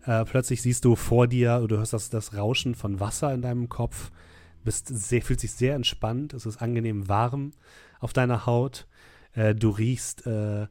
[0.05, 3.69] Äh, plötzlich siehst du vor dir, du hörst das, das Rauschen von Wasser in deinem
[3.69, 4.11] Kopf,
[4.63, 7.51] bist sehr, fühlt sich sehr entspannt, es ist angenehm warm
[7.99, 8.87] auf deiner Haut.
[9.33, 10.67] Äh, du riechst äh,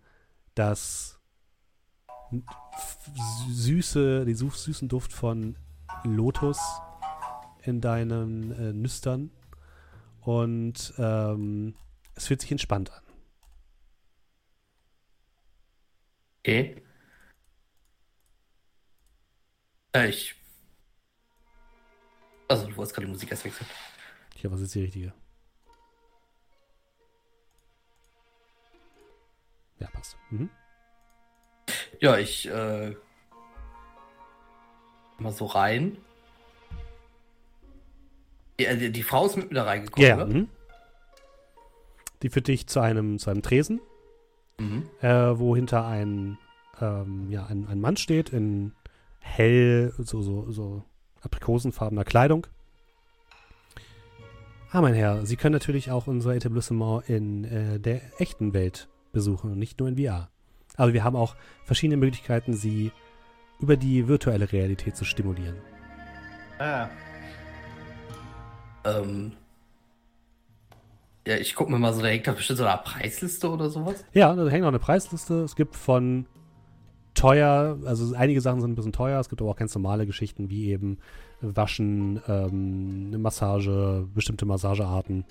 [0.54, 1.20] das
[3.50, 5.56] süße, den süß- süßen Duft von
[6.04, 6.58] Lotus
[7.62, 9.30] in deinen äh, Nüstern.
[10.20, 11.74] Und ähm,
[12.14, 13.07] es fühlt sich entspannt an.
[16.48, 16.76] Okay.
[19.92, 20.34] Äh, ich.
[22.48, 23.68] Also, du wolltest gerade die Musik erst wechseln.
[24.34, 25.12] Hier, was ist die richtige?
[29.78, 30.16] Ja, passt.
[30.30, 30.48] Mhm.
[32.00, 32.96] Ja, ich, äh.
[35.18, 35.98] Mal so rein.
[38.58, 40.24] Die, äh, die, die Frau ist mit mir da reingekommen, Ja, ja.
[40.24, 40.34] ne?
[40.34, 40.48] Mhm.
[42.22, 43.80] Die führt dich zu einem, zu einem Tresen,
[44.58, 44.84] Mhm.
[45.00, 46.38] äh, wo hinter ein,
[46.80, 48.72] ähm, ja, ein, ein Mann steht in
[49.20, 50.84] hell, so, so, so
[51.22, 52.46] aprikosenfarbener Kleidung.
[54.70, 59.52] Ah, mein Herr, Sie können natürlich auch unser Etablissement in äh, der echten Welt besuchen
[59.52, 60.28] und nicht nur in VR.
[60.76, 62.92] Aber wir haben auch verschiedene Möglichkeiten, Sie
[63.60, 65.56] über die virtuelle Realität zu stimulieren.
[66.58, 66.88] Ah,
[68.84, 69.32] Ähm.
[71.28, 74.02] Ja, ich guck mir mal so, da hängt da bestimmt so eine Preisliste oder sowas.
[74.14, 75.42] Ja, da hängt noch eine Preisliste.
[75.42, 76.24] Es gibt von
[77.12, 80.48] teuer, also einige Sachen sind ein bisschen teuer, es gibt aber auch ganz normale Geschichten
[80.48, 80.96] wie eben
[81.42, 85.26] Waschen, ähm, Massage, bestimmte Massagearten.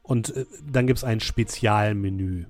[0.00, 2.46] Und äh, dann gibt es ein Spezialmenü,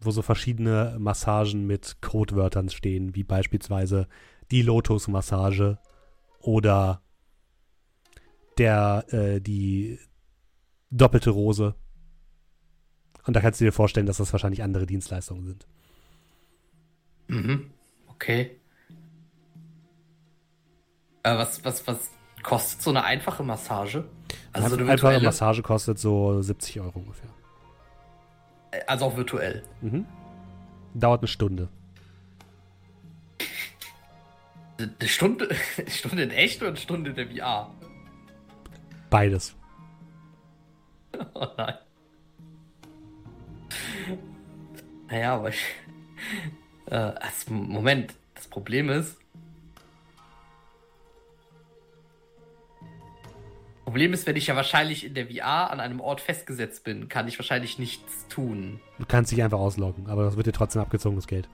[0.00, 4.06] wo so verschiedene Massagen mit Codewörtern stehen, wie beispielsweise
[4.50, 5.78] die Lotus-Massage
[6.40, 7.00] oder
[8.58, 9.98] der, äh, die
[10.90, 11.74] doppelte Rose.
[13.24, 15.66] Und da kannst du dir vorstellen, dass das wahrscheinlich andere Dienstleistungen sind.
[17.28, 17.70] Mhm.
[18.08, 18.52] Okay.
[21.24, 22.10] Äh, was, was, was
[22.42, 24.04] kostet so eine einfache Massage?
[24.52, 27.30] Also, so eine einfache virtuelle, Massage kostet so 70 Euro ungefähr.
[28.70, 29.64] äh, also auch virtuell.
[29.80, 30.06] Mhm.
[30.94, 31.68] Dauert eine Stunde.
[34.78, 35.48] Eine Stunde,
[35.78, 37.70] eine Stunde in echt oder eine Stunde in der VR?
[39.10, 39.56] Beides.
[41.34, 41.74] Oh nein.
[45.08, 45.60] Naja, aber ich.
[46.88, 49.18] Äh, also, Moment, das Problem ist.
[53.84, 57.26] Problem ist, wenn ich ja wahrscheinlich in der VR an einem Ort festgesetzt bin, kann
[57.28, 58.80] ich wahrscheinlich nichts tun.
[58.98, 61.48] Du kannst dich einfach ausloggen, aber das wird dir trotzdem abgezogen, das Geld.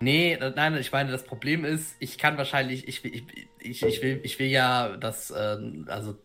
[0.00, 3.24] Nee, nein, ich meine, das Problem ist, ich kann wahrscheinlich, ich, will- ich,
[3.60, 6.18] ich, ich, will, ich will ja das, ähm, also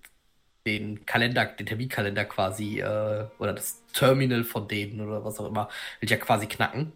[0.65, 5.67] den Kalender, den Terminkalender quasi, äh, oder das Terminal von denen oder was auch immer,
[5.99, 6.93] will ich ja quasi knacken.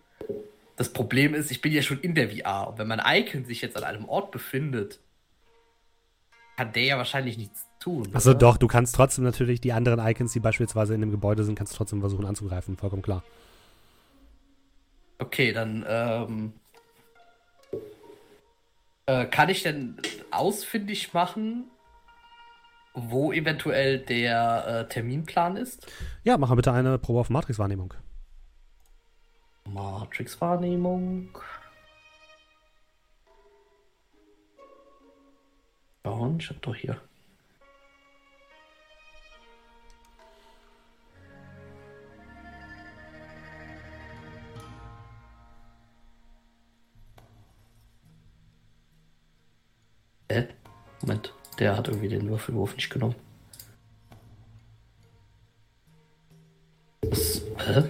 [0.75, 3.61] Das Problem ist, ich bin ja schon in der VR und wenn mein Icon sich
[3.61, 4.99] jetzt an einem Ort befindet,
[6.57, 8.09] kann der ja wahrscheinlich nichts tun.
[8.13, 11.55] Achso, doch, du kannst trotzdem natürlich die anderen Icons, die beispielsweise in dem Gebäude sind,
[11.55, 13.23] kannst du trotzdem versuchen anzugreifen, vollkommen klar.
[15.17, 16.53] Okay, dann ähm,
[19.05, 19.97] äh, kann ich denn
[20.31, 21.65] ausfindig machen,
[22.95, 25.85] wo eventuell der äh, Terminplan ist?
[26.23, 27.93] Ja, mach mal bitte eine Probe auf Matrix-Wahrnehmung.
[29.65, 31.29] Matrix-Wahrnehmung.
[36.03, 37.01] Schauen, ich hab doch hier.
[50.27, 50.43] Äh?
[51.01, 53.15] Moment, der hat irgendwie den Würfelwurf nicht genommen.
[57.01, 57.41] Was?
[57.65, 57.83] Hä?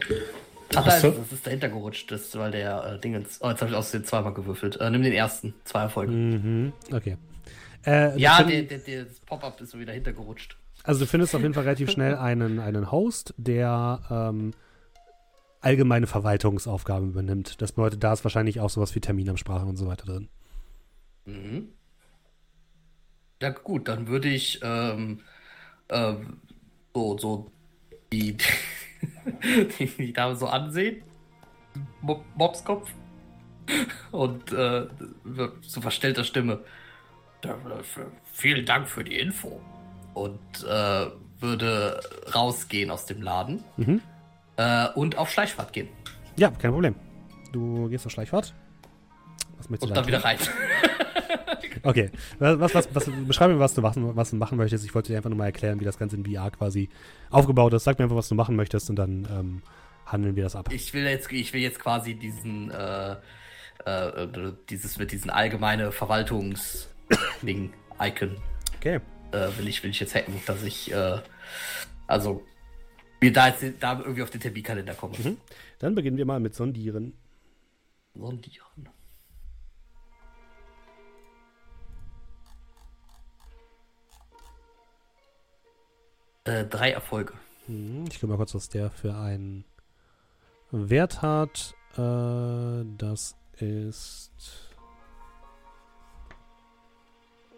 [0.78, 3.40] Ach, nein, das ist dahinter gerutscht, das, ist, weil der äh, Dingens.
[3.42, 4.76] Oh, jetzt habe ich aus den zweimal gewürfelt.
[4.82, 5.54] Äh, nimm den ersten.
[5.64, 6.12] Zwei Erfolge.
[6.12, 7.18] Mhm, okay.
[7.86, 10.58] Äh, Ja, der, find- der, der, das Pop-up ist so wieder hintergerutscht.
[10.84, 14.52] Also du findest auf jeden Fall relativ schnell einen, einen Host, der ähm,
[15.62, 17.62] allgemeine Verwaltungsaufgaben übernimmt.
[17.62, 20.30] Das bedeutet, da ist wahrscheinlich auch sowas wie Terminabsprache und so weiter drin.
[21.26, 21.70] Mhm.
[23.46, 25.20] Ja, gut, dann würde ich ähm,
[25.90, 26.40] ähm,
[26.96, 27.52] so, so
[28.12, 28.38] die,
[29.78, 31.04] die, die Dame so ansehen.
[32.02, 32.90] Mo- Mobskopf.
[34.12, 34.88] Und äh,
[35.62, 36.64] so verstellter Stimme.
[37.42, 37.84] "Da, äh,
[38.34, 39.62] Vielen Dank für die Info.
[40.16, 41.06] Und äh,
[41.40, 42.00] würde
[42.34, 44.02] rausgehen aus dem Laden Mhm.
[44.58, 45.90] äh, und auf Schleichfahrt gehen.
[46.38, 46.96] Ja, kein Problem.
[47.52, 48.56] Du gehst auf Schleichfahrt.
[49.58, 50.40] Was möchtest Und du dann wieder rein.
[51.84, 52.12] Okay.
[52.40, 54.86] Was, was, was, was, beschreib mir, was du, machen, was du machen möchtest.
[54.86, 56.90] Ich wollte dir einfach nur mal erklären, wie das Ganze in VR quasi
[57.30, 57.84] aufgebaut ist.
[57.84, 59.62] Sag mir einfach, was du machen möchtest und dann ähm,
[60.06, 60.70] handeln wir das ab.
[60.72, 63.16] Ich will jetzt, ich will jetzt quasi diesen, äh,
[63.86, 64.28] äh,
[64.70, 68.38] dieses mit diesen allgemeine Verwaltungs-Ding, Icon,
[68.78, 69.00] Okay.
[69.32, 71.20] äh, will ich, will ich jetzt hacken, dass ich, äh,
[72.08, 72.44] also,
[73.22, 75.16] mir da jetzt da irgendwie auf den Terminkalender komme.
[75.18, 75.38] Mhm.
[75.80, 77.14] Dann beginnen wir mal mit Sondieren.
[78.14, 78.90] Sondieren.
[86.46, 87.34] Äh, drei Erfolge.
[87.66, 89.66] Hm, Ich gucke mal kurz, was der für einen
[90.72, 91.76] Wert hat.
[91.98, 94.32] Äh, das ist.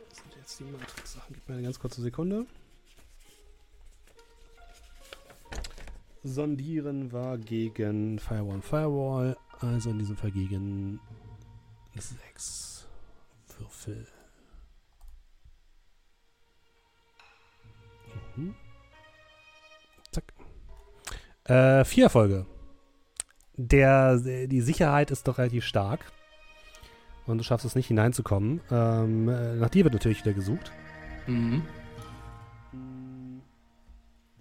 [0.09, 1.33] Was sind jetzt die Matrix-Sachen?
[1.35, 2.45] Gib mir eine ganz kurze Sekunde.
[6.23, 10.99] Sondieren war gegen Firewall Firewall, also in diesem Fall gegen
[11.95, 12.85] sechs
[13.57, 14.07] Würfel.
[18.35, 18.55] Mhm.
[21.47, 22.45] Äh, vier Erfolge.
[23.55, 26.11] Der, die Sicherheit ist doch relativ stark.
[27.25, 28.61] Und du schaffst es nicht hineinzukommen.
[28.69, 30.71] Ähm, äh, nach dir wird natürlich wieder gesucht.
[31.25, 31.63] Mhm.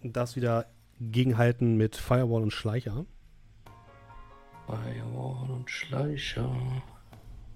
[0.02, 0.66] Das wieder
[1.00, 3.06] gegenhalten mit Firewall und Schleicher.
[4.66, 6.54] Firewall und Schleicher.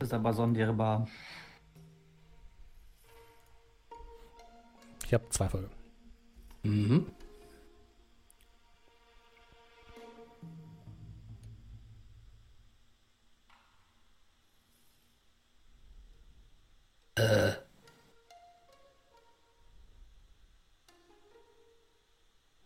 [0.00, 1.06] Ist aber sondierbar.
[5.04, 5.70] Ich habe zwei Erfolge.
[6.62, 7.06] Mhm.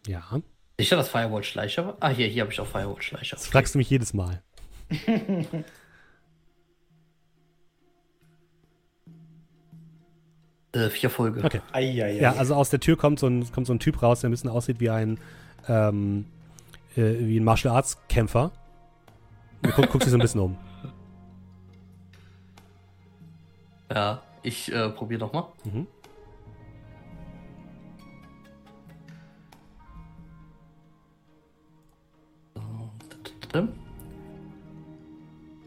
[0.07, 0.23] Ja.
[0.79, 1.97] Sicher, dass Firewall Schleicher war?
[2.01, 3.37] Ah, hier, hier habe ich auch Firewall Schleicher.
[3.37, 4.43] Das fragst du mich jedes Mal.
[10.75, 11.45] Äh, vier Folge.
[11.45, 11.61] Okay.
[11.73, 12.17] Eieiei.
[12.21, 14.33] Ja, also aus der Tür kommt so ein, kommt so ein Typ raus, der ein
[14.33, 15.21] bisschen aussieht wie ein,
[15.69, 16.27] ähm,
[16.97, 18.51] äh, wie ein Martial Arts Kämpfer.
[19.63, 20.57] Und guckt, guckt sich so ein bisschen um.
[23.95, 25.45] Ja, ich äh, probiere nochmal.
[25.63, 25.87] Mhm.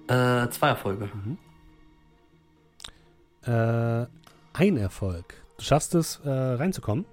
[0.08, 1.10] Äh, zwei Erfolge.
[3.44, 4.06] Äh,
[4.54, 5.34] ein Erfolg.
[5.58, 7.06] Du schaffst es, äh, reinzukommen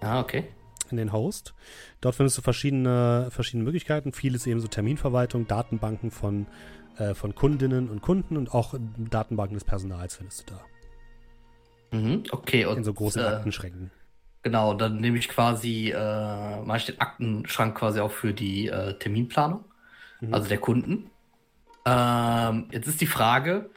[0.00, 0.44] Ah, okay.
[0.90, 1.54] in den Host.
[2.00, 4.12] Dort findest du verschiedene, verschiedene Möglichkeiten.
[4.12, 6.46] Vieles eben so Terminverwaltung, Datenbanken von,
[6.98, 8.74] äh, von Kundinnen und Kunden und auch
[9.10, 10.60] Datenbanken des Personals findest du da.
[11.96, 13.90] Mhm, okay, und In so großen äh, Aktenschränken.
[14.42, 18.94] Genau, dann nehme ich quasi, äh, mache ich den Aktenschrank quasi auch für die äh,
[18.98, 19.64] Terminplanung,
[20.20, 20.34] Mhm.
[20.34, 21.10] also der Kunden.
[21.84, 23.70] Ähm, jetzt ist die Frage,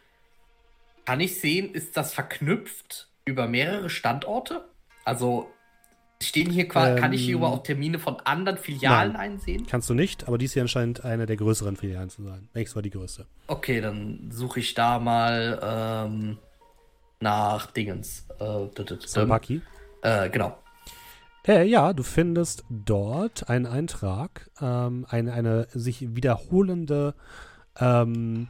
[1.05, 4.65] kann ich sehen, ist das verknüpft über mehrere Standorte?
[5.05, 5.49] Also
[6.21, 9.21] stehen hier quasi, kann ich hier Ähm, aber auch Termine von anderen Filialen nein.
[9.33, 9.65] einsehen?
[9.67, 12.49] Kannst du nicht, aber dies hier anscheinend eine der größeren Filialen zu sein.
[12.53, 13.25] Nächstes war die größte.
[13.47, 16.37] Okay, dann suche ich da mal ähm,
[17.19, 18.27] nach Dingens.
[18.39, 18.67] Äh,
[19.05, 19.61] Salpaki.
[20.01, 20.60] äh, genau.
[21.47, 27.15] Äh, ja, du findest dort einen Eintrag, ähm, eine, eine sich wiederholende,
[27.79, 28.47] ähm,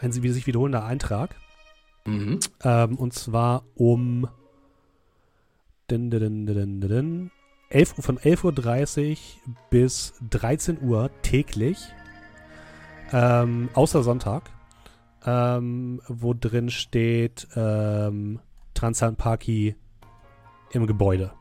[0.00, 1.34] ein sich wiederholender Eintrag.
[2.04, 2.40] Mhm.
[2.62, 4.28] Ähm, und zwar um
[5.90, 7.30] din, din, din, din, din, din,
[7.70, 11.78] 11, Uhr- von 11.30 Uhr bis 13 Uhr täglich,
[13.12, 14.50] ähm, außer Sonntag,
[15.24, 18.40] ähm, wo drin steht ähm,
[18.74, 19.76] Transan Parky
[20.72, 21.32] im Gebäude.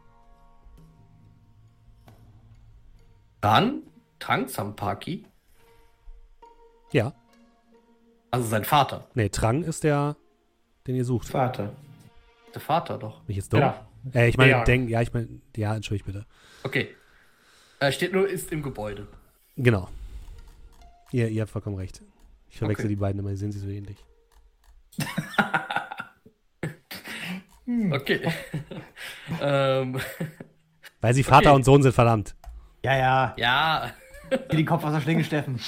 [3.41, 3.83] Dann
[4.19, 5.25] Trangsampaki,
[6.91, 7.13] Ja,
[8.31, 9.07] also sein Vater.
[9.13, 10.15] nee, Trang ist der,
[10.87, 11.27] den ihr sucht.
[11.29, 11.73] Vater.
[12.53, 13.21] Der Vater doch.
[13.27, 13.61] Mich jetzt dumm?
[13.61, 13.87] Ja.
[14.13, 14.63] Äh, ich meine, Ja.
[14.63, 16.25] denk, ja, ich meine, ja, entschuldigt bitte.
[16.63, 16.95] Okay.
[17.79, 19.07] Äh, steht nur, ist im Gebäude.
[19.55, 19.87] Genau.
[21.11, 22.01] Ihr, ihr habt vollkommen recht.
[22.49, 22.89] Ich verwechsel Okay.
[22.95, 23.97] die beiden immer, die sehen sie so ähnlich.
[27.91, 28.21] Okay.
[29.41, 29.99] ähm,
[31.01, 31.55] Weil sie Vater Okay.
[31.55, 32.35] und Sohn sind, verdammt.
[32.83, 33.33] Ja, ja.
[33.37, 33.91] ja,
[34.49, 35.59] Geh den Kopf aus der Schlinge, Steffen.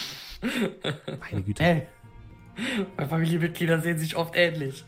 [1.31, 1.63] Meine Güte.
[1.63, 1.87] Hey.
[2.97, 4.83] meine Familienmitglieder sehen sich oft ähnlich.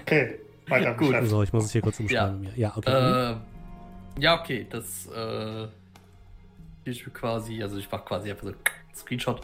[0.00, 1.14] Okay, weiter Gut.
[1.24, 2.44] So, ich muss es hier kurz umschreiben.
[2.44, 2.90] Ja, ja okay.
[2.90, 3.36] Äh,
[4.20, 5.68] ja, okay, das äh,
[6.84, 8.58] ich mir quasi, also ich mache quasi einfach so einen
[8.94, 9.40] Screenshot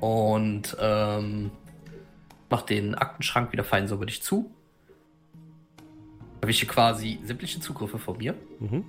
[0.00, 1.50] und ähm,
[2.48, 4.50] mach den Aktenschrank wieder fein säuberlich zu.
[6.40, 8.84] Erwische quasi sämtliche Zugriffe von mir Mhm.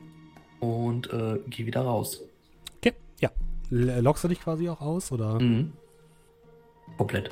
[0.62, 2.22] Und äh, gehe wieder raus.
[2.78, 3.30] Okay, ja.
[3.70, 5.40] L- Lockst du dich quasi auch aus, oder?
[5.42, 5.74] Mhm.
[6.98, 7.30] Komplett.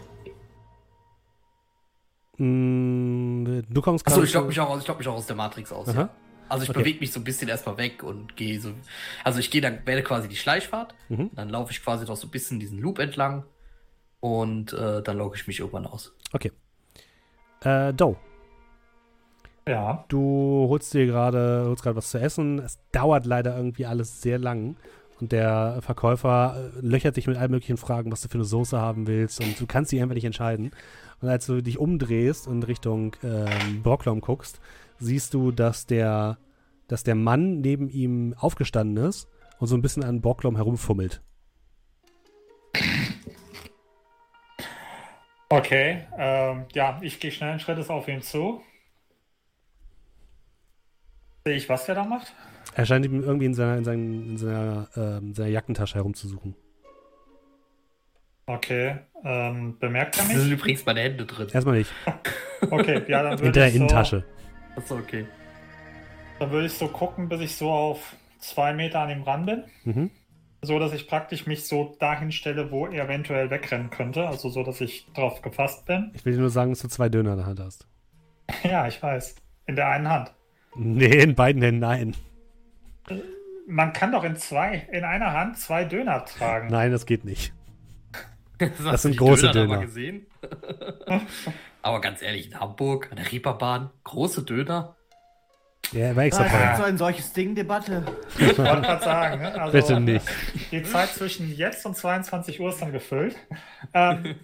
[2.38, 5.26] Mm, du kommst Achso, gerade ich lock mich auch aus, ich lock mich auch aus
[5.27, 5.93] der Matrix aus.
[5.93, 6.10] Ja.
[6.47, 6.80] Also ich Okay.
[6.80, 8.72] bewege mich so ein bisschen erstmal weg und gehe so.
[9.23, 11.30] Also ich gehe dann, werde quasi die Schleichfahrt, Mhm.
[11.35, 13.43] dann laufe ich quasi noch so ein bisschen diesen Loop entlang
[14.19, 16.15] und äh, dann logge ich mich irgendwann aus.
[16.34, 16.51] Okay.
[17.61, 18.15] Äh, Doe,
[19.69, 22.57] Ja, du holst dir gerade holst gerade was zu essen.
[22.57, 24.77] Es dauert leider irgendwie alles sehr lang.
[25.21, 28.81] Und der Verkäufer äh, löchert dich mit allen möglichen Fragen, was du für eine Soße
[28.81, 29.39] haben willst.
[29.39, 30.71] Und du kannst dich einfach nicht entscheiden.
[31.21, 34.59] Und als du dich umdrehst und Richtung ähm, Brocklom guckst,
[34.97, 36.39] siehst du, dass der,
[36.87, 39.27] dass der Mann neben ihm aufgestanden ist
[39.59, 41.21] und so ein bisschen an Brocklom herumfummelt.
[45.49, 48.63] Okay, ähm, ja, ich gehe schnellen Schrittes auf ihn zu.
[51.49, 52.31] Sehe ich, was der da macht?
[52.76, 56.53] Er scheint ihm irgendwie in seiner, in seinen, in seiner, ähm, seiner Jackentasche herumzusuchen.
[58.45, 60.59] Okay, ähm, bemerkt er Da sind mich?
[60.59, 61.47] übrigens meine Hände drin.
[61.51, 61.91] Erstmal nicht.
[62.69, 64.23] Okay, ja, dann In würde der ich, so, Innentasche.
[64.76, 65.26] Achso, okay.
[66.38, 69.63] dann würde ich so gucken, bis ich so auf zwei Meter an ihm ran bin.
[69.85, 70.11] Mhm.
[70.61, 74.27] So, dass ich praktisch mich so dahin stelle, wo er eventuell wegrennen könnte.
[74.27, 76.11] Also so, dass ich drauf gefasst bin.
[76.13, 77.88] Ich will dir nur sagen, dass du zwei Döner in der Hand hast.
[78.63, 79.35] Ja, ich weiß.
[79.67, 80.31] In der einen Hand.
[80.75, 82.15] Nee, in beiden Händen nein.
[83.67, 86.69] Man kann doch in zwei, in einer Hand zwei Döner tragen.
[86.69, 87.53] Nein, das geht nicht.
[88.59, 89.75] Das du sind große Döner.
[89.75, 90.25] mal gesehen?
[91.81, 94.97] Aber ganz ehrlich, in Hamburg, an der Reeperbahn, große Döner.
[95.93, 98.03] Ja, war extra Das ist so ein solches Ding, Debatte.
[98.37, 99.41] Ich wollte gerade sagen.
[99.41, 99.61] Ne?
[99.61, 100.27] Also, Bitte nicht.
[100.71, 103.37] Die Zeit zwischen jetzt und 22 Uhr ist dann gefüllt.
[103.93, 104.35] Ähm,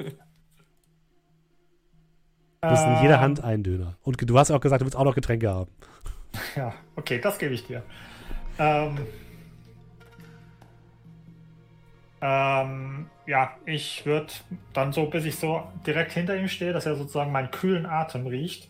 [2.61, 3.97] Du hast in jeder ähm, Hand einen Döner.
[4.01, 5.69] Und du hast ja auch gesagt, du willst auch noch Getränke haben.
[6.55, 7.83] Ja, okay, das gebe ich dir.
[8.57, 8.97] Ähm,
[12.21, 14.33] ähm, ja, ich würde
[14.73, 18.27] dann so, bis ich so direkt hinter ihm stehe, dass er sozusagen meinen kühlen Atem
[18.27, 18.69] riecht.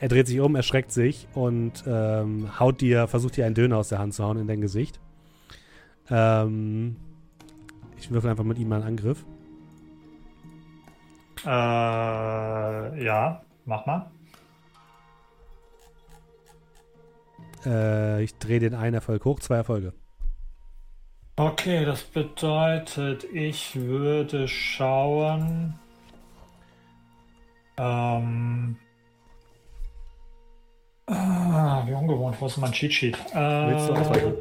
[0.00, 3.88] Er dreht sich um, erschreckt sich und ähm, haut dir, versucht dir einen Döner aus
[3.88, 4.98] der Hand zu hauen in dein Gesicht.
[6.10, 6.96] Ähm,
[7.96, 9.24] ich würfel einfach mit ihm mal einen Angriff.
[11.44, 11.48] Äh,
[13.04, 14.10] ja, mach mal.
[17.64, 19.92] Äh, ich drehe den einen Erfolg hoch, zwei Erfolge.
[21.36, 25.78] Okay, das bedeutet, ich würde schauen.
[27.78, 28.76] Ähm.
[31.06, 33.16] Ah, wie ungewohnt, wo ist mein Cheat Sheet?
[33.32, 34.34] Äh, Willst du ausweichen?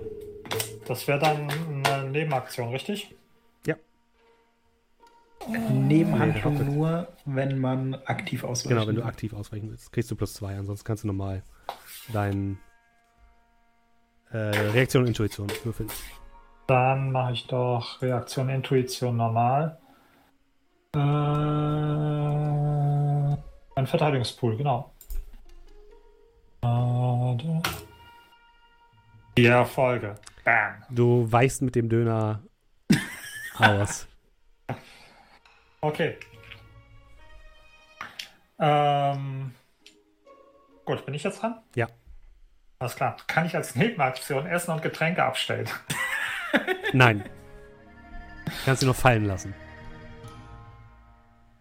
[0.85, 1.49] Das wäre dann
[1.85, 3.15] eine Nebenaktion, richtig?
[5.47, 8.69] Nebenhandlung Nee, nur, wenn man aktiv ausweicht.
[8.69, 10.55] Genau, wenn du aktiv ausweichen willst, kriegst du plus zwei.
[10.55, 11.43] Ansonsten kannst du normal
[12.13, 12.59] deinen
[14.33, 15.89] äh, Reaktion Intuition würfeln.
[16.67, 19.77] Dann mache ich doch Reaktion, Intuition normal.
[20.95, 20.99] Äh,
[23.75, 24.93] ein Verteidigungspool, genau.
[26.63, 27.37] Äh.
[29.37, 30.15] Die Erfolge.
[30.43, 30.83] Bam.
[30.89, 32.41] Du weichst mit dem Döner
[33.57, 34.07] aus.
[35.83, 36.15] Okay.
[38.59, 39.55] Ähm,
[40.85, 41.59] gut, bin ich jetzt dran?
[41.73, 41.87] Ja.
[42.81, 43.15] Alles klar.
[43.27, 45.69] Kann ich als Nebenaktion Essen und Getränke abstellen?
[46.93, 47.23] Nein.
[48.65, 49.53] Kannst du nur fallen lassen.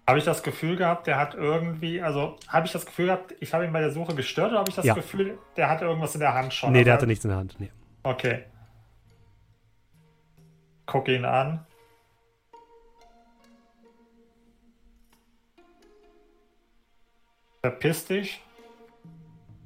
[0.08, 3.52] Habe ich das Gefühl gehabt, der hat irgendwie, also habe ich das Gefühl gehabt, ich
[3.52, 4.94] habe ihn bei der Suche gestört oder habe ich das Ja.
[4.94, 6.72] Gefühl, der hatte irgendwas in der Hand schon?
[6.72, 7.54] nee, der Aber- hatte nichts in der Hand.
[7.60, 7.70] Nee.
[8.02, 8.44] Okay.
[10.86, 11.66] Guck ihn an.
[17.62, 18.40] Verpiss dich.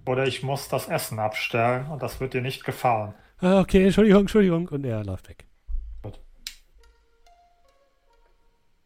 [0.07, 3.15] Oder ich muss das Essen abstellen und das wird dir nicht gefallen.
[3.41, 4.69] Ah, Okay, Entschuldigung, Entschuldigung.
[4.69, 5.47] Und er läuft weg.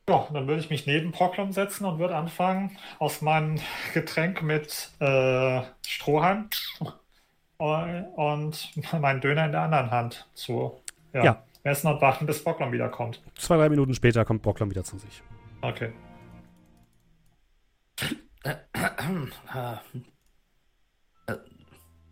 [0.09, 3.61] Ja, dann würde ich mich neben Proklum setzen und würde anfangen, aus meinem
[3.93, 6.49] Getränk mit äh, Strohhalm
[7.59, 10.81] und meinen Döner in der anderen Hand zu
[11.12, 11.43] ja, Ja.
[11.62, 13.20] essen und warten, bis Proklum wiederkommt.
[13.36, 15.23] Zwei, drei Minuten später kommt Brocklom wieder zu sich.
[15.61, 15.93] Okay.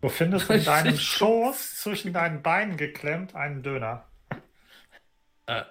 [0.01, 4.05] Du findest in deinem Schoß zwischen deinen Beinen geklemmt einen Döner.
[5.47, 5.63] Äh.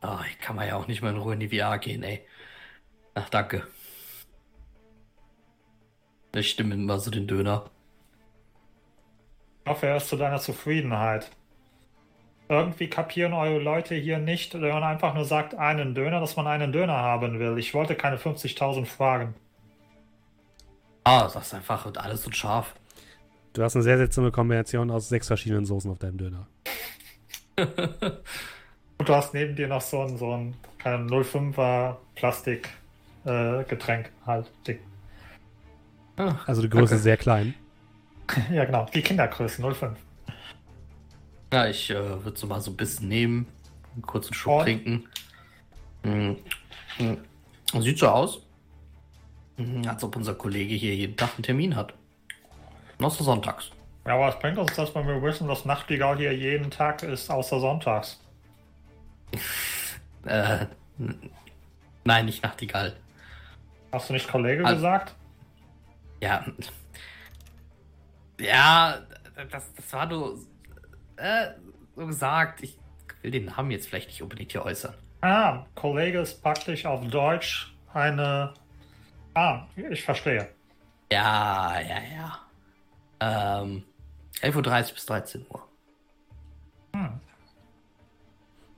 [0.00, 2.26] Ah, ich kann man ja auch nicht mal in Ruhe in die VR gehen, ey.
[3.14, 3.66] Ach, danke.
[6.34, 7.70] Ich stimme immer so den Döner.
[9.64, 11.30] Ich hoffe, er ist zu deiner Zufriedenheit.
[12.48, 16.46] Irgendwie kapieren eure Leute hier nicht, wenn man einfach nur sagt, einen Döner, dass man
[16.46, 17.58] einen Döner haben will.
[17.58, 19.34] Ich wollte keine 50.000 Fragen.
[21.08, 22.74] Ah, das ist einfach und alles so scharf.
[23.54, 26.46] Du hast eine sehr seltsame Kombination aus sechs verschiedenen Soßen auf deinem Döner.
[27.56, 27.68] Und
[29.08, 32.68] du hast neben dir noch so ein, so ein kein 05er Plastik
[33.24, 34.50] äh, Getränk halt.
[34.66, 34.80] Dick.
[36.46, 37.54] Also die Größe ist sehr klein.
[38.52, 38.84] Ja, genau.
[38.92, 39.98] Die Kindergröße 05.
[41.50, 43.46] Ja, ich äh, würde so mal so ein bisschen nehmen,
[43.94, 44.64] einen kurzen Schluck Und?
[44.64, 45.08] trinken.
[46.02, 46.34] Mm,
[47.02, 47.80] mm.
[47.80, 48.42] Sieht so aus,
[49.86, 51.94] als ob unser Kollege hier jeden Tag einen Termin hat.
[52.98, 53.70] Noch so sonntags.
[54.06, 57.30] Ja, aber es bringt uns das, wenn wir wissen, dass Nachtigall hier jeden Tag ist,
[57.30, 58.20] außer sonntags.
[60.24, 60.66] Äh,
[62.04, 62.96] nein, nicht Nachtigall.
[63.92, 65.14] Hast du nicht Kollege Al- gesagt?
[66.20, 66.44] Ja.
[68.40, 68.98] Ja,
[69.50, 70.38] das, das war nur
[71.16, 71.46] äh,
[71.96, 72.62] so gesagt.
[72.62, 72.76] Ich
[73.22, 74.92] will den Namen jetzt vielleicht nicht unbedingt hier äußern.
[75.20, 78.52] Ah, Kollege ist praktisch auf Deutsch eine.
[79.38, 80.48] Ah, ich verstehe.
[81.12, 81.98] Ja, ja,
[83.20, 83.60] ja.
[83.60, 83.84] Ähm,
[84.42, 85.62] 11.30 Uhr bis 13 Uhr.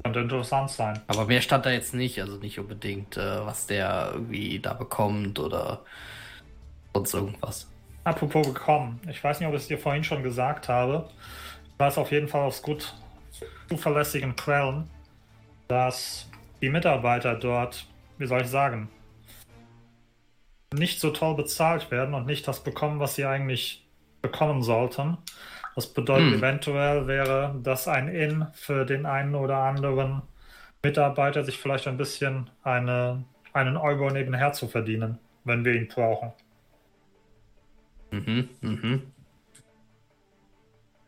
[0.05, 1.01] Könnte interessant sein.
[1.07, 5.39] Aber mehr stand da jetzt nicht, also nicht unbedingt, äh, was der irgendwie da bekommt
[5.39, 5.83] oder
[6.93, 7.67] sonst irgendwas.
[8.05, 9.01] Apropos bekommen.
[9.09, 11.09] Ich weiß nicht, ob ich es dir vorhin schon gesagt habe.
[11.73, 12.95] Ich weiß auf jeden Fall aus gut
[13.71, 14.91] zuverlässigen Quellen,
[15.69, 16.29] dass
[16.61, 17.87] die Mitarbeiter dort,
[18.19, 18.91] wie soll ich sagen,
[20.75, 23.89] nicht so toll bezahlt werden und nicht das bekommen, was sie eigentlich
[24.23, 25.19] bekommen sollten.
[25.75, 26.39] Das bedeutet Hm.
[26.39, 30.23] eventuell wäre, dass ein In für den einen oder anderen
[30.83, 36.33] Mitarbeiter sich vielleicht ein bisschen eine, einen Euro nebenher zu verdienen, wenn wir ihn brauchen.
[38.13, 39.13] Mhm, mhm.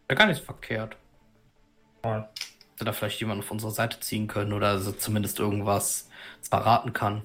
[0.09, 0.97] Ja, gar nicht verkehrt.
[2.75, 6.09] Hätte da vielleicht jemand auf unsere Seite ziehen können oder so zumindest irgendwas
[6.43, 7.23] verraten kann.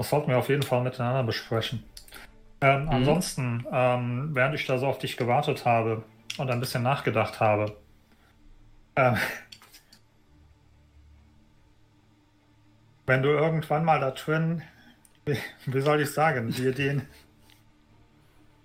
[0.00, 1.84] Das sollten wir auf jeden Fall miteinander besprechen.
[2.62, 2.88] Ähm, Mhm.
[2.88, 6.04] Ansonsten, ähm, während ich da so auf dich gewartet habe
[6.38, 7.76] und ein bisschen nachgedacht habe,
[8.96, 9.16] ähm,
[13.06, 14.62] wenn du irgendwann mal da drin,
[15.26, 15.36] wie,
[15.66, 17.06] wie soll ich sagen, dir den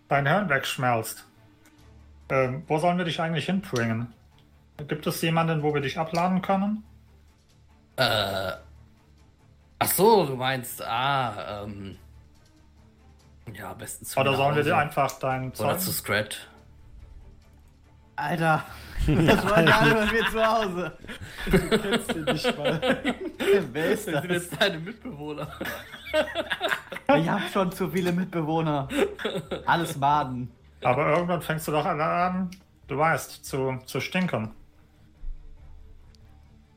[0.07, 1.26] dein Hirn wegschmelzt,
[2.30, 4.14] ähm, wo sollen wir dich eigentlich hinbringen?
[4.88, 6.84] Gibt es jemanden, wo wir dich abladen können?
[7.98, 8.65] Äh.
[9.80, 11.97] Ach so, du meinst, ah, ähm.
[13.53, 15.80] Ja, am besten zu Oder sollen wir dir einfach dein Oder Zeug...
[15.80, 16.47] zu Scrat.
[18.15, 18.64] Alter,
[19.07, 20.97] das war gar nicht bei mir zu Hause.
[21.52, 22.81] Du kennst den nicht mal.
[23.73, 24.43] Wer ist Das sind das?
[24.43, 25.47] jetzt deine Mitbewohner.
[27.18, 28.88] Ich hab schon zu viele Mitbewohner.
[29.68, 30.52] Alles Maden.
[30.81, 32.52] Aber irgendwann fängst du doch an, an
[32.88, 34.52] du weißt, zu, zu stinken.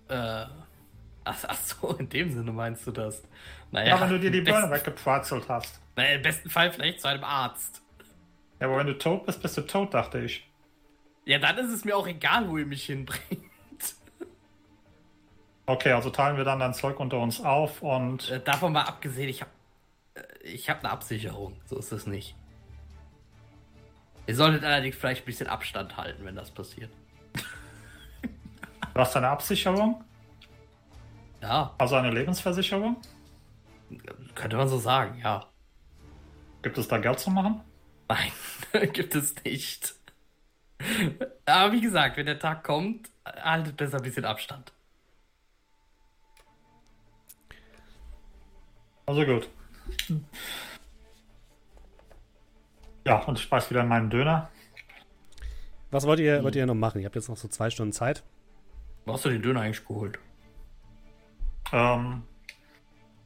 [0.08, 0.44] Äh.
[1.30, 3.22] Ach, ach so, in dem Sinne meinst du das?
[3.70, 5.78] Naja, Ja, wenn du dir die Birne weggepratzelt hast.
[5.94, 7.82] Naja, im besten Fall vielleicht zu einem Arzt.
[8.60, 10.48] Ja, aber wenn du tot bist, bist du tot, dachte ich.
[11.26, 13.44] Ja, dann ist es mir auch egal, wo ihr mich hinbringt.
[15.66, 19.28] Okay, also teilen wir dann dein Zeug unter uns auf und Äh, davon mal abgesehen,
[19.28, 19.50] ich habe
[20.42, 21.60] ich hab eine Absicherung.
[21.66, 22.34] So ist es nicht.
[24.26, 26.90] Ihr solltet allerdings vielleicht ein bisschen Abstand halten, wenn das passiert.
[27.34, 30.02] du hast eine Absicherung,
[31.40, 32.96] Ja, also eine Lebensversicherung.
[34.34, 35.46] könnte man so sagen, ja.
[36.62, 37.60] Gibt es da Geld zu machen?
[38.08, 38.32] Nein,
[38.92, 39.94] gibt es nicht.
[41.46, 44.72] Aber wie gesagt, wenn der Tag kommt, haltet besser ein bisschen Abstand.
[49.06, 49.48] Also gut.
[53.06, 54.50] Ja, und ich weiß wieder in meinen Döner.
[55.90, 57.00] Was wollt ihr, wollt ihr noch machen?
[57.00, 58.22] Ihr habt jetzt noch so zwei Stunden Zeit.
[59.06, 60.18] Wo hast du den Döner eigentlich geholt?
[61.72, 62.22] Ähm,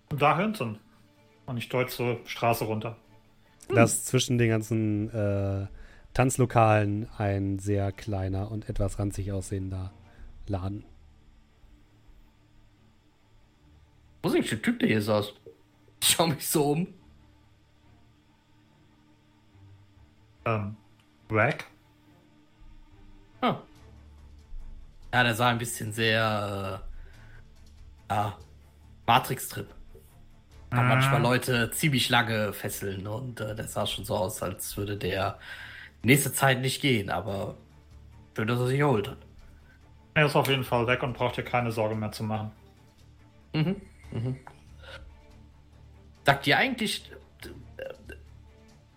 [0.08, 0.78] da hinten.
[1.46, 2.96] Und ich deute zur Straße runter.
[3.68, 5.66] dass zwischen den ganzen äh,
[6.14, 9.92] Tanzlokalen ein sehr kleiner und etwas ranzig aussehender
[10.46, 10.84] Laden.
[14.22, 15.32] Wo ist eigentlich der Typ, der hier saß?
[16.00, 16.86] Ich schau mich so um.
[20.44, 20.76] Ähm,
[21.30, 21.64] Rack?
[23.40, 23.56] Ah.
[25.12, 26.82] Ja, der sah ein bisschen sehr.
[28.12, 28.36] Ja,
[29.06, 29.68] Matrix-Trip.
[30.68, 34.98] Kann manchmal Leute ziemlich lange fesseln und äh, das sah schon so aus, als würde
[34.98, 35.38] der
[36.02, 37.56] nächste Zeit nicht gehen, aber
[38.36, 39.16] schön, dass er sich erholt hat.
[40.12, 42.50] Er ist auf jeden Fall weg und braucht dir keine Sorge mehr zu machen.
[43.54, 43.80] Mhm.
[44.10, 44.36] Mhm.
[46.26, 47.10] Sagt dir eigentlich,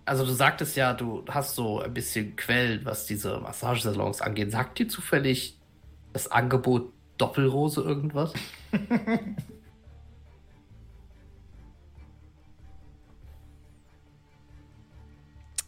[0.03, 4.51] also du sagtest ja, du hast so ein bisschen Quellen, was diese Massagesalons angeht.
[4.51, 5.57] Sagt dir zufällig
[6.11, 8.33] das Angebot Doppelrose irgendwas?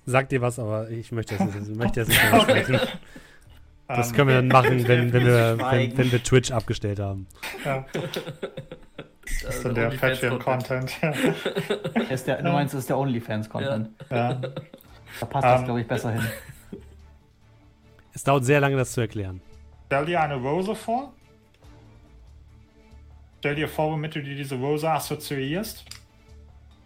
[0.05, 2.79] Sag dir was, aber ich möchte das nicht, ich möchte das nicht sprechen.
[3.87, 7.27] Das Ähm, können wir dann machen, wenn, wenn, wir, wenn, wenn wir Twitch abgestellt haben.
[7.65, 7.85] Ja,
[9.43, 10.91] das ist dann der Patreon-Content.
[12.09, 13.89] Ist der, du meinst, das ist der OnlyFans-Content.
[14.09, 14.33] ja.
[15.19, 15.65] Da passt das, Ähm.
[15.65, 16.23] glaube ich, besser hin.
[18.13, 19.41] Es dauert sehr lange, das zu erklären.
[19.87, 21.13] Stell dir eine Rose vor.
[23.39, 25.85] Stell dir vor, womit du dir diese Rose assoziierst.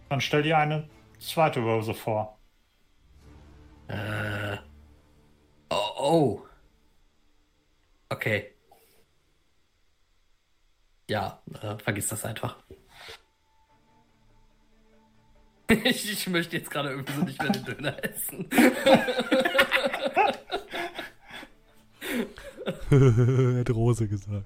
[0.09, 2.37] Dann stell dir eine zweite Rose vor.
[3.87, 4.57] Äh.
[5.69, 6.41] Oh, oh.
[8.09, 8.53] Okay.
[11.09, 12.57] Ja, äh, vergiss das einfach.
[15.69, 18.49] ich, ich möchte jetzt gerade irgendwie so nicht mehr den Döner essen.
[22.89, 24.45] Hätte Rose gesagt.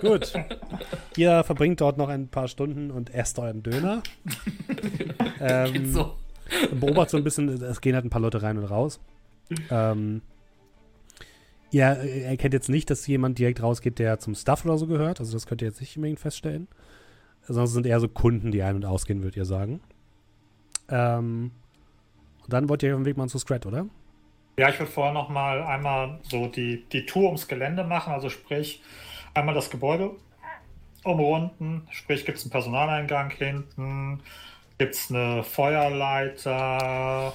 [0.00, 0.32] Gut.
[1.16, 4.02] Ihr verbringt dort noch ein paar Stunden und esst euren Döner.
[5.40, 6.16] ähm, Geht so.
[6.72, 9.00] beobachtet so ein bisschen, es gehen halt ein paar Leute rein und raus.
[9.70, 10.22] Ähm,
[11.70, 15.20] ihr erkennt jetzt nicht, dass jemand direkt rausgeht, der zum Stuff oder so gehört.
[15.20, 16.68] Also das könnt ihr jetzt nicht unbedingt feststellen.
[17.46, 19.80] Sonst sind eher so Kunden, die ein- und ausgehen, würdet ihr sagen.
[20.90, 21.50] Ähm,
[22.42, 23.86] und dann wollt ihr auf den Weg machen zu Scrat, oder?
[24.58, 28.28] Ja, ich würde vorher noch mal einmal so die, die Tour ums Gelände machen, also
[28.28, 28.82] sprich
[29.38, 30.10] einmal das Gebäude
[31.04, 34.20] umrunden, sprich gibt es einen Personaleingang hinten,
[34.78, 37.32] gibt es eine Feuerleiter,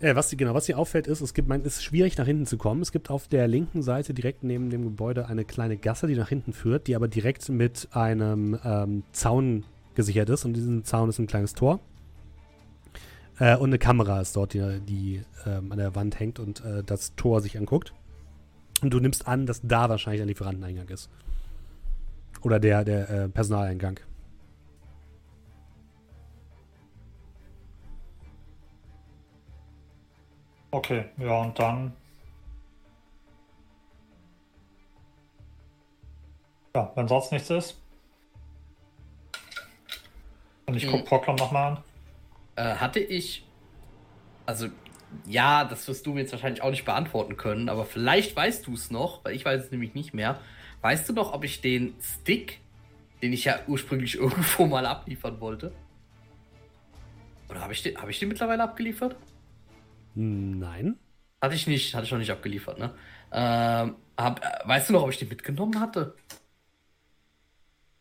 [0.00, 2.46] Äh, was, genau, was hier auffällt, ist, es gibt, man, es ist schwierig nach hinten
[2.46, 2.80] zu kommen.
[2.80, 6.30] Es gibt auf der linken Seite direkt neben dem Gebäude eine kleine Gasse, die nach
[6.30, 9.64] hinten führt, die aber direkt mit einem ähm, Zaun
[9.94, 10.46] gesichert ist.
[10.46, 11.80] Und diesen Zaun ist ein kleines Tor.
[13.38, 16.82] Äh, und eine Kamera ist dort, die, die ähm, an der Wand hängt und äh,
[16.82, 17.92] das Tor sich anguckt.
[18.80, 21.10] Und du nimmst an, dass da wahrscheinlich der Lieferanteneingang ist.
[22.42, 24.00] Oder der, der äh, Personaleingang.
[30.72, 31.92] Okay, ja, und dann.
[36.74, 37.76] Ja, wenn sonst nichts ist.
[40.66, 41.04] Und ich gucke Hm.
[41.04, 41.84] Proclam nochmal an.
[42.54, 43.44] Äh, hatte ich.
[44.46, 44.68] Also,
[45.26, 48.74] ja, das wirst du mir jetzt wahrscheinlich auch nicht beantworten können, aber vielleicht weißt du
[48.74, 50.40] es noch, weil ich weiß es nämlich nicht mehr.
[50.82, 52.60] Weißt du noch, ob ich den Stick,
[53.22, 55.72] den ich ja ursprünglich irgendwo mal abliefern wollte?
[57.48, 59.16] Oder habe ich, den- hab ich den mittlerweile abgeliefert?
[60.14, 60.96] Nein.
[61.40, 62.92] Hatte ich nicht, hatte ich noch nicht abgeliefert, ne?
[63.32, 66.14] Ähm, hab, äh, weißt du noch, ob ich den mitgenommen hatte?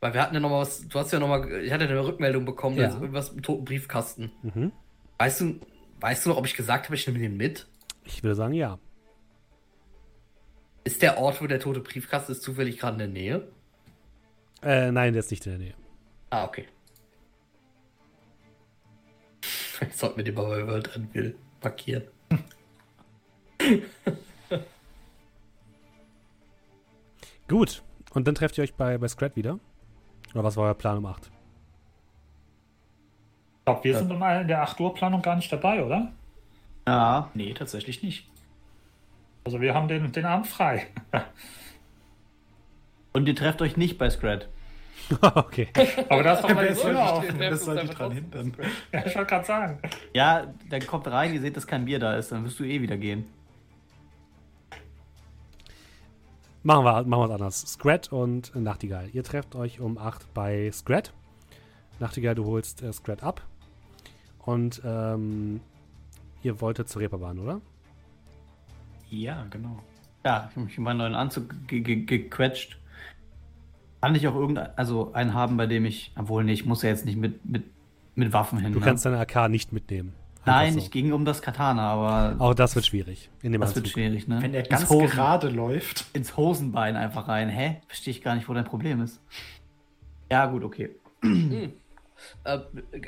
[0.01, 2.03] Weil wir hatten ja noch mal was, du hast ja noch mal, ich hatte eine
[2.05, 2.87] Rückmeldung bekommen, Ja.
[2.87, 4.31] ist irgendwas im toten Briefkasten.
[4.43, 4.71] Mhm.
[5.17, 5.59] Weißt du,
[5.99, 7.67] weißt du noch, ob ich gesagt habe, ich nehme den mit?
[8.05, 8.79] Ich würde sagen, ja.
[10.83, 13.47] Ist der Ort, wo der tote Briefkasten ist, zufällig gerade in der Nähe?
[14.61, 15.73] Äh, nein, der ist nicht in der Nähe.
[16.29, 16.67] Ah, okay.
[19.81, 22.03] Ich sollte mir den mal bei World will markieren.
[27.47, 27.81] Gut.
[28.13, 29.59] Und dann trefft ihr euch bei, bei Scrat wieder?
[30.33, 31.25] Oder was war euer Plan um 8?
[31.25, 31.31] Ich
[33.65, 36.11] glaube, wir sind in der 8 Uhr Planung gar nicht dabei, oder?
[36.87, 38.27] Ja, Nee, tatsächlich nicht.
[39.49, 40.85] Also wir haben den, den Abend frei.
[43.13, 44.47] und ihr trefft euch nicht bei Scrat.
[45.21, 45.69] okay.
[46.07, 47.39] Aber da ist doch mal die Tür dich- offen.
[47.39, 48.53] wer soll dich dran hindern?
[48.91, 49.79] Ja, ich wollte gerade sagen.
[50.13, 52.79] Ja, dann kommt rein, ihr seht, dass kein Bier da ist, dann wirst du eh
[52.79, 53.25] wieder gehen.
[56.61, 57.61] Machen wir machen wir es anders.
[57.61, 59.09] Scrat und Nachtigall.
[59.13, 61.11] Ihr trefft euch um 8 bei Scrat.
[61.99, 63.41] Nachtigall, du holst äh, Scrat ab.
[64.45, 65.59] Und ähm,
[66.43, 67.61] ihr wolltet zur Reeperbahn, oder?
[69.09, 69.81] Ja, genau.
[70.25, 72.77] Ja, ich habe mich in meinen neuen Anzug ge ge gequetscht.
[74.01, 76.89] Kann ich auch irgendeinen, also einen haben, bei dem ich, obwohl, nee, ich muss ja
[76.89, 77.65] jetzt nicht mit, mit,
[78.15, 78.71] mit Waffen hin.
[78.71, 78.85] Du ne?
[78.85, 80.13] kannst deine AK nicht mitnehmen.
[80.45, 80.79] Einfach Nein, so.
[80.79, 83.29] ich ging um das Katana, aber Auch das wird schwierig.
[83.41, 83.93] In dem das wird Anzug.
[83.93, 84.41] schwierig, ne?
[84.41, 86.05] Wenn er ins, ganz Hosen, gerade läuft.
[86.13, 87.49] ins Hosenbein einfach rein.
[87.49, 87.81] Hä?
[87.87, 89.21] Verstehe ich gar nicht, wo dein Problem ist.
[90.31, 90.91] Ja, gut, okay.
[92.43, 92.59] Äh,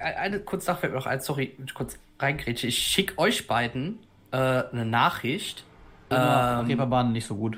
[0.01, 2.67] eine kurze Sache fällt mir noch ein, sorry, kurz reingrätsche.
[2.67, 3.99] Ich schicke euch beiden
[4.31, 5.65] äh, eine Nachricht.
[6.11, 7.57] Ähm, Ähm, Reeperbahn nicht so gut.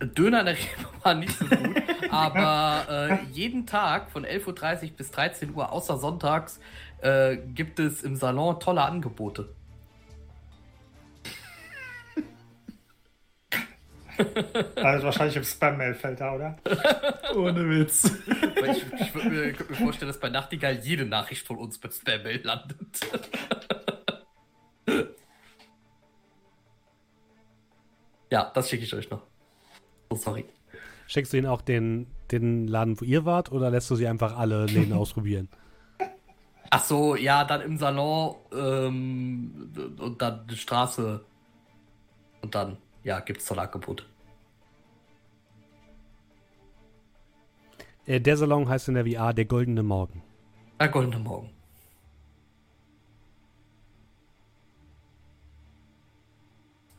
[0.00, 5.10] Döner in der Reeperbahn nicht so gut, aber äh, jeden Tag von 11.30 Uhr bis
[5.10, 6.60] 13 Uhr, außer sonntags,
[7.00, 9.48] äh, gibt es im Salon tolle Angebote.
[14.74, 16.56] Also wahrscheinlich im Spam-Mail fällt da, oder?
[17.36, 18.10] Ohne Witz.
[18.60, 21.92] Weil ich ich würde mir, mir vorstellen, dass bei Nachtigall jede Nachricht von uns beim
[21.92, 22.78] Spam-Mail landet.
[28.30, 29.22] ja, das schicke ich euch noch.
[30.10, 30.44] Oh, sorry.
[31.06, 34.36] Schickst du ihnen auch den, den Laden, wo ihr wart, oder lässt du sie einfach
[34.36, 35.48] alle Läden ausprobieren?
[36.70, 41.24] Ach so, ja, dann im Salon ähm, und dann die Straße.
[42.42, 44.04] Und dann, ja, gibt's tolle Angebote.
[48.06, 50.22] Äh, der Salon heißt in der VR der Goldene Morgen.
[50.80, 51.50] Ja, goldene Morgen.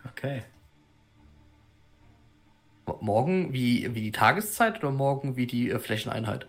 [0.07, 0.43] Okay.
[2.89, 6.47] Mo- Morgen wie, wie die Tageszeit oder morgen wie die äh, Flächeneinheit?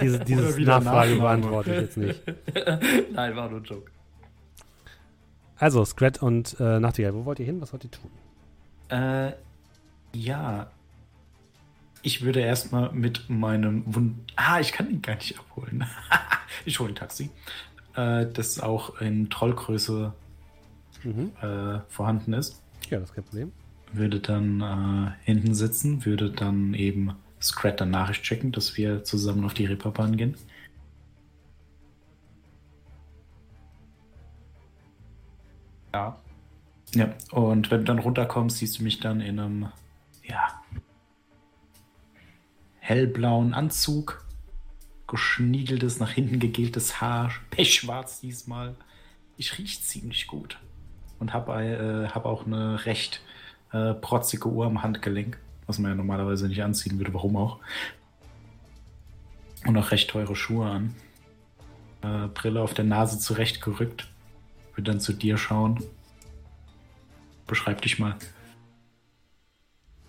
[0.00, 2.22] Diese, diese wieder Nachfrage beantworte ich jetzt nicht.
[3.12, 3.90] Nein, war nur ein Joke.
[5.56, 7.60] Also, Scrat und äh, Nachtigall, wo wollt ihr hin?
[7.62, 8.10] Was wollt ihr tun?
[8.88, 9.32] Äh,
[10.14, 10.70] ja.
[12.02, 14.16] Ich würde erstmal mit meinem Wund.
[14.36, 15.86] Ah, ich kann ihn gar nicht abholen.
[16.66, 17.30] ich hole ein Taxi.
[17.96, 20.12] Äh, das auch in Trollgröße
[21.04, 21.32] Mhm.
[21.42, 22.62] äh, vorhanden ist.
[22.88, 23.52] Ja, das ist kein Problem.
[23.96, 29.44] Würde dann äh, hinten sitzen, würde dann eben Scrat dann Nachricht checken, dass wir zusammen
[29.44, 30.36] auf die Reeperbahn gehen.
[35.92, 36.18] Ja.
[36.94, 39.68] Ja, und wenn du dann runterkommst, siehst du mich dann in einem,
[40.24, 40.62] ja,
[42.78, 44.24] hellblauen Anzug,
[45.06, 48.74] geschniegeltes, nach hinten gegeltes Haar, pechschwarz diesmal.
[49.36, 50.58] Ich riech ziemlich gut.
[51.18, 53.22] Und habe äh, hab auch eine recht
[53.74, 55.36] äh, protzige Uhr am Handgelenk,
[55.66, 57.58] was man ja normalerweise nicht anziehen würde, warum auch.
[59.66, 60.94] Und auch recht teure Schuhe an.
[62.02, 64.08] Äh, Brille auf der Nase zurechtgerückt.
[64.74, 65.82] Würde dann zu dir schauen.
[67.46, 68.16] Beschreib dich mal.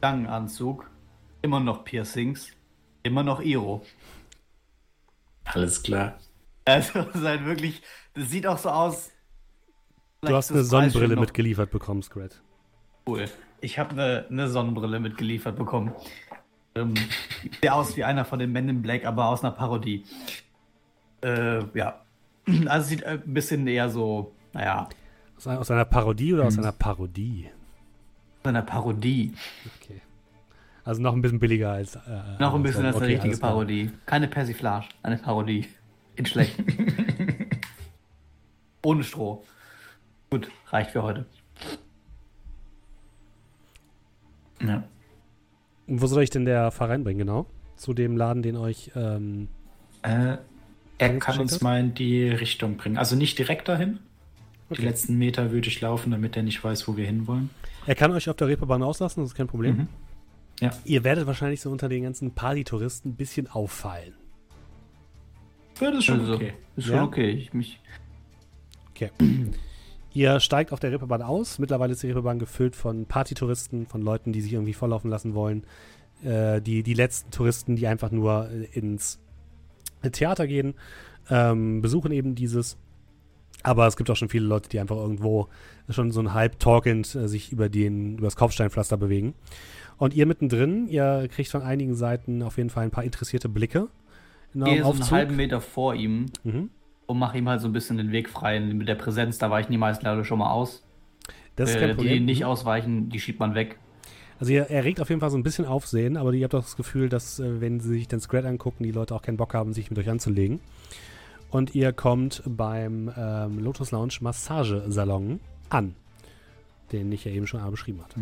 [0.01, 0.87] Langen Anzug,
[1.41, 2.51] immer noch Piercings,
[3.01, 3.83] immer noch Iro.
[5.45, 6.19] Alles klar.
[6.65, 7.81] Also, das ist halt wirklich,
[8.13, 9.11] das sieht auch so aus.
[10.21, 12.41] Du hast eine Sonnenbrille mitgeliefert bekommen, Scrat.
[13.07, 13.27] Cool.
[13.61, 15.91] Ich habe eine, eine Sonnenbrille mitgeliefert bekommen.
[16.75, 16.93] Ähm,
[17.41, 20.03] sieht aus wie einer von den Men in Black, aber aus einer Parodie.
[21.23, 22.01] Äh, ja.
[22.67, 24.87] Also sieht ein bisschen eher so, naja,
[25.37, 26.63] Aus, aus einer Parodie oder aus Hm.
[26.63, 27.49] einer Parodie?
[28.43, 29.33] aus einer Parodie.
[29.81, 30.01] Okay.
[30.83, 31.95] Also noch ein bisschen billiger als.
[31.95, 31.99] Äh,
[32.39, 33.51] Noch ein bisschen als okay, eine richtige alles klar.
[33.53, 33.91] Parodie.
[34.05, 35.67] Keine Persiflage, eine Parodie.
[36.15, 36.55] In schlecht.
[38.83, 39.43] Ohne Stroh.
[40.29, 41.25] Gut, reicht für heute.
[44.67, 44.83] Ja.
[45.87, 47.45] Und wo soll ich denn der Fahrer reinbringen, genau?
[47.75, 48.91] Zu dem Laden, den euch.
[48.95, 49.47] Ähm,
[50.01, 50.37] Äh,
[50.97, 52.97] er Kann uns mal in die Richtung bringen.
[52.97, 53.99] Also nicht direkt dahin.
[54.69, 54.81] Okay.
[54.81, 57.49] Die letzten Meter würde ich laufen, damit er nicht weiß, wo wir hinwollen.
[57.85, 59.77] er kann euch auf der Reeperbahn auslassen, das ist kein Problem.
[59.77, 59.87] Mhm.
[60.61, 60.71] Ja.
[60.85, 64.13] Ihr werdet wahrscheinlich so unter den ganzen Partytouristen ein bisschen auffallen.
[65.81, 66.53] Ja, das ist schon Also, okay.
[66.77, 67.03] Ist schon Ja?
[67.03, 67.29] okay.
[67.31, 67.79] Ich mich.
[68.91, 69.11] Okay.
[70.15, 71.59] Ihr steigt auf der Reeperbahn aus.
[71.59, 75.65] Mittlerweile ist die Reeperbahn gefüllt von Partytouristen, von Leuten, die sich irgendwie volllaufen lassen wollen.
[76.23, 79.19] Äh, die, die letzten Touristen, die einfach nur äh, ins
[80.09, 80.73] Theater gehen,
[81.29, 82.77] ähm, besuchen eben dieses.
[83.61, 85.49] Aber es gibt auch schon viele Leute, die einfach irgendwo
[85.89, 89.33] schon so ein halb talkend äh, sich über, den, über das Kopfsteinpflaster bewegen.
[89.97, 93.89] Und ihr mittendrin, ihr kriegt von einigen Seiten auf jeden Fall ein paar interessierte Blicke.
[94.53, 96.69] Ich gehe so einen halben Meter vor ihm Mhm.
[97.07, 98.59] Und mache ihm halt so ein bisschen den Weg frei.
[98.59, 100.83] Mit der Präsenz, da weichen die meisten Leute schon mal aus.
[101.55, 102.13] Das ist Äh, kein die, Problem.
[102.13, 102.45] die nicht Mhm.
[102.47, 103.77] ausweichen, die schiebt man weg.
[104.39, 106.75] Also ihr erregt auf jeden Fall so ein bisschen Aufsehen, aber ihr habt auch das
[106.75, 109.71] Gefühl, dass äh, wenn sie sich den Scrat angucken, die Leute auch keinen Bock haben,
[109.71, 110.59] sich mit euch anzulegen.
[111.51, 115.95] Und ihr kommt beim ähm, Lotus Lounge Massagesalon an,
[116.91, 118.19] den ich ja eben schon einmal beschrieben hatte.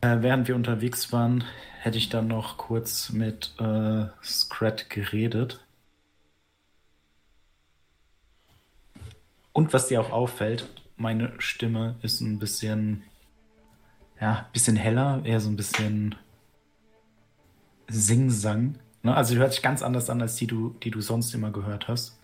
[0.00, 1.44] Äh, während wir unterwegs waren,
[1.80, 5.64] hätte ich dann noch kurz mit äh, Scrat geredet.
[9.56, 10.68] Und was dir auch auffällt,
[10.98, 13.04] meine Stimme ist ein bisschen,
[14.20, 16.14] ja, ein bisschen heller, eher so ein bisschen
[17.88, 18.78] Sing-Sang.
[19.02, 19.16] Ne?
[19.16, 21.88] Also die hört sich ganz anders an, als die du, die du sonst immer gehört
[21.88, 22.20] hast.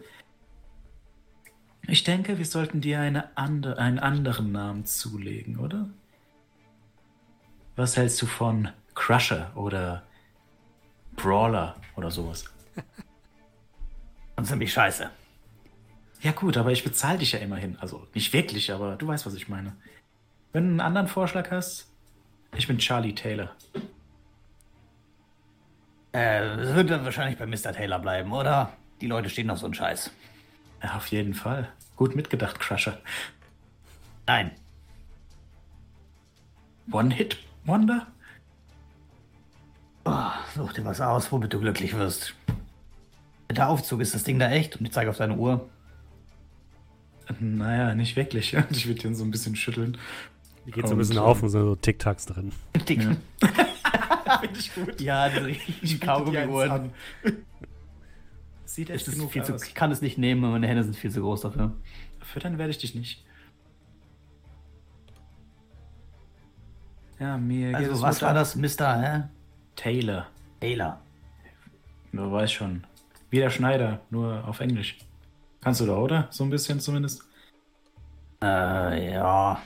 [1.87, 5.89] Ich denke, wir sollten dir eine ande einen anderen Namen zulegen, oder?
[7.77, 10.03] Was hältst du von Crusher oder
[11.17, 12.45] Brawler oder sowas?
[14.37, 15.09] Und ziemlich scheiße.
[16.23, 17.77] Ja gut, aber ich bezahle dich ja immerhin.
[17.81, 19.75] Also nicht wirklich, aber du weißt, was ich meine.
[20.53, 21.91] Wenn du einen anderen Vorschlag hast,
[22.57, 23.51] ich bin Charlie Taylor.
[26.13, 27.73] Äh, es wird dann wahrscheinlich bei Mr.
[27.73, 28.73] Taylor bleiben, oder?
[29.01, 30.13] Die Leute stehen auf so einen Scheiß.
[30.83, 31.73] Ja, auf jeden Fall.
[31.97, 32.99] Gut mitgedacht, Crusher.
[34.27, 34.53] Nein.
[36.91, 38.07] One-Hit-Wonder?
[40.05, 42.35] Oh, such dir was aus, womit du glücklich wirst.
[43.51, 44.77] Der Aufzug, ist das Ding da echt?
[44.77, 45.69] Und ich zeige auf deine Uhr.
[47.41, 48.57] Naja, nicht wirklich.
[48.71, 49.97] Ich würde den so ein bisschen schütteln.
[50.67, 52.53] Die geht so ein bisschen ähm, auf und sind so Tic-Tacs drin.
[52.89, 53.03] Dick.
[53.03, 53.17] Ja.
[54.25, 55.01] Ja, Finde ich gut.
[55.01, 56.91] diese richtigen Kaugummi-Uhren.
[58.65, 59.65] Sieht Es echt ist genug viel zu, aus.
[59.67, 61.73] ich kann es nicht nehmen, meine Hände sind viel zu groß dafür.
[62.21, 63.23] Füttern werde ich dich nicht.
[67.19, 69.01] Ja, mir geht Also, es was war das, Mr.
[69.03, 69.23] Hä?
[69.77, 70.29] Taylor.
[70.61, 71.01] Taylor.
[72.13, 72.85] Wer weiß schon.
[73.31, 74.99] Wie der Schneider, nur auf Englisch.
[75.63, 76.29] Kannst du da, oder?
[76.31, 77.23] So ein bisschen zumindest.
[78.43, 79.63] Äh, ja.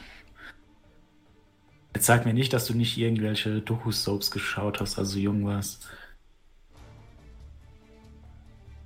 [1.94, 5.88] Jetzt sag mir nicht, dass du nicht irgendwelche Doku-Soaps geschaut hast, also jung warst.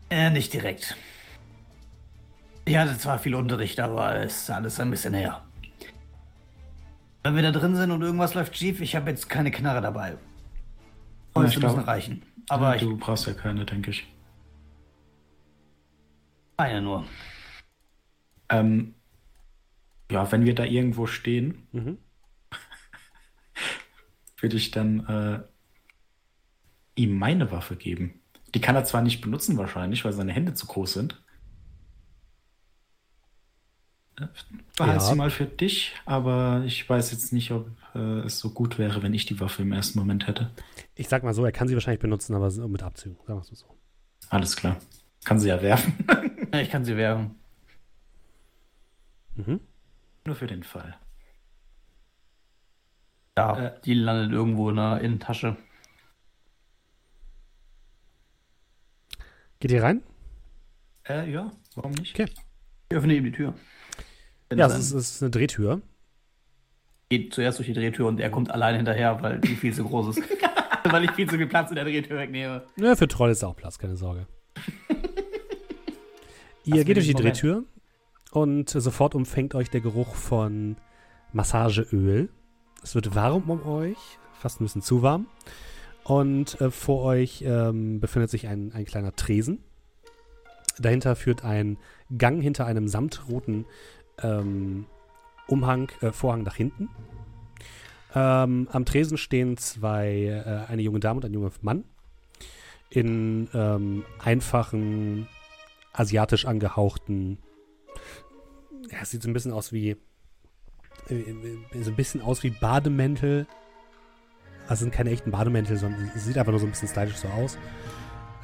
[0.09, 0.97] Äh, nicht direkt.
[2.65, 5.43] Ich hatte zwar viel Unterricht, aber es ist alles ein bisschen her.
[7.25, 10.11] Wenn wir da drin sind und irgendwas läuft schief, ich habe jetzt keine Knarre dabei.
[10.11, 12.23] Ja, ich Fäuste müssen reichen.
[12.49, 14.07] Aber du ich brauchst ja keine, denke ich.
[16.61, 17.05] Eine nur.
[18.49, 18.95] Ähm,
[20.11, 21.99] ja, wenn wir da irgendwo stehen, Mhm.
[24.41, 25.43] würde ich dann äh,
[26.97, 28.21] ihm meine Waffe geben.
[28.55, 31.23] Die kann er zwar nicht benutzen wahrscheinlich, weil seine Hände zu groß sind.
[34.19, 34.27] Äh,
[34.77, 35.01] Behalt Ja.
[35.01, 39.03] sie mal für dich, aber ich weiß jetzt nicht, ob äh, es so gut wäre,
[39.03, 40.51] wenn ich die Waffe im ersten Moment hätte.
[40.95, 43.17] Ich sag mal so, er kann sie wahrscheinlich benutzen, aber mit Abzügen.
[43.27, 43.67] Sagen wir es so.
[44.31, 44.77] Alles klar.
[45.25, 45.95] Kann sie ja werfen.
[46.53, 47.37] Ich kann sie werfen.
[49.37, 49.61] Mhm.
[50.27, 50.97] Nur für den Fall.
[53.39, 53.81] Ja, Äh.
[53.85, 55.57] die landet irgendwo in der Innentasche.
[59.61, 60.03] Geht ihr rein?
[61.09, 62.19] Äh, ja, warum nicht?
[62.19, 62.31] Okay.
[62.91, 63.55] Ich öffne ihm die Tür.
[64.49, 65.81] Wenn Ja, es ist, es ist eine Drehtür.
[67.11, 70.17] geht zuerst durch die Drehtür und er kommt allein hinterher, weil die viel zu groß
[70.17, 70.23] ist.
[70.85, 72.67] weil ich viel zu viel Platz in der Drehtür wegnehme.
[72.77, 74.27] Ja, für Troll ist auch Platz, keine Sorge.
[76.65, 77.37] Ihr Lass geht durch die Moment.
[77.37, 77.65] Drehtür
[78.33, 80.77] und sofort umfängt euch der Geruch von
[81.33, 82.29] Massageöl.
[82.83, 83.99] Es wird warm um euch,
[84.33, 85.27] fast ein bisschen zu warm.
[86.05, 89.63] Und äh, vor euch ähm, befindet sich ein, ein kleiner Tresen.
[90.79, 91.79] Dahinter führt ein
[92.17, 93.67] Gang hinter einem samtroten
[94.23, 94.87] ähm,
[95.47, 96.89] Umhang, äh, Vorhang nach hinten.
[98.15, 101.85] Ähm, am Tresen stehen zwei, äh, eine junge Dame und ein junger Mann
[102.89, 105.29] in ähm, einfachen,
[105.93, 107.39] asiatisch angehauchten.
[108.91, 109.97] Ja, es sieht so ein bisschen aus wie.
[111.09, 113.47] Äh, äh, so ein bisschen aus wie Bademäntel.
[114.69, 117.29] Also sind keine echten Bademäntel, sondern es sieht einfach nur so ein bisschen stylisch so
[117.29, 117.59] aus.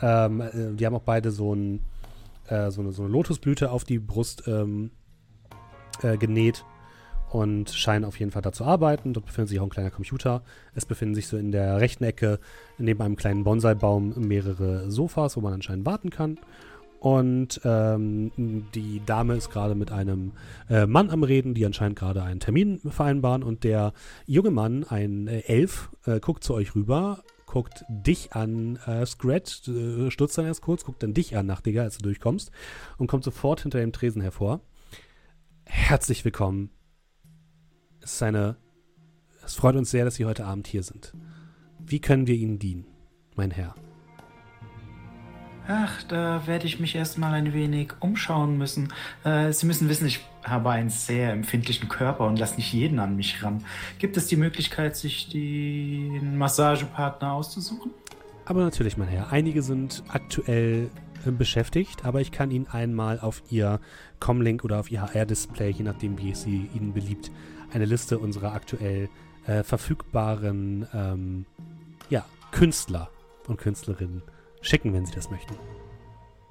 [0.02, 1.80] Ähm, äh, die haben auch beide so, ein,
[2.48, 4.90] äh, so, eine, so eine Lotusblüte auf die Brust ähm,
[6.02, 6.64] äh, genäht
[7.30, 9.12] und scheinen auf jeden Fall da zu arbeiten.
[9.12, 10.42] Dort befindet sich auch ein kleiner Computer.
[10.74, 12.38] Es befinden sich so in der rechten Ecke
[12.78, 16.38] neben einem kleinen Bonsai-Baum mehrere Sofas, wo man anscheinend warten kann.
[17.06, 18.32] Und ähm,
[18.74, 20.32] die Dame ist gerade mit einem
[20.68, 23.44] äh, Mann am Reden, die anscheinend gerade einen Termin vereinbaren.
[23.44, 23.92] Und der
[24.26, 29.68] junge Mann, ein äh, Elf, äh, guckt zu euch rüber, guckt dich an, äh, Scratch,
[29.68, 32.50] äh, stutzt dann erst kurz, guckt dann dich an, nach Digga, als du durchkommst,
[32.98, 34.60] und kommt sofort hinter dem Tresen hervor.
[35.64, 36.70] Herzlich willkommen.
[38.00, 38.56] Es ist eine.
[39.44, 41.14] Es freut uns sehr, dass Sie heute Abend hier sind.
[41.78, 42.84] Wie können wir Ihnen dienen,
[43.36, 43.76] mein Herr?
[45.68, 48.92] Ach, da werde ich mich erstmal ein wenig umschauen müssen.
[49.24, 53.16] Äh, Sie müssen wissen, ich habe einen sehr empfindlichen Körper und lasse nicht jeden an
[53.16, 53.64] mich ran.
[53.98, 57.90] Gibt es die Möglichkeit, sich den Massagepartner auszusuchen?
[58.44, 59.32] Aber natürlich, mein Herr.
[59.32, 60.88] Einige sind aktuell
[61.26, 63.80] äh, beschäftigt, aber ich kann Ihnen einmal auf Ihr
[64.20, 67.32] Comlink oder auf Ihr HR-Display, je nachdem, wie es Sie Ihnen beliebt,
[67.72, 69.08] eine Liste unserer aktuell
[69.48, 71.46] äh, verfügbaren ähm,
[72.08, 73.10] ja, Künstler
[73.48, 74.22] und Künstlerinnen
[74.60, 75.56] schicken, wenn Sie das möchten.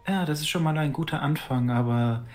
[0.07, 2.25] Ja, das ist schon mal ein guter Anfang, aber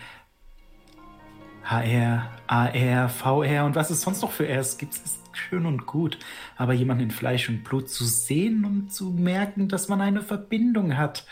[1.64, 6.18] HR, AR, VR und was es sonst noch für Rs gibt, ist schön und gut.
[6.56, 10.96] Aber jemanden in Fleisch und Blut zu sehen und zu merken, dass man eine Verbindung
[10.96, 11.26] hat,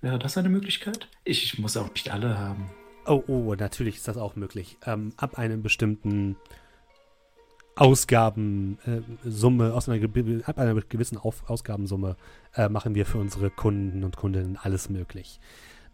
[0.00, 1.08] wäre das eine Möglichkeit?
[1.24, 2.70] Ich, ich muss auch nicht alle haben.
[3.06, 4.76] Oh, oh, natürlich ist das auch möglich.
[4.86, 6.36] Ähm, ab einem bestimmten
[7.76, 10.04] Ausgabensumme, äh, aus einer,
[10.44, 12.16] ab einer gewissen Auf Ausgabensumme
[12.54, 15.40] äh, machen wir für unsere Kunden und Kundinnen alles möglich.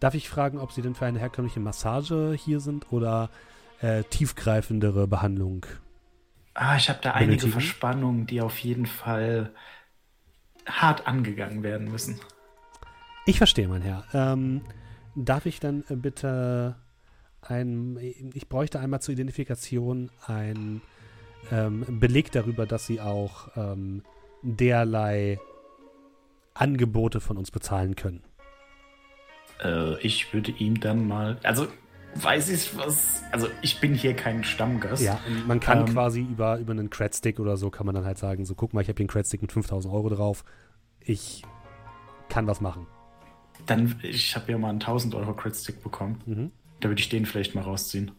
[0.00, 3.30] Darf ich fragen, ob Sie denn für eine herkömmliche Massage hier sind oder
[3.80, 5.64] äh, tiefgreifendere Behandlung?
[6.54, 7.52] Ah, ich habe da einige Benötigen?
[7.52, 9.52] Verspannungen, die auf jeden Fall
[10.66, 12.18] hart angegangen werden müssen.
[13.26, 14.04] Ich verstehe, mein Herr.
[14.12, 14.62] Ähm,
[15.14, 16.76] darf ich dann äh, bitte
[17.42, 17.98] ein,
[18.34, 20.82] ich bräuchte einmal zur Identifikation ein
[21.50, 24.02] ähm, Beleg darüber, dass Sie auch ähm,
[24.42, 25.38] derlei
[26.54, 28.22] Angebote von uns bezahlen können.
[29.62, 31.38] Äh, ich würde ihm dann mal.
[31.42, 31.66] Also,
[32.14, 33.22] weiß ich was.
[33.32, 35.02] Also, ich bin hier kein Stammgast.
[35.02, 38.18] Ja, man kann Ähm, quasi über, über einen Credstick oder so, kann man dann halt
[38.18, 40.44] sagen, so guck mal, ich habe hier einen Credstick mit 5000 Euro drauf.
[41.00, 41.42] Ich
[42.28, 42.86] kann was machen.
[43.66, 46.20] Dann, ich habe ja mal einen 1000 Euro Crit-Stick bekommen.
[46.26, 46.50] Mhm.
[46.80, 48.10] Da würde ich den vielleicht mal rausziehen.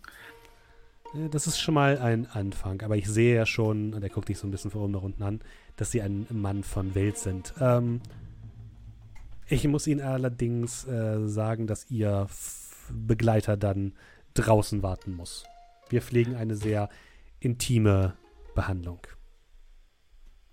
[1.13, 4.29] Äh, Das ist schon mal ein Anfang, aber ich sehe ja schon, und er guckt
[4.29, 5.41] dich so ein bisschen von oben nach unten an,
[5.75, 7.53] dass sie ein Mann von Welt sind.
[7.59, 8.01] Ähm,
[9.47, 13.93] ich muss Ihnen allerdings äh, sagen, dass Ihr F Begleiter dann
[14.33, 15.45] draußen warten muss.
[15.89, 16.89] Wir pflegen eine sehr
[17.41, 18.13] intime
[18.55, 18.99] Behandlung.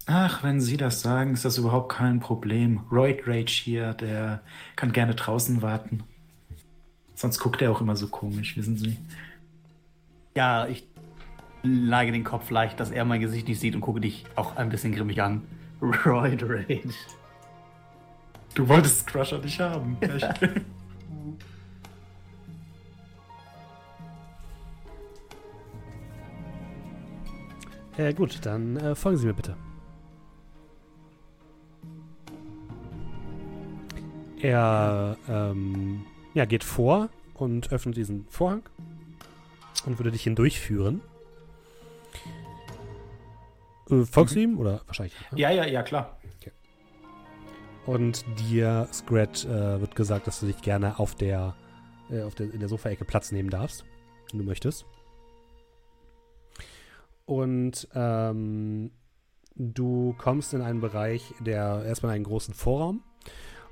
[0.07, 2.81] Ach, wenn Sie das sagen, ist das überhaupt kein Problem.
[2.91, 4.43] Roid Rage hier, der
[4.77, 6.03] kann gerne draußen warten.
[7.15, 8.97] Sonst guckt er auch immer so komisch, wissen Sie.
[10.37, 10.85] Ja, ich
[11.63, 14.69] neige den Kopf leicht, dass er mein Gesicht nicht sieht und gucke dich auch ein
[14.69, 15.43] bisschen grimmig an.
[15.81, 16.83] Roid Rage.
[18.55, 19.97] Du wolltest Crusher nicht haben.
[20.01, 20.43] Echt?
[27.97, 29.57] Äh, gut, dann äh, folgen Sie mir bitte.
[34.41, 36.05] Er ähm,
[36.35, 38.63] ja, geht vor und öffnet diesen Vorhang
[39.87, 41.01] und würde dich hindurchführen.
[43.91, 45.15] Äh, folgst du ihm oder wahrscheinlich?
[45.33, 45.39] ne?
[45.39, 46.19] ja, ja, ja, klar.
[47.87, 51.55] Und dir, Scrat, äh, wird gesagt, dass du dich gerne auf der,
[52.11, 53.85] äh, auf der in der Sofaecke Platz nehmen darfst,
[54.31, 54.87] wenn du möchtest.
[57.27, 58.91] Und ähm,
[59.55, 63.03] du kommst in einen Bereich, der erstmal einen großen Vorraum,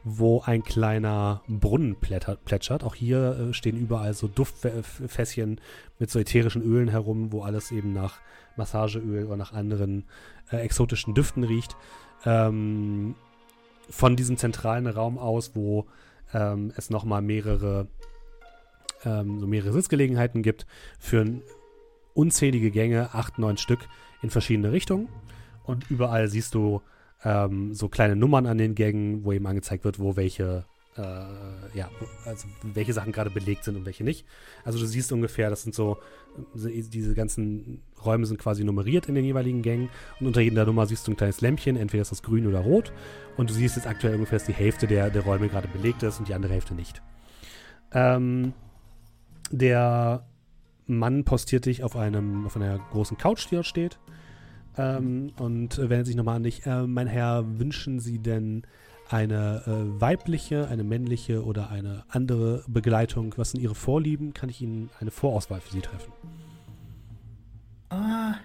[0.05, 2.83] wo ein kleiner Brunnen plätschert.
[2.83, 5.61] Auch hier äh, stehen überall so Duftfässchen
[5.99, 8.20] mit so ätherischen Ölen herum, wo alles eben nach
[8.57, 10.05] Massageöl oder nach anderen
[10.51, 11.77] äh, exotischen Düften riecht.
[12.24, 13.15] Ähm,
[13.89, 15.87] von diesem zentralen Raum aus, wo
[16.33, 17.89] ähm, es nochmal mehrere,
[19.05, 20.66] ähm, so mehrere Sitzgelegenheiten gibt,
[20.99, 21.43] führen
[22.15, 23.89] unzählige Gänge, acht, neun Stück
[24.23, 25.09] in verschiedene Richtungen.
[25.65, 26.83] Und überall siehst du
[27.24, 30.65] ähm, so kleine Nummern an den Gängen, wo eben angezeigt wird, wo welche,
[30.97, 31.90] äh, ja,
[32.24, 34.27] also welche Sachen gerade belegt sind und welche nicht.
[34.65, 35.99] Also du siehst ungefähr, das sind so,
[36.57, 39.89] äh, diese ganzen Räume sind quasi nummeriert in den jeweiligen Gängen
[40.20, 42.93] und unter jeder Nummer siehst du ein kleines Lämpchen, entweder ist das grün oder rot
[43.36, 46.19] und du siehst jetzt aktuell ungefähr, dass die Hälfte der, der Räume gerade belegt ist
[46.19, 47.03] und die andere Hälfte nicht.
[47.93, 48.53] Ähm,
[49.51, 50.27] der
[50.86, 53.99] Mann postiert dich auf einem, auf einer großen Couch, die dort steht.
[54.77, 56.65] Ähm, und äh, wendet sich nochmal an dich.
[56.66, 58.62] Äh, mein Herr, wünschen Sie denn
[59.09, 63.35] eine äh, weibliche, eine männliche oder eine andere Begleitung?
[63.36, 64.32] Was sind Ihre Vorlieben?
[64.32, 66.12] Kann ich Ihnen eine Vorauswahl für Sie treffen?
[67.90, 68.36] Ah,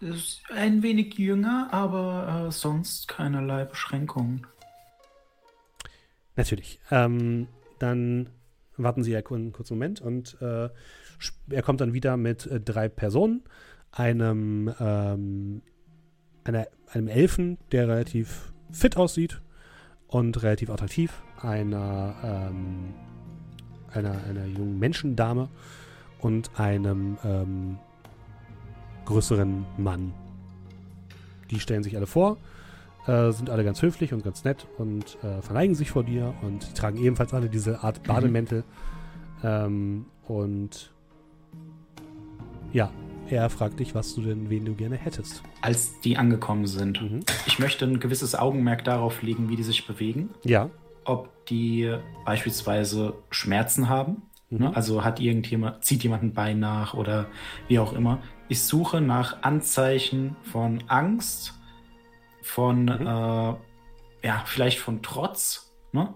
[0.00, 4.46] ist ein wenig jünger, aber äh, sonst keinerlei Beschränkungen.
[6.34, 6.80] Natürlich.
[6.90, 7.46] Ähm,
[7.78, 8.30] dann
[8.76, 10.70] warten Sie ja einen kurzen Moment und äh,
[11.50, 13.42] er kommt dann wieder mit äh, drei Personen,
[13.92, 15.62] einem, ähm,
[16.44, 19.40] einer, einem Elfen, der relativ fit aussieht
[20.08, 22.94] und relativ attraktiv, einer, ähm,
[23.92, 25.48] einer, einer jungen Menschendame
[26.20, 27.78] und einem ähm,
[29.04, 30.14] größeren Mann.
[31.50, 32.38] Die stellen sich alle vor
[33.06, 36.68] äh, sind alle ganz höflich und ganz nett und äh, verneigen sich vor dir und
[36.68, 38.64] die tragen ebenfalls alle diese Art Bademäntel.
[39.42, 40.92] Ähm, und
[42.72, 42.90] ja,
[43.28, 45.42] er fragt dich, was du denn, wen du gerne hättest.
[45.60, 47.20] Als die angekommen sind, Mhm.
[47.46, 50.30] ich möchte ein gewisses Augenmerk darauf legen, wie die sich bewegen.
[50.44, 50.68] Ja.
[51.04, 51.94] Ob die
[52.24, 54.22] beispielsweise Schmerzen haben.
[54.50, 54.58] Mhm.
[54.58, 54.76] Ne?
[54.76, 57.26] Also hat irgendjemand, zieht jemand ein Bein nach oder
[57.68, 58.18] wie auch immer.
[58.48, 61.54] Ich suche nach Anzeichen von Angst,
[62.42, 62.90] von, Mhm.
[63.06, 66.12] äh, ja, vielleicht von Trotz, ne?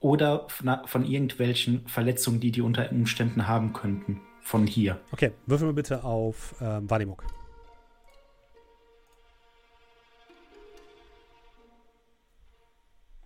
[0.00, 4.20] Oder von, von irgendwelchen Verletzungen, die die unter Umständen haben könnten.
[4.44, 5.00] Von hier.
[5.10, 7.20] Okay, würfel mal bitte auf ähm, Wahrnehmung.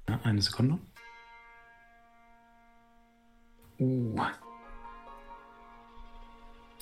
[0.09, 0.79] Ja, eine Sekunde.
[3.81, 4.21] Uh.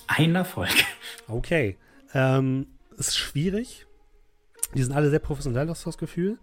[0.06, 0.70] Ein Erfolg.
[1.28, 1.78] Okay.
[2.12, 2.66] Ähm,
[2.98, 3.86] ist schwierig.
[4.74, 6.38] Die sind alle sehr professionell, hast du das Gefühl.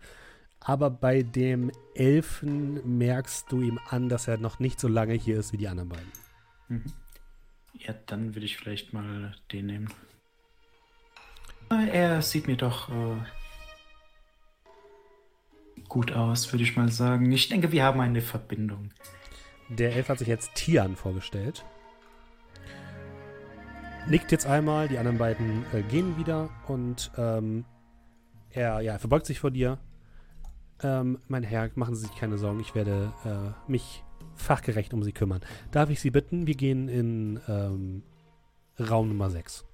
[0.59, 5.37] Aber bei dem Elfen merkst du ihm an, dass er noch nicht so lange hier
[5.39, 6.11] ist wie die anderen beiden.
[6.69, 6.93] Mhm.
[7.73, 9.89] Ja, dann würde ich vielleicht mal den nehmen.
[11.69, 13.17] Er sieht mir doch äh,
[15.89, 17.31] gut aus, würde ich mal sagen.
[17.31, 18.91] Ich denke, wir haben eine Verbindung.
[19.69, 21.65] Der Elf hat sich jetzt Tian vorgestellt.
[24.07, 27.63] Nickt jetzt einmal, die anderen beiden äh, gehen wieder und ähm,
[28.51, 29.79] er, ja, er verbeugt sich vor dir.
[30.81, 34.03] Ähm, mein Herr, machen Sie sich keine Sorgen, ich werde äh, mich
[34.35, 35.41] fachgerecht um Sie kümmern.
[35.71, 38.03] Darf ich Sie bitten, wir gehen in ähm,
[38.79, 39.65] Raum Nummer 6.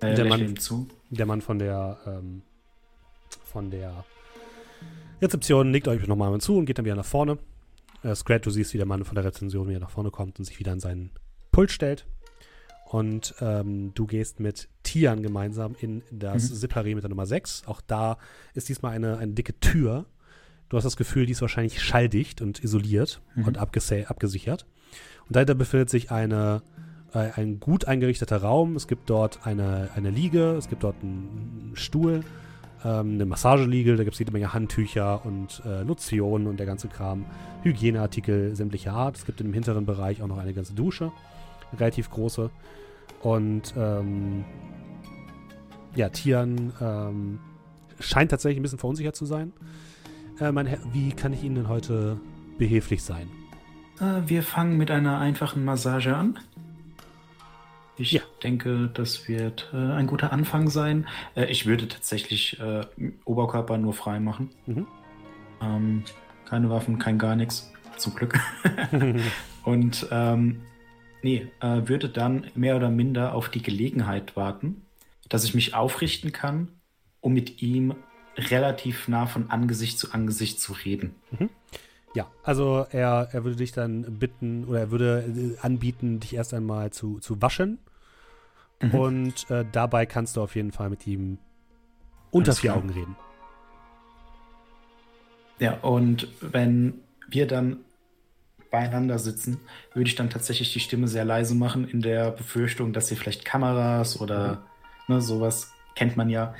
[0.00, 0.86] Äh, Der Mann- zu.
[1.10, 2.42] Der Mann von der ähm,
[3.44, 4.04] von der
[5.20, 7.38] Rezeption nickt euch nochmal mal zu und geht dann wieder nach vorne.
[8.04, 10.44] Äh, Scrat, du siehst, wie der Mann von der Rezension wieder nach vorne kommt und
[10.44, 11.10] sich wieder an seinen
[11.50, 12.06] Pult stellt.
[12.86, 16.56] Und ähm, du gehst mit Tian gemeinsam in das Mhm.
[16.56, 17.64] Separé mit der Nummer 6.
[17.66, 18.16] Auch da
[18.54, 20.06] ist diesmal eine, eine dicke Tür.
[20.68, 23.44] Du hast das Gefühl, die ist wahrscheinlich schalldicht und isoliert Mhm.
[23.44, 24.66] und abgesichert.
[25.26, 26.62] Und dahinter befindet sich eine,
[27.14, 28.76] äh, ein gut eingerichteter Raum.
[28.76, 32.22] Es gibt dort eine, eine Liege, es gibt dort einen Stuhl
[32.84, 36.86] ähm, eine Massageliege, da gibt es jede Menge Handtücher und äh, Lotionen und der ganze
[36.88, 37.24] Kram.
[37.64, 39.16] Hygieneartikel sämtlicher Art.
[39.16, 41.10] Es gibt im hinteren Bereich auch noch eine ganze Dusche,
[41.76, 42.50] relativ große.
[43.20, 44.44] Und ähm,
[45.96, 47.40] ja, Tian ähm,
[47.98, 49.52] scheint tatsächlich ein bisschen verunsichert zu sein.
[50.40, 52.20] Äh, mein Herr, wie kann ich Ihnen denn heute
[52.58, 53.28] behilflich sein?
[54.00, 56.38] Äh, wir fangen mit einer einfachen Massage an.
[57.96, 58.20] Ich Ja.
[58.44, 61.06] denke, das wird äh, ein guter Anfang sein.
[61.34, 62.82] Äh, ich würde tatsächlich äh,
[63.24, 64.50] Oberkörper nur frei machen.
[64.66, 64.86] Mhm.
[65.60, 66.04] Ähm,
[66.44, 67.72] keine Waffen, kein gar nichts.
[67.96, 68.38] Zum Glück.
[69.64, 70.60] Und ähm,
[71.22, 74.82] nee, äh, würde dann mehr oder minder auf die Gelegenheit warten,
[75.28, 76.68] dass ich mich aufrichten kann,
[77.20, 77.96] um mit ihm
[78.38, 81.14] relativ nah von Angesicht zu Angesicht zu reden.
[82.14, 86.54] Ja, also er, er würde dich dann bitten oder er würde äh, anbieten, dich erst
[86.54, 87.78] einmal zu, zu waschen.
[88.80, 88.94] Mhm.
[88.94, 91.38] Und äh, dabei kannst du auf jeden Fall mit ihm
[92.30, 92.74] unter vier.
[92.74, 93.16] Augen reden.
[95.58, 96.94] Ja, und wenn
[97.28, 97.78] wir dann
[98.70, 99.58] beieinander sitzen,
[99.92, 103.44] würde ich dann tatsächlich die Stimme sehr leise machen, in der Befürchtung, dass sie vielleicht
[103.44, 104.62] Kameras oder
[105.08, 106.54] ne, sowas kennt man ja.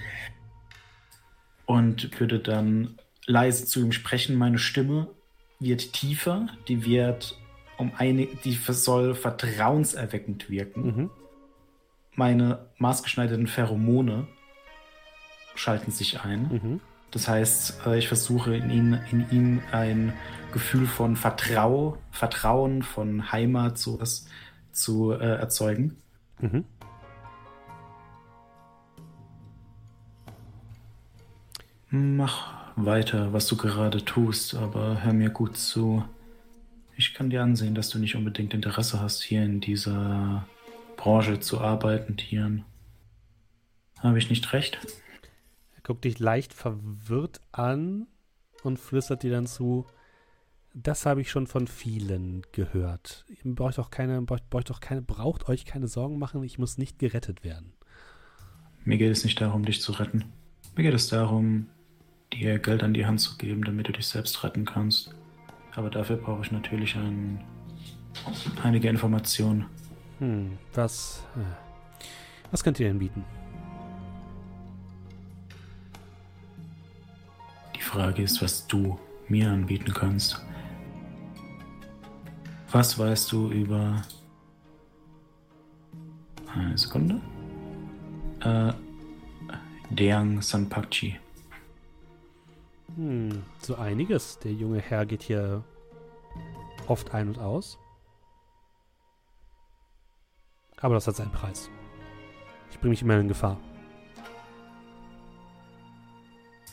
[1.68, 4.36] Und würde dann leise zu ihm sprechen.
[4.36, 5.08] Meine Stimme
[5.60, 7.38] wird tiefer, die wird
[7.76, 10.86] um eine, die soll vertrauenserweckend wirken.
[10.86, 11.10] Mhm.
[12.14, 14.26] Meine maßgeschneiderten Pheromone
[15.54, 16.48] schalten sich ein.
[16.48, 16.80] Mhm.
[17.10, 20.14] Das heißt, äh, ich versuche in ihm, in ihm ein
[20.52, 24.26] Gefühl von Vertrau, Vertrauen, von Heimat, sowas
[24.72, 25.98] zu äh, erzeugen.
[26.40, 26.64] Mhm.
[31.90, 36.04] Mach weiter, was du gerade tust, aber hör mir gut zu.
[36.96, 40.46] Ich kann dir ansehen, dass du nicht unbedingt Interesse hast, hier in dieser
[40.96, 42.64] Branche zu arbeiten, Tieren.
[44.00, 44.78] Habe ich nicht recht?
[45.76, 48.06] Er guckt dich leicht verwirrt an
[48.62, 49.86] und flüstert dir dann zu.
[50.74, 53.24] Das habe ich schon von vielen gehört.
[53.28, 56.98] Ihr braucht doch keine, braucht, doch keine, braucht euch keine Sorgen machen, ich muss nicht
[56.98, 57.72] gerettet werden.
[58.84, 60.26] Mir geht es nicht darum, dich zu retten.
[60.76, 61.68] Mir geht es darum,
[62.32, 65.14] dir Geld an die Hand zu geben, damit du dich selbst retten kannst.
[65.74, 67.40] Aber dafür brauche ich natürlich ein,
[68.62, 69.66] einige Informationen.
[70.18, 72.00] Hm, was, äh,
[72.50, 73.24] was könnt ihr denn bieten?
[77.76, 78.98] Die Frage ist, was du
[79.28, 80.44] mir anbieten kannst.
[82.70, 84.02] Was weißt du über...
[86.54, 87.20] Eine Sekunde.
[88.40, 88.72] Äh,
[89.90, 91.16] Deang Sanpakchi.
[92.98, 94.40] Hm, so einiges.
[94.40, 95.62] Der junge Herr geht hier
[96.88, 97.78] oft ein und aus.
[100.80, 101.70] Aber das hat seinen Preis.
[102.72, 103.60] Ich bringe mich immer in Gefahr.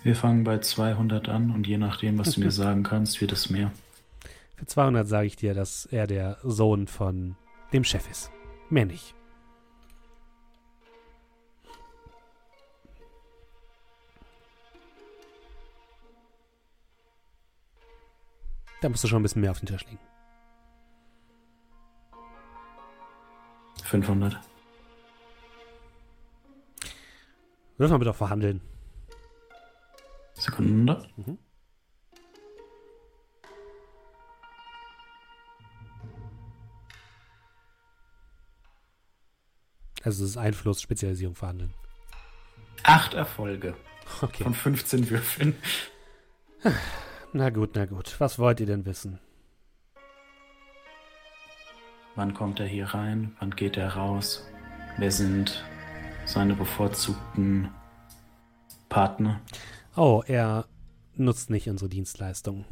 [0.01, 3.51] Wir fangen bei 200 an und je nachdem, was du mir sagen kannst, wird es
[3.51, 3.71] mehr.
[4.55, 7.35] Für 200 sage ich dir, dass er der Sohn von
[7.71, 8.31] dem Chef ist.
[8.69, 9.13] Mehr nicht.
[18.85, 19.97] Da musst du schon ein bisschen mehr auf den Tisch legen.
[23.83, 24.39] 500.
[27.79, 28.61] Wirf mal bitte auf Verhandeln.
[30.35, 31.03] Sekunde.
[31.17, 31.39] Mhm.
[40.03, 41.73] Also es ist Einfluss, Spezialisierung, Verhandeln.
[42.83, 43.75] Acht Erfolge
[44.21, 44.43] Okay.
[44.43, 45.55] von 15 Würfeln.
[47.37, 48.15] Na gut, na gut.
[48.21, 49.19] Was wollt ihr denn wissen?
[52.15, 53.35] Wann kommt er hier rein?
[53.41, 54.47] Wann geht er raus?
[54.97, 55.61] Wer sind
[56.25, 57.71] seine bevorzugten
[58.87, 59.41] Partner?
[59.97, 60.63] Oh, er
[61.15, 62.63] nutzt nicht unsere Dienstleistung.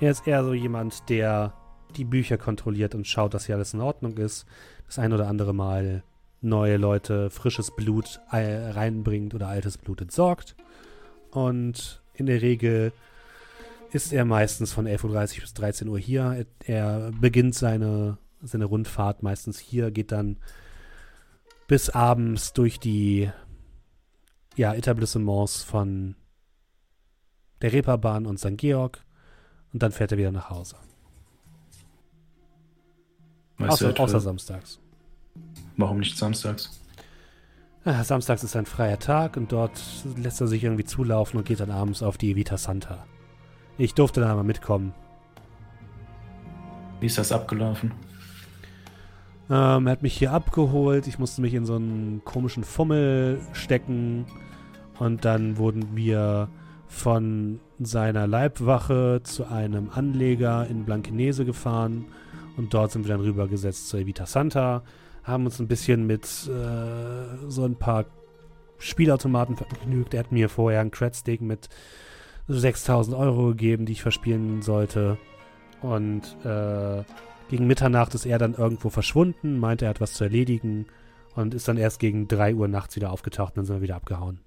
[0.00, 1.52] Er ist eher so jemand, der
[1.94, 4.46] die Bücher kontrolliert und schaut, dass hier alles in Ordnung ist.
[4.86, 6.02] Das ein oder andere Mal
[6.40, 10.56] neue Leute frisches Blut reinbringt oder altes Blut entsorgt.
[11.30, 12.94] Und in der Regel
[13.92, 16.46] ist er meistens von 11.30 Uhr bis 13 Uhr hier.
[16.64, 20.38] Er, beginnt seine, seine Rundfahrt meistens hier, geht dann
[21.66, 23.30] bis abends durch die
[24.56, 26.16] ja, Etablissements von
[27.62, 28.56] der Reeperbahn und St.
[28.56, 29.04] Georg
[29.72, 30.76] und dann fährt er wieder nach Hause.
[33.58, 34.78] Weißt Außer, außer samstags.
[35.76, 36.80] warum nicht samstags?
[38.02, 39.80] Samstags ist ein freier Tag und dort
[40.16, 43.06] lässt er sich irgendwie zulaufen und geht dann abends auf die Evita Santa.
[43.78, 44.92] Ich durfte da mal mitkommen.
[47.00, 47.92] Wie ist das abgelaufen?
[49.48, 51.06] Ähm, er hat mich hier abgeholt.
[51.06, 54.26] Ich musste mich in so einen komischen Fummel stecken.
[54.98, 56.48] Und dann wurden wir
[56.88, 62.06] von seiner Leibwache zu einem Anleger in Blankenese gefahren
[62.56, 64.82] und dort sind wir dann rübergesetzt zur Evita Santa,
[65.22, 68.06] haben uns ein bisschen mit äh, so ein paar
[68.78, 70.14] Spielautomaten vergnügt.
[70.14, 71.68] Er hat mir vorher einen Credstick mit
[72.48, 75.18] 6000 Euro gegeben, die ich verspielen sollte.
[75.82, 77.04] Und äh,
[77.48, 80.86] gegen Mitternacht ist er dann irgendwo verschwunden, meinte, er hat was zu erledigen
[81.34, 83.96] und ist dann erst gegen 3 Uhr nachts wieder aufgetaucht und dann sind wir wieder
[83.96, 84.40] abgehauen.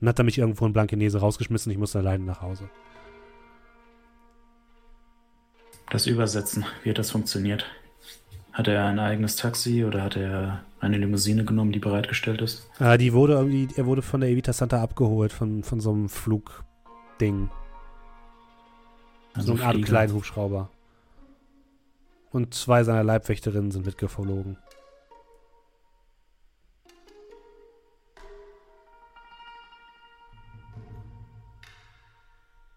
[0.00, 2.68] Dann hat er mich irgendwo in Blankenese rausgeschmissen, ich musste alleine nach Hause.
[5.90, 7.66] Das Übersetzen, wie hat das funktioniert?
[8.52, 12.68] Hat er ein eigenes Taxi oder hat er eine Limousine genommen, die bereitgestellt ist?
[12.78, 16.08] Äh, die wurde irgendwie, er wurde von der Evita Santa abgeholt, von, von so einem
[17.16, 17.50] Flugding.
[19.34, 19.88] Also so eine Art Flieger.
[19.88, 20.70] kleinen Hubschrauber.
[22.30, 24.58] Und zwei seiner Leibwächterinnen sind mitgeflogen.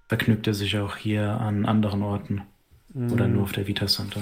[0.07, 2.41] Vergnügt er sich auch hier an anderen Orten
[2.95, 4.22] oder Mm, nur auf der Vita Santa?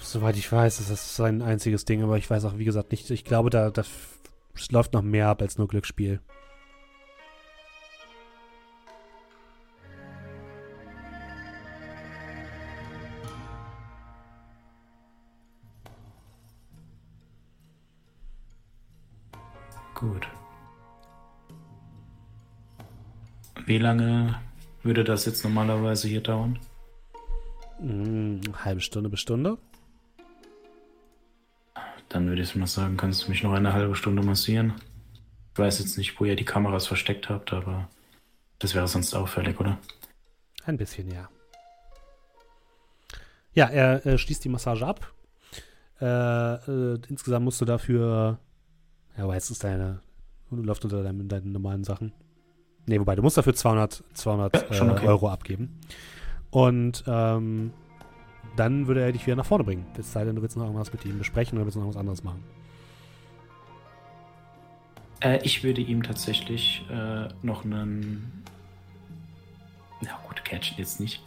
[0.00, 3.10] Soweit ich weiß, ist das sein einziges Ding, aber ich weiß auch, wie gesagt, nicht.
[3.10, 3.82] Ich glaube, da, da
[4.70, 6.20] läuft noch mehr ab als nur Glücksspiel.
[19.96, 20.28] Gut.
[23.64, 24.38] Wie lange
[24.82, 26.58] würde das jetzt normalerweise hier dauern?
[27.80, 29.56] Mm, halbe Stunde bis Stunde.
[32.10, 34.74] Dann würde ich mal sagen, kannst du mich noch eine halbe Stunde massieren?
[35.54, 37.88] Ich weiß jetzt nicht, wo ihr die Kameras versteckt habt, aber
[38.58, 39.78] das wäre sonst auffällig, oder?
[40.66, 41.30] Ein bisschen, ja.
[43.54, 45.10] Ja, er äh, schließt die Massage ab.
[46.02, 48.38] Äh, äh, insgesamt musst du dafür.
[49.16, 50.00] Ja, aber jetzt ist deine.
[50.50, 52.12] Du läuft unter deinen, deinen normalen Sachen.
[52.86, 55.06] Nee, wobei, du musst dafür 200, 200 Ja, äh, okay.
[55.08, 55.80] Euro abgeben.
[56.50, 57.72] Und ähm,
[58.54, 59.86] dann würde er dich wieder nach vorne bringen.
[59.98, 62.22] Es sei denn, du willst noch irgendwas mit ihm besprechen oder willst noch was anderes
[62.22, 62.42] machen.
[65.20, 68.44] Äh, ich würde ihm tatsächlich äh, noch einen.
[70.00, 71.22] Na gut, catchen jetzt nicht.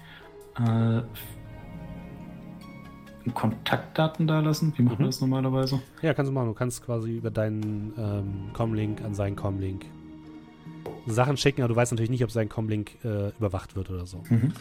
[3.34, 4.73] Kontaktdaten da lassen.
[4.77, 4.99] Wie machen Mhm.
[4.99, 5.81] wir das normalerweise?
[6.01, 6.47] Ja, kannst du machen.
[6.47, 9.85] Du kannst quasi über deinen ähm, Comlink an seinen Comlink
[11.06, 14.23] Sachen schicken, aber du weißt natürlich nicht, ob sein Comlink äh, überwacht wird oder so.
[14.30, 14.53] Mhm.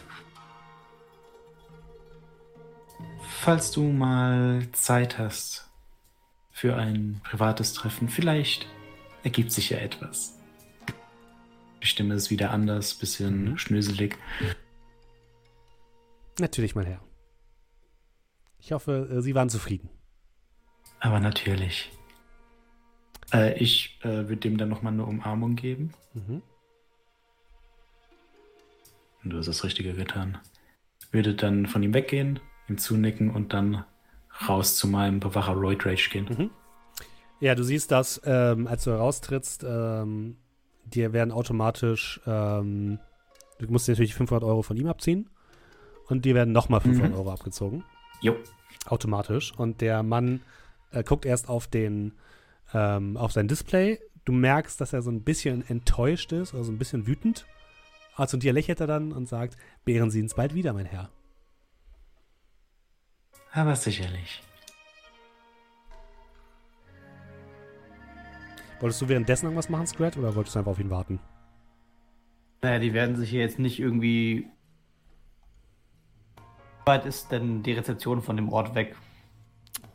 [3.40, 5.69] Falls du mal Zeit hast
[6.51, 8.66] für ein privates Treffen, vielleicht
[9.23, 10.35] ergibt sich ja etwas.
[11.82, 13.59] Die Stimme ist wieder anders, bisschen Mhm.
[13.59, 14.16] schnöselig.
[16.40, 17.01] Natürlich, mein Herr.
[18.60, 19.89] Ich hoffe, äh, Sie waren zufrieden.
[21.01, 21.90] Aber natürlich.
[23.32, 25.93] Äh, ich äh, würde dem dann nochmal eine Umarmung geben.
[26.14, 26.43] Mhm.
[29.24, 30.39] Du hast das Richtige getan.
[31.10, 33.85] Würde dann von ihm weggehen, ihm zunicken und dann
[34.48, 36.26] raus zu meinem Bewacher Royd Rage gehen.
[36.28, 36.51] Mhm.
[37.40, 40.36] Ja, du siehst, dass ähm, als du heraustrittst, ähm,
[40.85, 42.98] dir werden automatisch, ähm,
[43.59, 45.28] du musst dir natürlich 500 Euro von ihm abziehen
[46.09, 47.16] und dir werden nochmal 500 Mhm.
[47.16, 47.85] Euro abgezogen,
[48.20, 48.36] Jo.
[48.86, 49.53] automatisch.
[49.57, 50.43] Und der Mann
[50.90, 52.12] äh, guckt erst auf den,
[52.74, 53.99] ähm, auf sein Display.
[54.24, 57.47] Du merkst, dass er so ein bisschen enttäuscht ist oder so ein bisschen wütend.
[58.15, 61.11] Also dir lächelt er dann und sagt, behren Sie uns bald wieder, mein Herr.
[63.53, 64.43] Aber sicherlich.
[68.81, 71.20] Wolltest du währenddessen irgendwas machen, Scrat, oder wolltest du einfach auf ihn warten?
[72.62, 74.49] Naja, die werden sich hier jetzt nicht irgendwie.
[76.89, 78.97] Weit ist denn die Rezeption von dem Ort weg?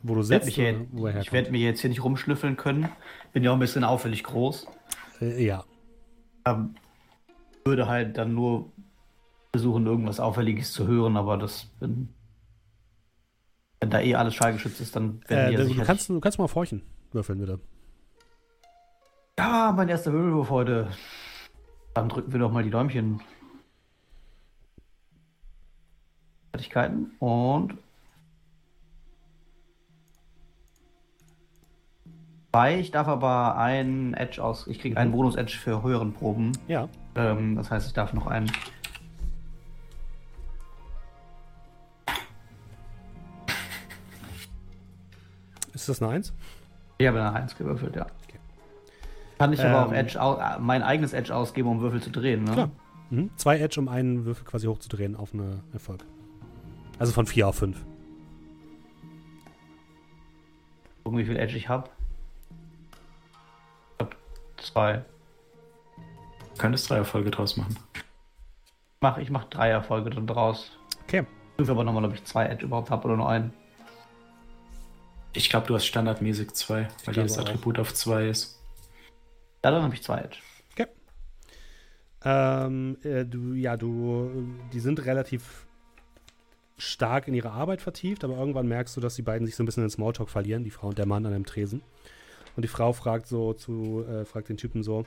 [0.02, 0.58] Wo du Ich werde sitzt,
[0.92, 2.88] mich, er werd mich jetzt hier nicht rumschnüffeln können.
[3.32, 4.68] Bin ja auch ein bisschen auffällig groß.
[5.20, 5.64] Äh, ja.
[6.46, 6.76] Ähm,
[7.64, 8.70] würde halt dann nur
[9.52, 12.10] versuchen, irgendwas Auffälliges zu hören, aber das bin.
[13.80, 16.38] Wenn da eh alles schallgeschützt ist, dann werden Äh, die ja du, kannst, du kannst
[16.38, 17.58] mal auf Horchen würfeln, bitte.
[19.36, 20.88] Ja, mein erster Würfelwurf heute.
[21.94, 23.20] Dann drücken wir doch mal die Däumchen.
[26.54, 27.74] Fertigkeiten und.
[32.52, 34.68] Bei, ich darf aber einen Edge aus.
[34.68, 35.10] Ich kriege einen.
[35.10, 36.52] Bonus-Edge für höheren Proben.
[36.68, 36.88] Ja.
[37.16, 38.52] Ähm, das heißt, ich darf noch einen.
[45.72, 46.32] Ist das eine Eins?
[46.98, 48.06] Ich habe eine 1 gewürfelt, ja.
[48.28, 48.38] Okay.
[49.40, 52.44] Kann ich aber auch Ähm, Edge, äh, mein eigenes Edge ausgeben, um Würfel zu drehen,
[52.44, 52.52] ne?
[52.52, 52.70] Klar.
[53.10, 53.30] Mhm.
[53.34, 56.04] Zwei Edge, um einen Würfel quasi hochzudrehen auf einen Erfolg.
[56.98, 57.84] Also von vier auf fünf.
[61.02, 61.90] Gucken, wie viel Edge ich habe.
[63.98, 64.16] Ich hab
[64.56, 65.04] zwei.
[66.58, 67.76] Könntest drei Erfolge draus machen.
[69.00, 70.78] Mach, ich mach drei Erfolge dann draus.
[71.02, 71.26] Okay.
[71.58, 73.52] Ich aber nochmal, ob ich zwei Edge überhaupt habe oder nur einen.
[75.34, 77.42] Ich glaube, du hast standardmäßig zwei, weil glaube jedes auch.
[77.42, 78.60] Attribut auf zwei ist.
[79.64, 80.38] Ja, dann habe ich zwei Edge.
[82.24, 84.30] Ähm, äh, du, ja, du,
[84.72, 85.66] die sind relativ
[86.76, 89.66] stark in ihre Arbeit vertieft, aber irgendwann merkst du, dass die beiden sich so ein
[89.66, 91.82] bisschen in Smalltalk verlieren, die Frau und der Mann an dem Tresen.
[92.56, 95.04] Und die Frau fragt so zu, äh, fragt den Typen so,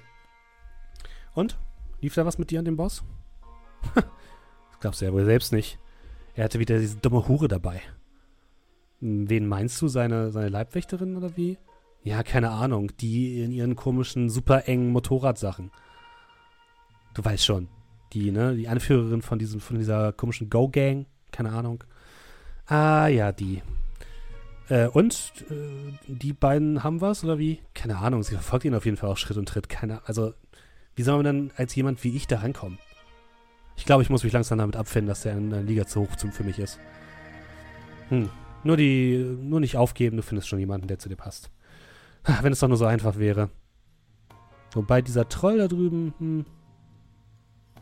[1.38, 1.56] und?
[2.02, 3.04] Lief da was mit dir und dem Boss?
[3.94, 5.78] das glaubst du ja wohl selbst nicht.
[6.34, 7.80] Er hatte wieder diese dumme Hure dabei.
[9.02, 9.88] Hm, Wen meinst du?
[9.88, 11.60] Seine, seine Leibwächterin oder wie?
[12.04, 12.92] Ja, keine Ahnung.
[13.00, 15.72] Die in ihren komischen, super engen Motorradsachen.
[17.14, 17.68] Du weißt schon.
[18.14, 18.56] Die, ne?
[18.56, 21.06] Die Anführerin von, diesem, von dieser komischen Go-Gang.
[21.32, 21.84] Keine Ahnung.
[22.66, 23.62] Ah, ja, die.
[24.70, 25.34] Äh, und?
[25.50, 27.62] Äh, die beiden haben was, oder wie?
[27.74, 28.24] Keine Ahnung.
[28.24, 29.70] Sie verfolgt ihn auf jeden Fall auch Schritt und Tritt.
[29.70, 30.34] Keine Also,
[30.96, 32.80] wie soll man denn als jemand wie ich da rankommen?
[33.76, 36.16] Ich glaube, ich muss mich langsam damit abfinden, dass der in der Liga zu hoch
[36.16, 36.80] zum für mich ist.
[38.10, 38.30] Hm.
[38.64, 41.52] Nur die, nur nicht aufgeben, du findest schon jemanden, der zu dir passt.
[42.24, 43.50] Ah, Wenn es doch nur so einfach wäre.
[44.74, 46.46] Wobei dieser Troll da drüben, hm,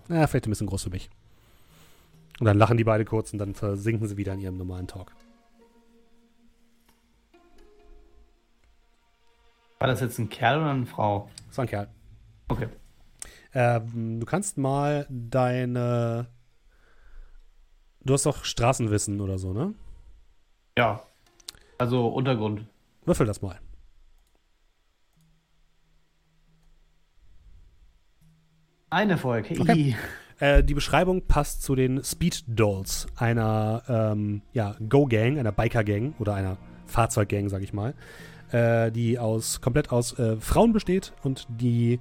[0.07, 1.09] na, vielleicht ein bisschen groß für mich.
[2.39, 5.11] Und dann lachen die beide kurz und dann versinken sie wieder in ihrem normalen Talk.
[9.79, 11.29] War das jetzt ein Kerl oder eine Frau?
[11.47, 11.89] Das war ein Kerl.
[12.47, 12.67] Okay.
[13.53, 16.27] Ähm, du kannst mal deine.
[18.01, 19.73] Du hast doch Straßenwissen oder so, ne?
[20.77, 21.01] Ja.
[21.77, 22.65] Also Untergrund.
[23.05, 23.59] Würfel das mal.
[28.89, 29.47] Ein Erfolg.
[29.59, 29.95] Okay.
[30.39, 36.33] Äh, die Beschreibung passt zu den Speed Dolls, einer ähm, ja, Go-Gang, einer Biker-Gang oder
[36.33, 37.93] einer Fahrzeuggang, sag ich mal,
[38.51, 41.99] äh, die aus komplett aus äh, Frauen besteht und die,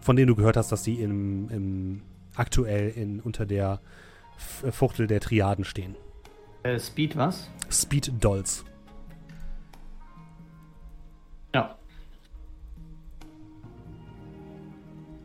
[0.00, 2.02] von denen du gehört hast, dass die im, im
[2.34, 3.80] aktuell in, unter der
[4.36, 5.94] Fuchtel der Triaden stehen.
[6.62, 7.50] Äh, Speed was?
[7.70, 8.64] Speed Dolls.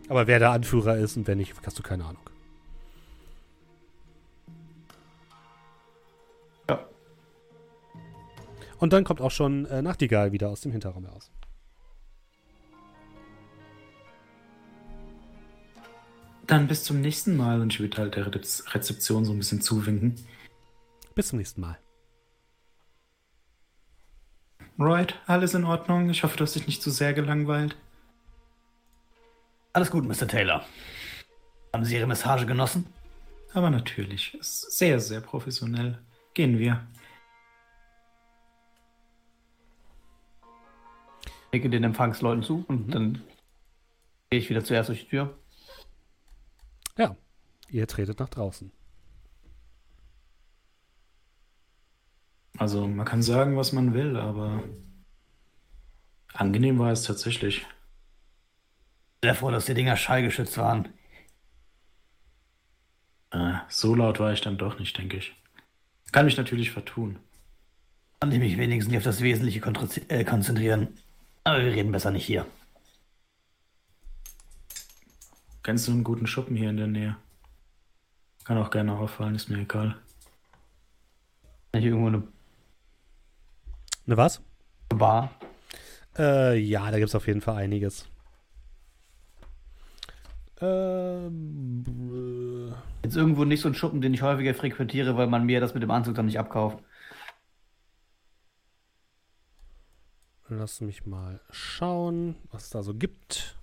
[0.10, 2.22] Aber wer der Anführer ist und wer nicht, hast du keine Ahnung.
[6.70, 6.88] Ja.
[8.80, 11.30] Und dann kommt auch schon äh, Nachtigall wieder aus dem Hinterraum heraus.
[16.46, 19.60] Dann bis zum nächsten Mal und ich würde halt der Rezep- Rezeption so ein bisschen
[19.60, 20.16] zuwinken.
[21.14, 21.78] Bis zum nächsten Mal.
[24.80, 26.10] Right, alles in Ordnung.
[26.10, 27.76] Ich hoffe, du hast dich nicht zu sehr gelangweilt.
[29.73, 30.27] Alles gut, Mr.
[30.27, 30.65] Taylor.
[31.73, 32.88] Haben Sie Ihre Massage genossen?
[33.53, 35.99] Aber natürlich, ist sehr, sehr professionell.
[36.34, 36.85] Gehen wir.
[41.48, 43.22] Ich nicke den Empfangsleuten zu und dann
[44.30, 45.38] gehe ich wieder zuerst durch die Tür.
[46.98, 47.15] Ja,
[47.69, 48.72] ihr tretet nach draußen.
[52.57, 54.64] Also, man kann sagen, was man will, aber
[56.34, 57.65] angenehm war es tatsächlich.
[59.28, 60.88] Sehr froh, dass die Dinger schallgeschützt waren.
[63.32, 65.36] Äh, so laut war ich dann doch nicht, denke ich.
[66.14, 67.20] Kann mich natürlich vertun.
[68.22, 69.60] Kann ich mich wenigstens nicht auf das Wesentliche
[70.08, 70.98] äh, konzentrieren.
[71.44, 72.45] Aber wir reden besser nicht hier.
[75.62, 77.18] Kennst du einen guten Schuppen hier in der Nähe?
[78.45, 79.98] Kann auch gerne auffallen, ist mir egal.
[81.74, 82.24] Kann ich irgendwo eine
[84.06, 84.40] Ne was?
[84.88, 85.32] Bar?
[86.18, 88.08] Äh, ja, da gibt es auf jeden Fall einiges.
[90.60, 91.84] Ähm,
[93.04, 95.84] Jetzt irgendwo nicht so ein Schuppen, den ich häufiger frequentiere, weil man mir das mit
[95.84, 96.80] dem Anzug dann nicht abkauft.
[100.50, 103.58] lass mich mal schauen, was es da so gibt.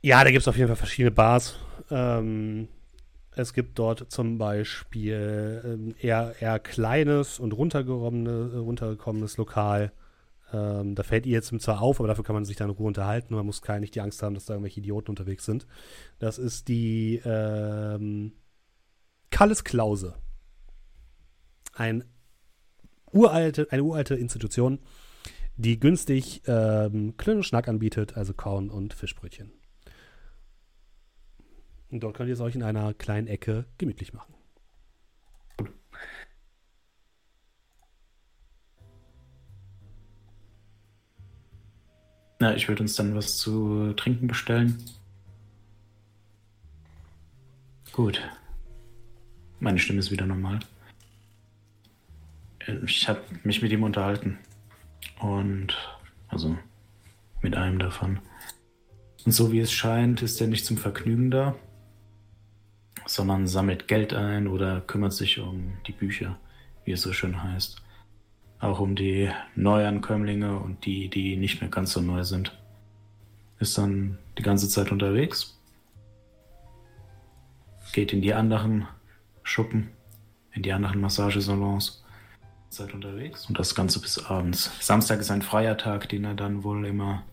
[0.00, 1.56] Ja, da gibt es auf jeden Fall verschiedene Bars.
[1.90, 2.68] Ähm,
[3.34, 9.92] es gibt dort zum Beispiel ähm, eher, eher kleines und runtergekommene, runtergekommenes Lokal.
[10.52, 12.86] Ähm, da fällt ihr jetzt zwar auf, aber dafür kann man sich dann in Ruhe
[12.86, 13.34] unterhalten.
[13.34, 15.66] Man muss keine, nicht die Angst haben, dass da irgendwelche Idioten unterwegs sind.
[16.18, 18.32] Das ist die ähm,
[19.30, 20.14] Kalles Klause.
[21.74, 22.04] Ein
[23.12, 24.78] uralte, eine uralte Institution,
[25.56, 29.52] die günstig ähm, Klön Schnack anbietet, also Korn und Fischbrötchen.
[31.90, 34.34] Und dort könnt ihr es euch in einer kleinen Ecke gemütlich machen.
[42.42, 44.76] Na, ich würde uns dann was zu trinken bestellen.
[47.92, 48.20] Gut.
[49.60, 50.58] Meine Stimme ist wieder normal.
[52.84, 54.40] Ich habe mich mit ihm unterhalten.
[55.20, 55.76] Und,
[56.26, 56.58] also,
[57.42, 58.18] mit einem davon.
[59.24, 61.54] Und so wie es scheint, ist er nicht zum Vergnügen da,
[63.06, 66.40] sondern sammelt Geld ein oder kümmert sich um die Bücher,
[66.84, 67.80] wie es so schön heißt.
[68.62, 72.56] Auch um die Neuankömmlinge und die, die nicht mehr ganz so neu sind.
[73.58, 75.60] Ist dann die ganze Zeit unterwegs.
[77.92, 78.86] Geht in die anderen
[79.42, 79.90] Schuppen,
[80.52, 82.04] in die anderen Massagesalons.
[82.68, 83.46] Zeit unterwegs.
[83.46, 84.70] Und das Ganze bis abends.
[84.80, 87.24] Samstag ist ein freier Tag, den er dann wohl immer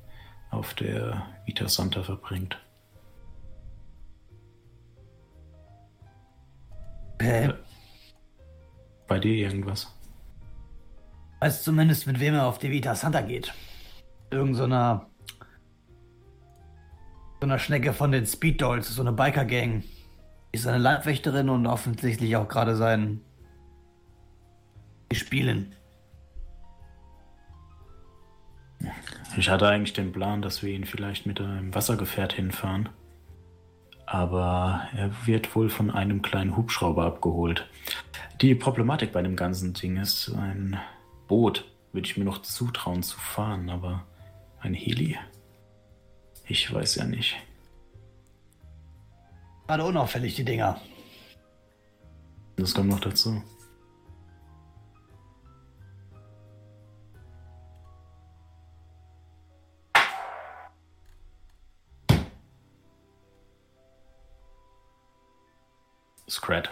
[0.49, 2.59] auf der Vita Santa verbringt.
[7.19, 7.53] Äh,
[9.07, 9.98] Bei dir irgendwas?
[11.39, 13.53] Weiß zumindest, mit wem er auf die Vita Santa geht.
[14.31, 15.07] Irgend so einer.
[17.41, 19.83] So einer Schnecke von den Speed Dolls, so eine Biker-Gang.
[20.51, 23.21] Ist seine Leibwächterin und offensichtlich auch gerade sein.
[25.11, 25.73] Die Spielen.
[29.37, 32.89] Ich hatte eigentlich den Plan, dass wir ihn vielleicht mit einem Wassergefährt hinfahren.
[34.05, 37.69] Aber er wird wohl von einem kleinen Hubschrauber abgeholt.
[38.41, 40.79] Die Problematik bei dem ganzen Ding ist, ein
[41.29, 44.05] Boot würde ich mir noch zutrauen zu fahren, aber
[44.59, 45.17] ein Heli?
[46.45, 47.37] Ich weiß ja nicht.
[49.67, 50.81] Gerade unauffällig, die Dinger.
[52.57, 53.41] Das kommt noch dazu.
[66.27, 66.69] Scrat,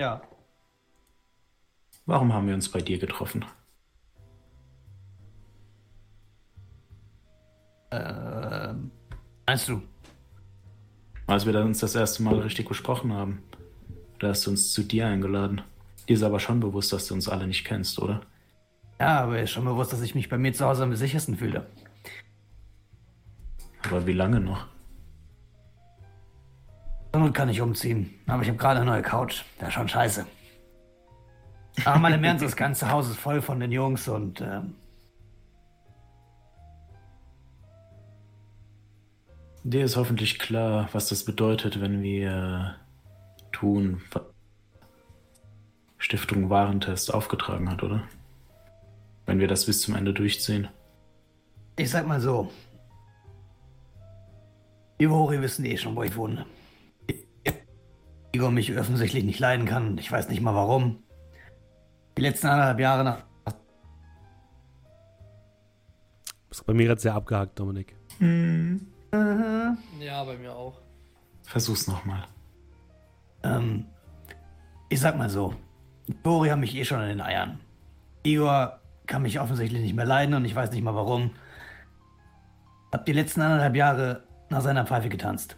[0.00, 0.22] Ja.
[2.08, 3.44] Warum haben wir uns bei dir getroffen?
[7.90, 8.90] Ähm.
[9.46, 9.82] Meinst du?
[11.26, 13.42] Als wir dann uns das erste Mal richtig besprochen haben.
[14.18, 15.60] Da hast du uns zu dir eingeladen.
[16.08, 18.22] Dir ist aber schon bewusst, dass du uns alle nicht kennst, oder?
[18.98, 21.66] Ja, aber ist schon bewusst, dass ich mich bei mir zu Hause am sichersten fühle.
[23.84, 24.66] Aber wie lange noch?
[27.12, 28.14] Damit kann ich umziehen.
[28.26, 29.44] Aber ich habe gerade eine neue Couch.
[29.58, 30.26] Das ist schon scheiße.
[31.84, 34.74] Aber mal im Ernst, das ganze Haus ist voll von den Jungs und ähm,
[39.64, 42.76] Dir ist hoffentlich klar, was das bedeutet, wenn wir
[43.52, 44.22] tun, was
[45.98, 48.02] Stiftung Warentest aufgetragen hat, oder?
[49.26, 50.68] Wenn wir das bis zum Ende durchziehen.
[51.76, 52.50] ich sag mal so.
[54.98, 56.46] Die Wori wissen eh schon, wo ich wohne.
[58.32, 59.98] Igor mich offensichtlich nicht leiden kann.
[59.98, 61.02] Ich weiß nicht mal warum.
[62.18, 63.18] Die letzten anderthalb Jahre nach.
[66.50, 67.94] Ist bei mir gerade sehr abgehakt, Dominik.
[70.00, 70.80] Ja, bei mir auch.
[71.44, 72.24] Versuch's nochmal.
[73.44, 73.86] Ähm,
[74.88, 75.54] ich sag mal so.
[76.24, 77.60] Wori haben mich eh schon in den Eiern.
[78.24, 81.30] Igor kann mich offensichtlich nicht mehr leiden und ich weiß nicht mal warum.
[82.90, 85.56] Hab die letzten anderthalb Jahre nach seiner Pfeife getanzt.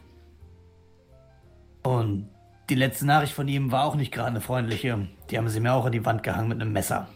[1.84, 2.28] Und
[2.70, 5.08] die letzte Nachricht von ihm war auch nicht gerade eine freundliche.
[5.28, 7.08] Die haben sie mir auch an die Wand gehangen mit einem Messer.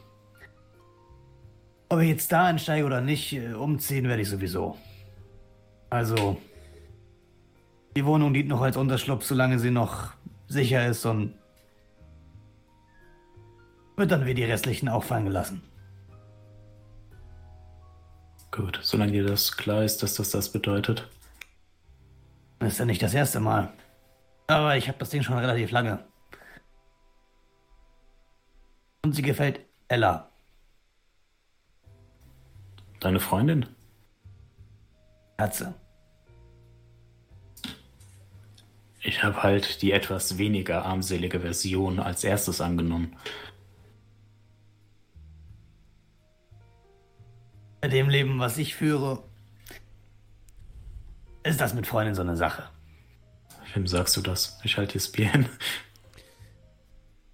[1.89, 4.76] Ob ich jetzt da einsteige oder nicht, äh, umziehen werde ich sowieso.
[5.90, 6.39] Also,
[7.97, 10.12] die Wohnung dient noch als Unterschlupf, solange sie noch
[10.48, 11.35] sicher ist und
[13.97, 15.62] wird dann wie die restlichen auch fallen gelassen.
[18.51, 21.09] Gut, solange dir das klar ist, dass das das bedeutet.
[22.60, 23.72] Ist ja nicht das erste Mal.
[24.47, 26.05] Aber ich habe das Ding schon relativ lange.
[29.05, 30.31] Und sie gefällt Ella.
[33.01, 33.66] Deine Freundin?
[35.37, 35.75] Katze.
[39.01, 43.15] Ich habe halt die etwas weniger armselige Version als erstes angenommen.
[47.83, 49.23] Bei dem Leben, was ich führe,
[51.43, 52.71] ist das mit Freundin so eine Sache.
[53.74, 54.59] Wem sagst du das?
[54.62, 55.46] Ich halte das Bier hin.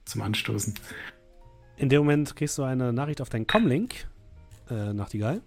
[0.04, 0.74] Zum Anstoßen.
[1.76, 4.08] In dem Moment kriegst du eine Nachricht auf deinen Comlink,
[4.70, 5.42] äh, Nachtigall,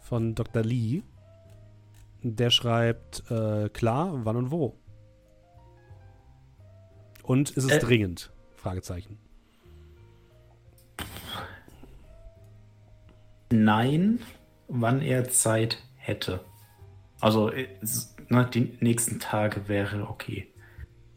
[0.00, 0.62] von Dr.
[0.62, 1.02] Lee.
[2.22, 4.76] Der schreibt, äh, klar, wann und wo.
[7.22, 7.78] Und ist es Äh.
[7.78, 8.30] dringend?
[8.56, 9.18] Fragezeichen.
[13.52, 14.20] Nein,
[14.68, 16.40] wann er Zeit hätte.
[17.20, 20.46] Also, es- ne, die nächsten Tage wäre okay.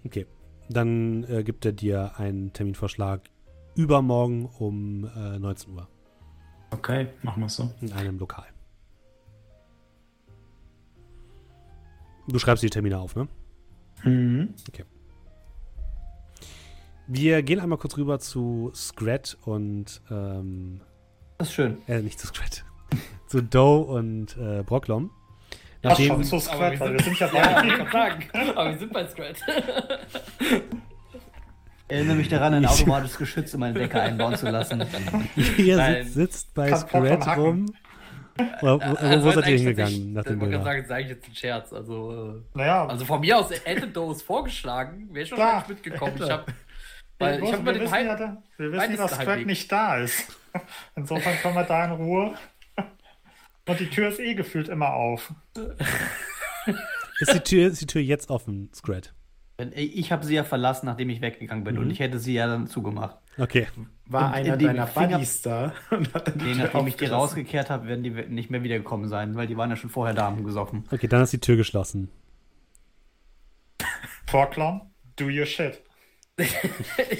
[0.05, 0.25] Okay.
[0.69, 3.21] Dann äh, gibt er dir einen Terminvorschlag
[3.75, 5.87] übermorgen um äh, 19 Uhr
[6.71, 7.71] Okay, machen wir es so.
[7.81, 8.45] in einem Lokal.
[12.27, 13.27] Du schreibst die Termine auf, ne?
[14.03, 14.53] Mhm.
[17.07, 20.79] Wir gehen einmal kurz rüber zu Scrat und ähm,
[21.37, 21.77] Das ist schön.
[21.87, 22.63] äh, nicht zu Scrat,
[23.27, 25.11] zu Doe und äh, Brocklom.
[25.83, 27.27] Nachdem, schon zu Squad, weil wir sind ja
[27.93, 28.15] bei.
[28.55, 29.35] Aber wir sind bei Scrat.
[31.87, 34.81] Erinnere mich daran, ein automatisches Geschütz in meinen Wecker einbauen zu lassen.
[35.57, 36.03] ihr Nein.
[36.05, 37.65] sitzt, sitzt bei Kann rum.
[38.61, 40.63] Oder, wo, Also wo seid ihr eigentlich hingegangen nach dem Ich wollte Bilder?
[40.63, 41.73] sagen, das sage ich jetzt ein Scherz.
[41.73, 46.13] Also, äh, Naja, also von mir aus hätte Dose vorgeschlagen, wäre schon Klar, eigentlich mitgekommen.
[46.13, 46.23] hätte.
[46.25, 46.45] Ich habe
[47.19, 49.47] wir, weil ich hab wir, über den wissen ja, wir wissen, dass Squad liegt.
[49.47, 50.39] nicht da ist.
[50.95, 52.33] Insofern können wir da in Ruhe.
[53.67, 55.33] Und die Tür ist eh gefühlt immer auf.
[57.19, 59.13] Ist die Tür, ist die Tür jetzt offen, Scrat?
[59.75, 61.77] Ich habe sie ja verlassen, nachdem ich weggegangen bin.
[61.77, 63.17] Und ich hätte sie ja dann zugemacht.
[63.37, 63.67] Okay.
[64.07, 67.69] War Und einer deiner Buddies da und hat dann die Nee, nachdem ich die rausgekehrt
[67.69, 70.43] habe, werden die nicht mehr wiedergekommen sein, weil die waren ja schon vorher da haben
[70.43, 70.85] gesoffen.
[70.91, 72.09] Okay, dann ist die Tür geschlossen.
[74.27, 74.81] Vorklauen,
[75.15, 75.81] do your shit.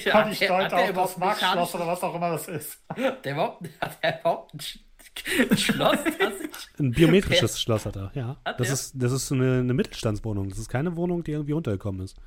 [0.05, 2.47] Ja, Hat ich der- deute hat der auf das Marktschloss oder was auch immer das
[2.47, 2.83] ist.
[3.23, 4.79] Der überhaupt, hat der überhaupt
[5.51, 6.69] ein Schloss, das ich.
[6.79, 8.37] Ein biometrisches Schloss hat er, ja.
[8.45, 8.73] Hat Das er?
[8.73, 10.49] ist, das ist so eine, eine Mittelstandswohnung.
[10.49, 12.17] Das ist keine Wohnung, die irgendwie runtergekommen ist.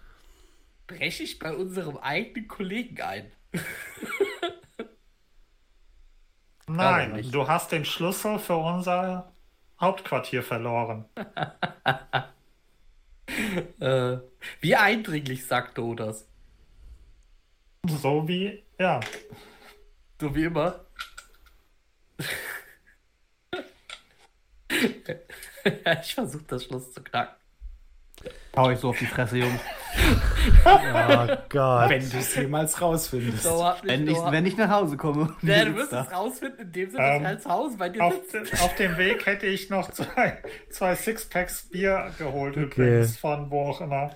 [0.89, 3.33] breche ich bei unserem eigenen Kollegen ein.
[6.69, 9.33] Nein, du hast den Schlüssel für unser
[9.81, 11.07] Hauptquartier verloren.
[13.81, 14.19] Äh,
[14.61, 16.27] wie eindringlich sagt Do das?
[17.89, 19.01] So wie, ja.
[20.21, 20.87] So wie immer.
[26.03, 27.35] ich versuche das Schloss zu knacken.
[28.57, 29.61] Hau ich so auf die Fresse, Jungs.
[30.65, 31.91] Oh Gott.
[31.91, 33.45] Wenn du es jemals rausfindest.
[33.47, 35.35] Dauert nicht, Wenn ich, dauert- wenn ich nach Hause komme.
[35.43, 38.15] Ja, du wirst es rausfinden, in dem Sinne, Ähm, dass als Haus bei dir Auf,
[38.31, 38.63] sitzt.
[38.63, 40.39] auf dem Weg hätte ich noch zwei,
[40.71, 42.65] zwei Sixpacks Bier geholt, Okay.
[42.65, 44.11] übrigens, von wo auch immer.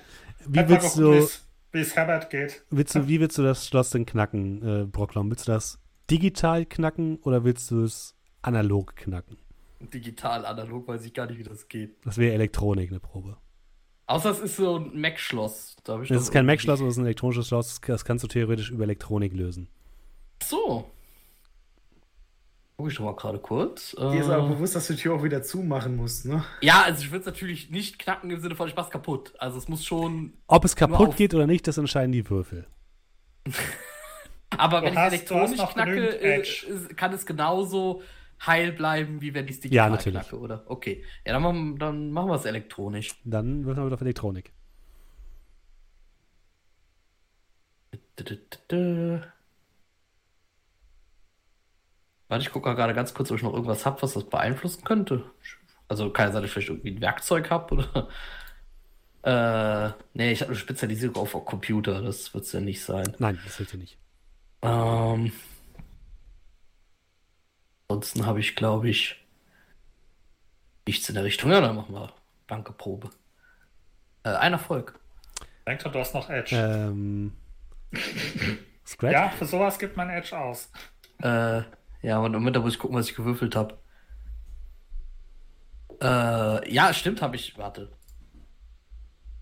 [0.47, 1.29] Wie mal willst du,
[1.73, 2.63] wie es Herbert geht.
[2.71, 5.31] willst du, wie willst du das Schloss denn knacken, äh, Brocklom?
[5.31, 5.79] Willst du das
[6.11, 9.37] digital knacken oder willst du es analog knacken?
[9.81, 12.05] Digital, analog, weiß ich gar nicht, wie das geht.
[12.05, 13.37] Das wäre Elektronik, eine Probe.
[14.07, 15.77] Außer es ist so ein Mac-Schloss.
[15.85, 17.81] Da Das ist kein Mac-Schloss, das ist ein elektronisches Schloss.
[17.81, 19.69] Das- kannst du theoretisch über Elektronik lösen.
[20.43, 20.91] Ach So.
[22.77, 23.91] Guck ich schon mal gerade kurz.
[23.93, 26.43] Dir ist aber Äh, bewusst, dass du die Tür auch wieder zumachen musst, ne?
[26.63, 29.35] ja, also ich würde es natürlich nicht knacken im Sinne von, ich mach's kaputt.
[29.39, 30.33] Also es muss schon.
[30.47, 32.67] Ob es kaputt geht oder nicht, das entscheiden die Würfel.
[34.57, 36.43] Aber Du wenn hast- ich elektronisch knacke, äh,
[36.97, 38.03] kann es genauso
[38.47, 40.21] heil bleiben, wie wenn ich es digital Ja, natürlich.
[40.23, 40.65] knacke, oder?
[40.67, 41.05] Okay.
[41.27, 43.11] Ja, dann machen, dann machen wir es elektronisch.
[43.25, 44.53] Dann würfeln wir wieder auf Elektronik.
[52.29, 55.25] Warte, ich gucke gerade ganz kurz, ob ich noch irgendwas habe, was das beeinflussen könnte.
[55.89, 58.09] Also kann ja sein, dass ich vielleicht irgendwie ein Werkzeug habe oder.
[59.23, 63.15] Äh, nee, ich habe eine Spezialisierung auf Computer, das wird es ja nicht sein.
[63.19, 63.99] Nein, das hilft dir nicht.
[64.63, 65.31] Ähm,
[67.91, 69.17] ansonsten habe ich, glaube ich,
[70.87, 71.51] nichts in der Richtung.
[71.51, 72.13] Ja, dann machen wir
[72.47, 73.11] Bankeprobe.
[74.23, 74.99] Äh, ein Erfolg.
[75.67, 76.57] Denk doch, du hast noch Edge.
[76.57, 77.33] Ähm,
[78.87, 79.13] Scratch?
[79.13, 80.71] ja, für sowas gibt man Edge aus.
[81.23, 81.63] Äh,
[82.03, 83.77] ja, und Moment, da muss ich gucken, was ich gewürfelt habe.
[86.01, 87.59] Äh, ja, stimmt, habe ich.
[87.59, 87.91] Warte.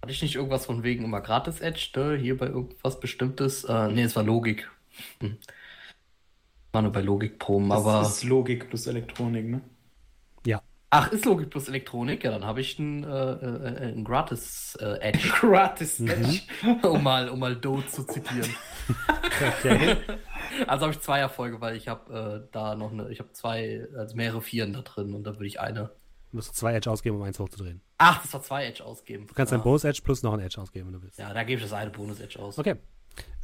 [0.02, 2.16] Hatte ich nicht irgendwas von wegen immer gratis Edge, ne?
[2.16, 3.64] Hier bei irgendwas Bestimmtes?
[3.64, 4.70] Äh, nee, es war Logik.
[5.20, 5.38] Hm.
[6.72, 8.02] War nur bei Logikproben, Das aber.
[8.02, 9.60] ist Logik plus Elektronik, ne?
[10.46, 10.62] Ja.
[10.90, 12.24] Ach, ist Logik plus Elektronik?
[12.24, 15.28] Ja, dann habe ich ein, äh, äh, ein gratis äh, Edge.
[15.40, 16.40] Gratis Mhm.
[16.82, 18.50] um mal, um mal Do zu zitieren.
[19.60, 19.96] Okay.
[20.66, 23.86] Also habe ich zwei Erfolge, weil ich habe äh, da noch eine, ich habe zwei,
[23.96, 25.90] also mehrere Vieren da drin und da würde ich eine.
[26.30, 27.80] Du musst zwei Edge ausgeben, um eins hochzudrehen.
[27.98, 29.26] Ach, das war zwei Edge ausgeben.
[29.26, 29.58] Du kannst ja.
[29.58, 31.18] ein Bonus-Edge plus noch ein Edge ausgeben, wenn du willst.
[31.18, 32.58] Ja, da gebe ich das eine Bonus-Edge aus.
[32.58, 32.76] Okay.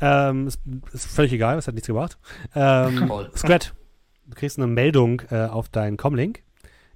[0.00, 0.60] Ähm, ist,
[0.92, 2.18] ist völlig egal, es hat nichts gebracht.
[2.54, 3.10] Ähm.
[3.36, 3.74] Scrat,
[4.26, 6.42] du kriegst eine Meldung äh, auf deinen Comlink,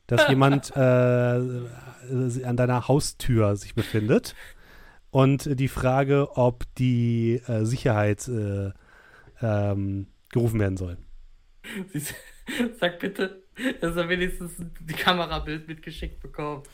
[0.06, 4.34] dass jemand äh, äh, an deiner Haustür sich befindet.
[5.10, 8.72] Und die Frage, ob die äh, Sicherheit äh,
[9.40, 10.98] ähm, gerufen werden soll.
[12.80, 13.42] Sag bitte,
[13.80, 16.68] dass er wenigstens die Kamerabild mitgeschickt bekommt.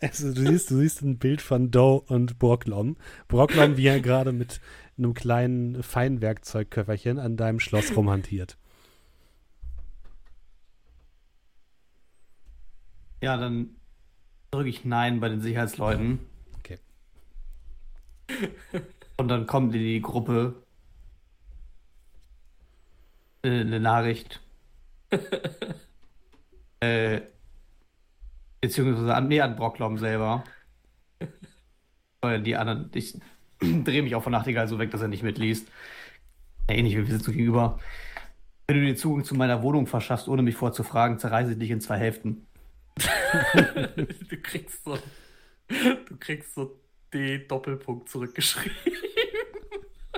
[0.00, 2.96] Also, du, siehst, du siehst ein Bild von Doe und Borglom.
[3.28, 4.60] Borglom, wie er gerade mit
[4.98, 8.56] einem kleinen Feinwerkzeugköfferchen an deinem Schloss rumhantiert.
[13.22, 13.76] Ja, dann
[14.50, 16.20] drücke ich Nein bei den Sicherheitsleuten.
[16.58, 16.78] Okay.
[19.16, 20.62] Und dann kommt in die Gruppe
[23.42, 24.40] äh, eine Nachricht.
[26.80, 27.20] äh,
[28.60, 30.44] beziehungsweise an, nee, an Brocklom selber.
[32.20, 33.18] Weil die anderen, ich
[33.84, 35.68] drehe mich auch von Nachtigall so weg, dass er nicht mitliest.
[36.68, 37.78] Ähnlich wie wir sitzen gegenüber.
[38.66, 41.80] Wenn du dir Zugang zu meiner Wohnung verschaffst, ohne mich vorzufragen, zerreiße ich dich in
[41.80, 42.46] zwei Hälften.
[43.96, 44.98] du kriegst so,
[45.68, 46.78] du kriegst so
[47.12, 48.76] D Doppelpunkt zurückgeschrieben.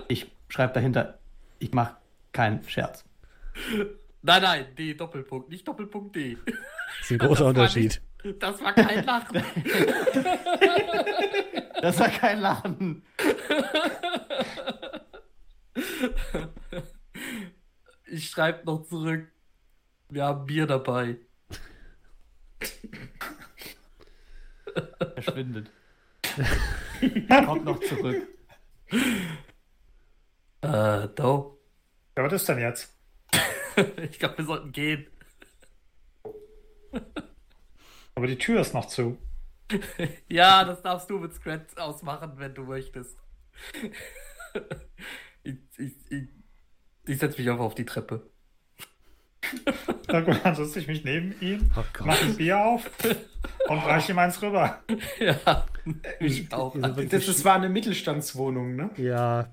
[0.09, 1.19] Ich schreibe dahinter,
[1.59, 1.97] ich mache
[2.33, 3.05] keinen Scherz.
[4.23, 6.39] Nein, nein, D Doppelpunkt, nicht Doppelpunkt D.
[6.47, 6.55] Das
[7.03, 8.01] ist ein großer Das war Unterschied.
[8.25, 9.37] Nicht, das war kein Lachen.
[11.81, 13.03] Das war kein Lachen.
[18.07, 19.29] Ich schreibe noch zurück.
[20.09, 21.19] Wir haben Bier dabei.
[25.15, 25.71] Verschwindet.
[27.47, 28.27] Kommt noch zurück.
[30.63, 31.59] Äh, do.
[32.17, 32.95] Ja, was ist denn jetzt?
[34.11, 35.07] Ich glaube, wir sollten gehen.
[38.17, 39.17] Aber die Tür ist noch zu.
[40.29, 43.19] Ja, das darfst du mit Scratch ausmachen, wenn du möchtest.
[45.45, 46.29] Ich, ich, ich,
[47.07, 48.29] ich setze mich einfach auf die Treppe.
[50.09, 52.91] Dann setze ich mich neben ihn, Oh mache ein Bier auf
[53.69, 54.83] und reiche ihm eins rüber.
[55.19, 55.65] Ja,
[56.21, 56.75] ich auch.
[56.75, 58.91] Wirklich- Das, das war eine Mittelstandswohnung, ne?
[58.97, 59.49] Ja.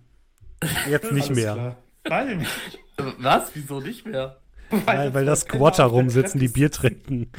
[0.89, 1.53] Jetzt nicht Alles mehr.
[1.53, 1.75] klar.
[2.05, 2.79] Weiß ich nicht.
[3.19, 3.51] Was?
[3.55, 4.41] Wieso nicht mehr?
[4.69, 7.31] Weil, weil da Squatter rumsitzen, die Bier trinken.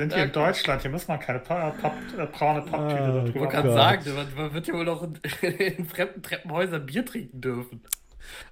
[0.00, 3.24] Sind hier in Deutschland, hier muss man keine pa Papp, äh, braune Papptüte Ah, da
[3.24, 4.04] Ich drüber wollte gerade sagen,
[4.36, 5.16] man, wird ja wohl noch in,
[5.58, 7.80] in fremden Treppenhäusern Bier trinken dürfen.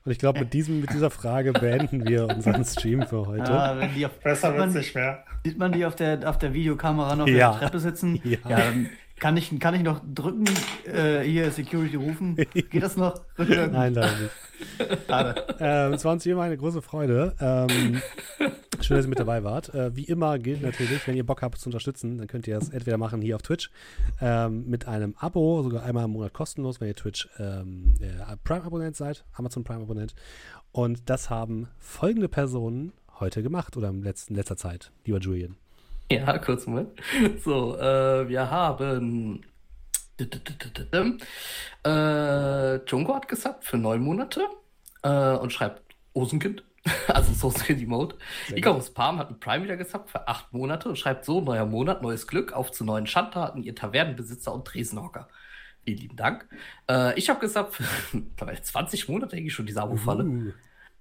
[0.05, 3.49] Und ich glaube, mit, diesem, mit dieser Frage beenden wir unseren Stream für heute.
[3.49, 5.25] Ah, wenn die auf, Besser sieht, wird's man, nicht mehr.
[5.45, 7.51] sieht man die auf der, auf der Videokamera noch Ja.
[7.51, 8.21] auf der Treppe sitzen?
[8.25, 8.39] Ja.
[8.49, 10.47] dann kann ich, kann ich noch drücken,
[10.85, 12.35] äh, hier Security rufen?
[12.55, 13.21] Geht das noch?
[13.39, 14.31] Nein, leider nicht.
[15.59, 17.35] Ähm, es war uns wie immer eine große Freude.
[17.41, 18.01] Ähm,
[18.81, 19.75] schön, dass ihr mit dabei wart.
[19.75, 22.69] Äh, wie immer gilt natürlich, wenn ihr Bock habt zu unterstützen, dann könnt ihr das
[22.71, 23.71] entweder machen hier auf Twitch
[24.21, 28.97] ähm, mit einem Abo, sogar einmal im Monat kostenlos, wenn ihr Twitch ähm, äh, Prime-Abonnent
[28.97, 30.15] seid, Amazon Prime-Abonnent.
[30.73, 35.57] Und das haben folgende Personen heute gemacht oder in letzten, letzter Zeit, lieber Julian.
[36.11, 36.91] Ja, kurz Moment.
[37.45, 39.41] So, äh, wir haben.
[41.85, 44.43] Äh, Jungo hat gesagt für neun Monate
[45.03, 46.63] äh, und schreibt Osenkind.
[47.09, 48.17] Also Soulskin Emote.
[48.55, 52.01] Icarus Palm hat ein Prime wieder gesagt für acht Monate und schreibt so: neuer Monat,
[52.01, 55.27] neues Glück, auf zu neuen Schandtaten, ihr Tavernenbesitzer und Tresenhocker.
[55.85, 56.49] Vielen lieben Dank.
[56.89, 57.85] Äh, ich habe gesagt, für
[58.17, 60.25] mittlerweile 20 Monate denke ich schon diese Abo-Falle.
[60.25, 60.53] Uh,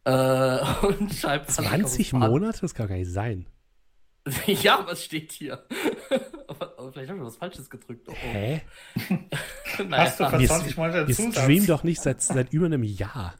[0.07, 1.73] Äh, und schreibt 20
[2.07, 2.61] Icarus Palm- Monate?
[2.61, 3.45] Das kann gar nicht sein.
[4.47, 5.65] Ja, was steht hier?
[6.47, 8.07] Aber, aber vielleicht habe ich was Falsches gedrückt.
[8.07, 8.15] Oh, oh.
[8.15, 8.61] Hä?
[9.87, 12.83] Naja, Hast du Wir, 20 Monate einen wir streamen doch nicht seit, seit über einem
[12.83, 13.35] Jahr.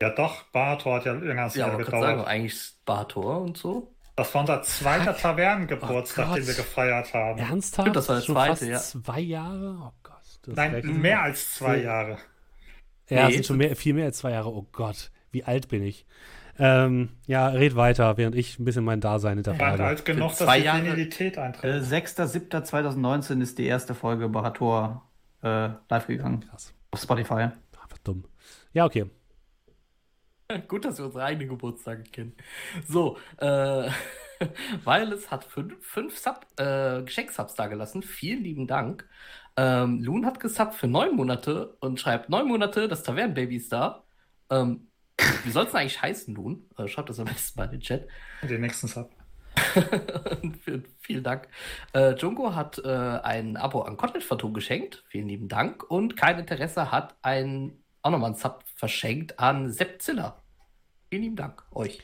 [0.00, 2.28] Ja doch, Bartor hat ja länger als ja, Jahr kann sagen, gedauert.
[2.28, 3.94] eigentlich Bartor und so.
[4.16, 7.38] Das war unser zweiter Tavernengeburtstag, Oh den wir gefeiert haben.
[7.38, 7.84] Ernsthaft?
[7.86, 8.78] Stimmt, das war der Schon zweite, fast ja.
[8.78, 9.78] zwei Jahre?
[9.80, 10.16] Oh Gott.
[10.42, 12.18] Das ist Nein, mehr als zwei Jahre.
[13.08, 13.34] Ja, Nee.
[13.34, 14.52] sind schon mehr, viel mehr als zwei Jahre.
[14.52, 16.06] Oh Gott, wie alt bin ich?
[16.58, 19.84] Ähm, ja, red weiter, während ich ein bisschen mein Dasein hinterfrage.
[19.84, 21.64] alt genug, dass zwei die Senilität eintritt.
[21.64, 25.10] Äh, 6.7.2019 ist die erste Folge Barator
[25.42, 26.40] äh, live gegangen.
[26.48, 26.74] Krass.
[26.90, 27.34] Auf Spotify.
[27.34, 28.24] Einfach dumm.
[28.72, 29.06] Ja, okay.
[30.68, 32.34] Gut, dass wir unsere eigenen Geburtstage kennen.
[32.86, 33.88] So, äh,
[34.84, 38.02] Wireless hat fünf, fünf Sub, äh, Geschenksubs da gelassen.
[38.02, 39.08] Vielen lieben Dank.
[39.56, 44.04] Ähm, Loon hat gesubbt für neun Monate und schreibt neun Monate, das Tavernenbaby ist da.
[44.50, 44.88] Ähm,
[45.44, 46.68] wie soll es eigentlich heißen, Loon?
[46.76, 48.08] Äh, schreibt das am besten mal in den Chat.
[48.42, 49.10] Den nächsten Sub.
[51.00, 51.48] Vielen- Dank.
[51.92, 55.04] Äh, Jungo hat äh, ein Abo an Content Phantom geschenkt.
[55.08, 55.84] Vielen lieben Dank.
[55.90, 60.42] Und kein Interesse hat ein auch nochmal ein Sub verschenkt an Sepp Ziller.
[61.10, 62.02] Vielen lieben Dank euch.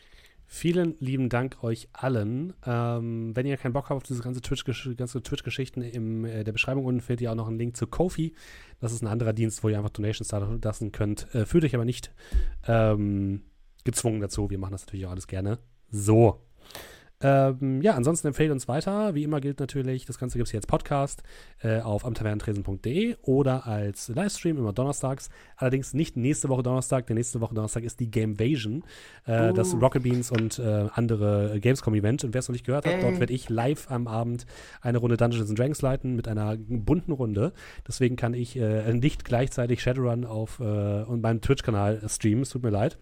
[0.51, 2.55] Vielen lieben Dank euch allen.
[2.65, 6.53] Ähm, wenn ihr keinen Bock habt auf diese ganze Twitch- ganze Twitch-Geschichten, in äh, der
[6.53, 8.35] Beschreibung unten findet ihr auch noch einen Link zu Kofi.
[8.81, 11.33] Das ist ein anderer Dienst, wo ihr einfach Donations da lassen könnt.
[11.35, 12.15] Äh, fühlt euch aber nicht
[12.67, 13.43] ähm,
[13.85, 14.49] gezwungen dazu.
[14.49, 15.59] Wir machen das natürlich auch alles gerne
[15.91, 16.48] so.
[17.21, 19.15] Ähm, ja, ansonsten empfehlt uns weiter.
[19.15, 21.23] Wie immer gilt natürlich, das Ganze gibt es hier als Podcast
[21.63, 25.29] äh, auf amtavernentresen.de oder als Livestream immer donnerstags.
[25.57, 28.85] Allerdings nicht nächste Woche Donnerstag, denn nächste Woche Donnerstag ist die Gamevasion,
[29.27, 32.23] äh, das Rocket Beans und äh, andere Gamescom-Event.
[32.23, 34.47] Und wer es noch nicht gehört hat, dort werde ich live am Abend
[34.81, 37.53] eine Runde Dungeons and Dragons leiten mit einer bunten Runde.
[37.87, 42.43] Deswegen kann ich äh, nicht gleichzeitig Shadowrun auf äh, und meinem Twitch-Kanal streamen.
[42.43, 42.99] Es tut mir leid.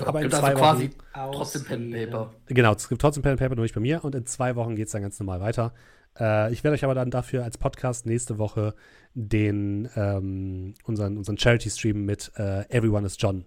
[0.00, 2.32] Aber in Gibt zwei also quasi Wochen, trotzdem Pen and Paper.
[2.46, 4.04] Genau, es gibt trotzdem Pen and Paper, nur nicht bei mir.
[4.04, 5.72] Und in zwei Wochen geht es dann ganz normal weiter.
[6.18, 8.74] Äh, ich werde euch aber dann dafür als Podcast nächste Woche
[9.14, 13.44] den ähm, unseren, unseren Charity-Stream mit äh, Everyone is John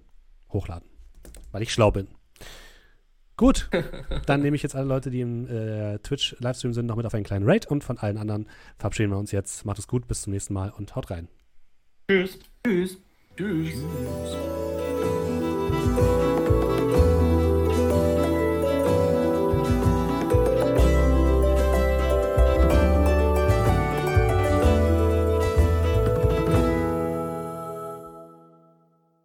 [0.52, 0.88] hochladen.
[1.52, 2.08] Weil ich schlau bin.
[3.38, 3.70] Gut,
[4.26, 7.26] dann nehme ich jetzt alle Leute, die im äh, Twitch-Livestream sind, noch mit auf einen
[7.26, 9.66] kleinen Raid und von allen anderen verabschieden wir uns jetzt.
[9.66, 11.28] Macht es gut, bis zum nächsten Mal und haut rein.
[12.10, 12.40] Tschüss.
[12.64, 12.98] Tschüss.
[13.36, 13.76] Tschüss.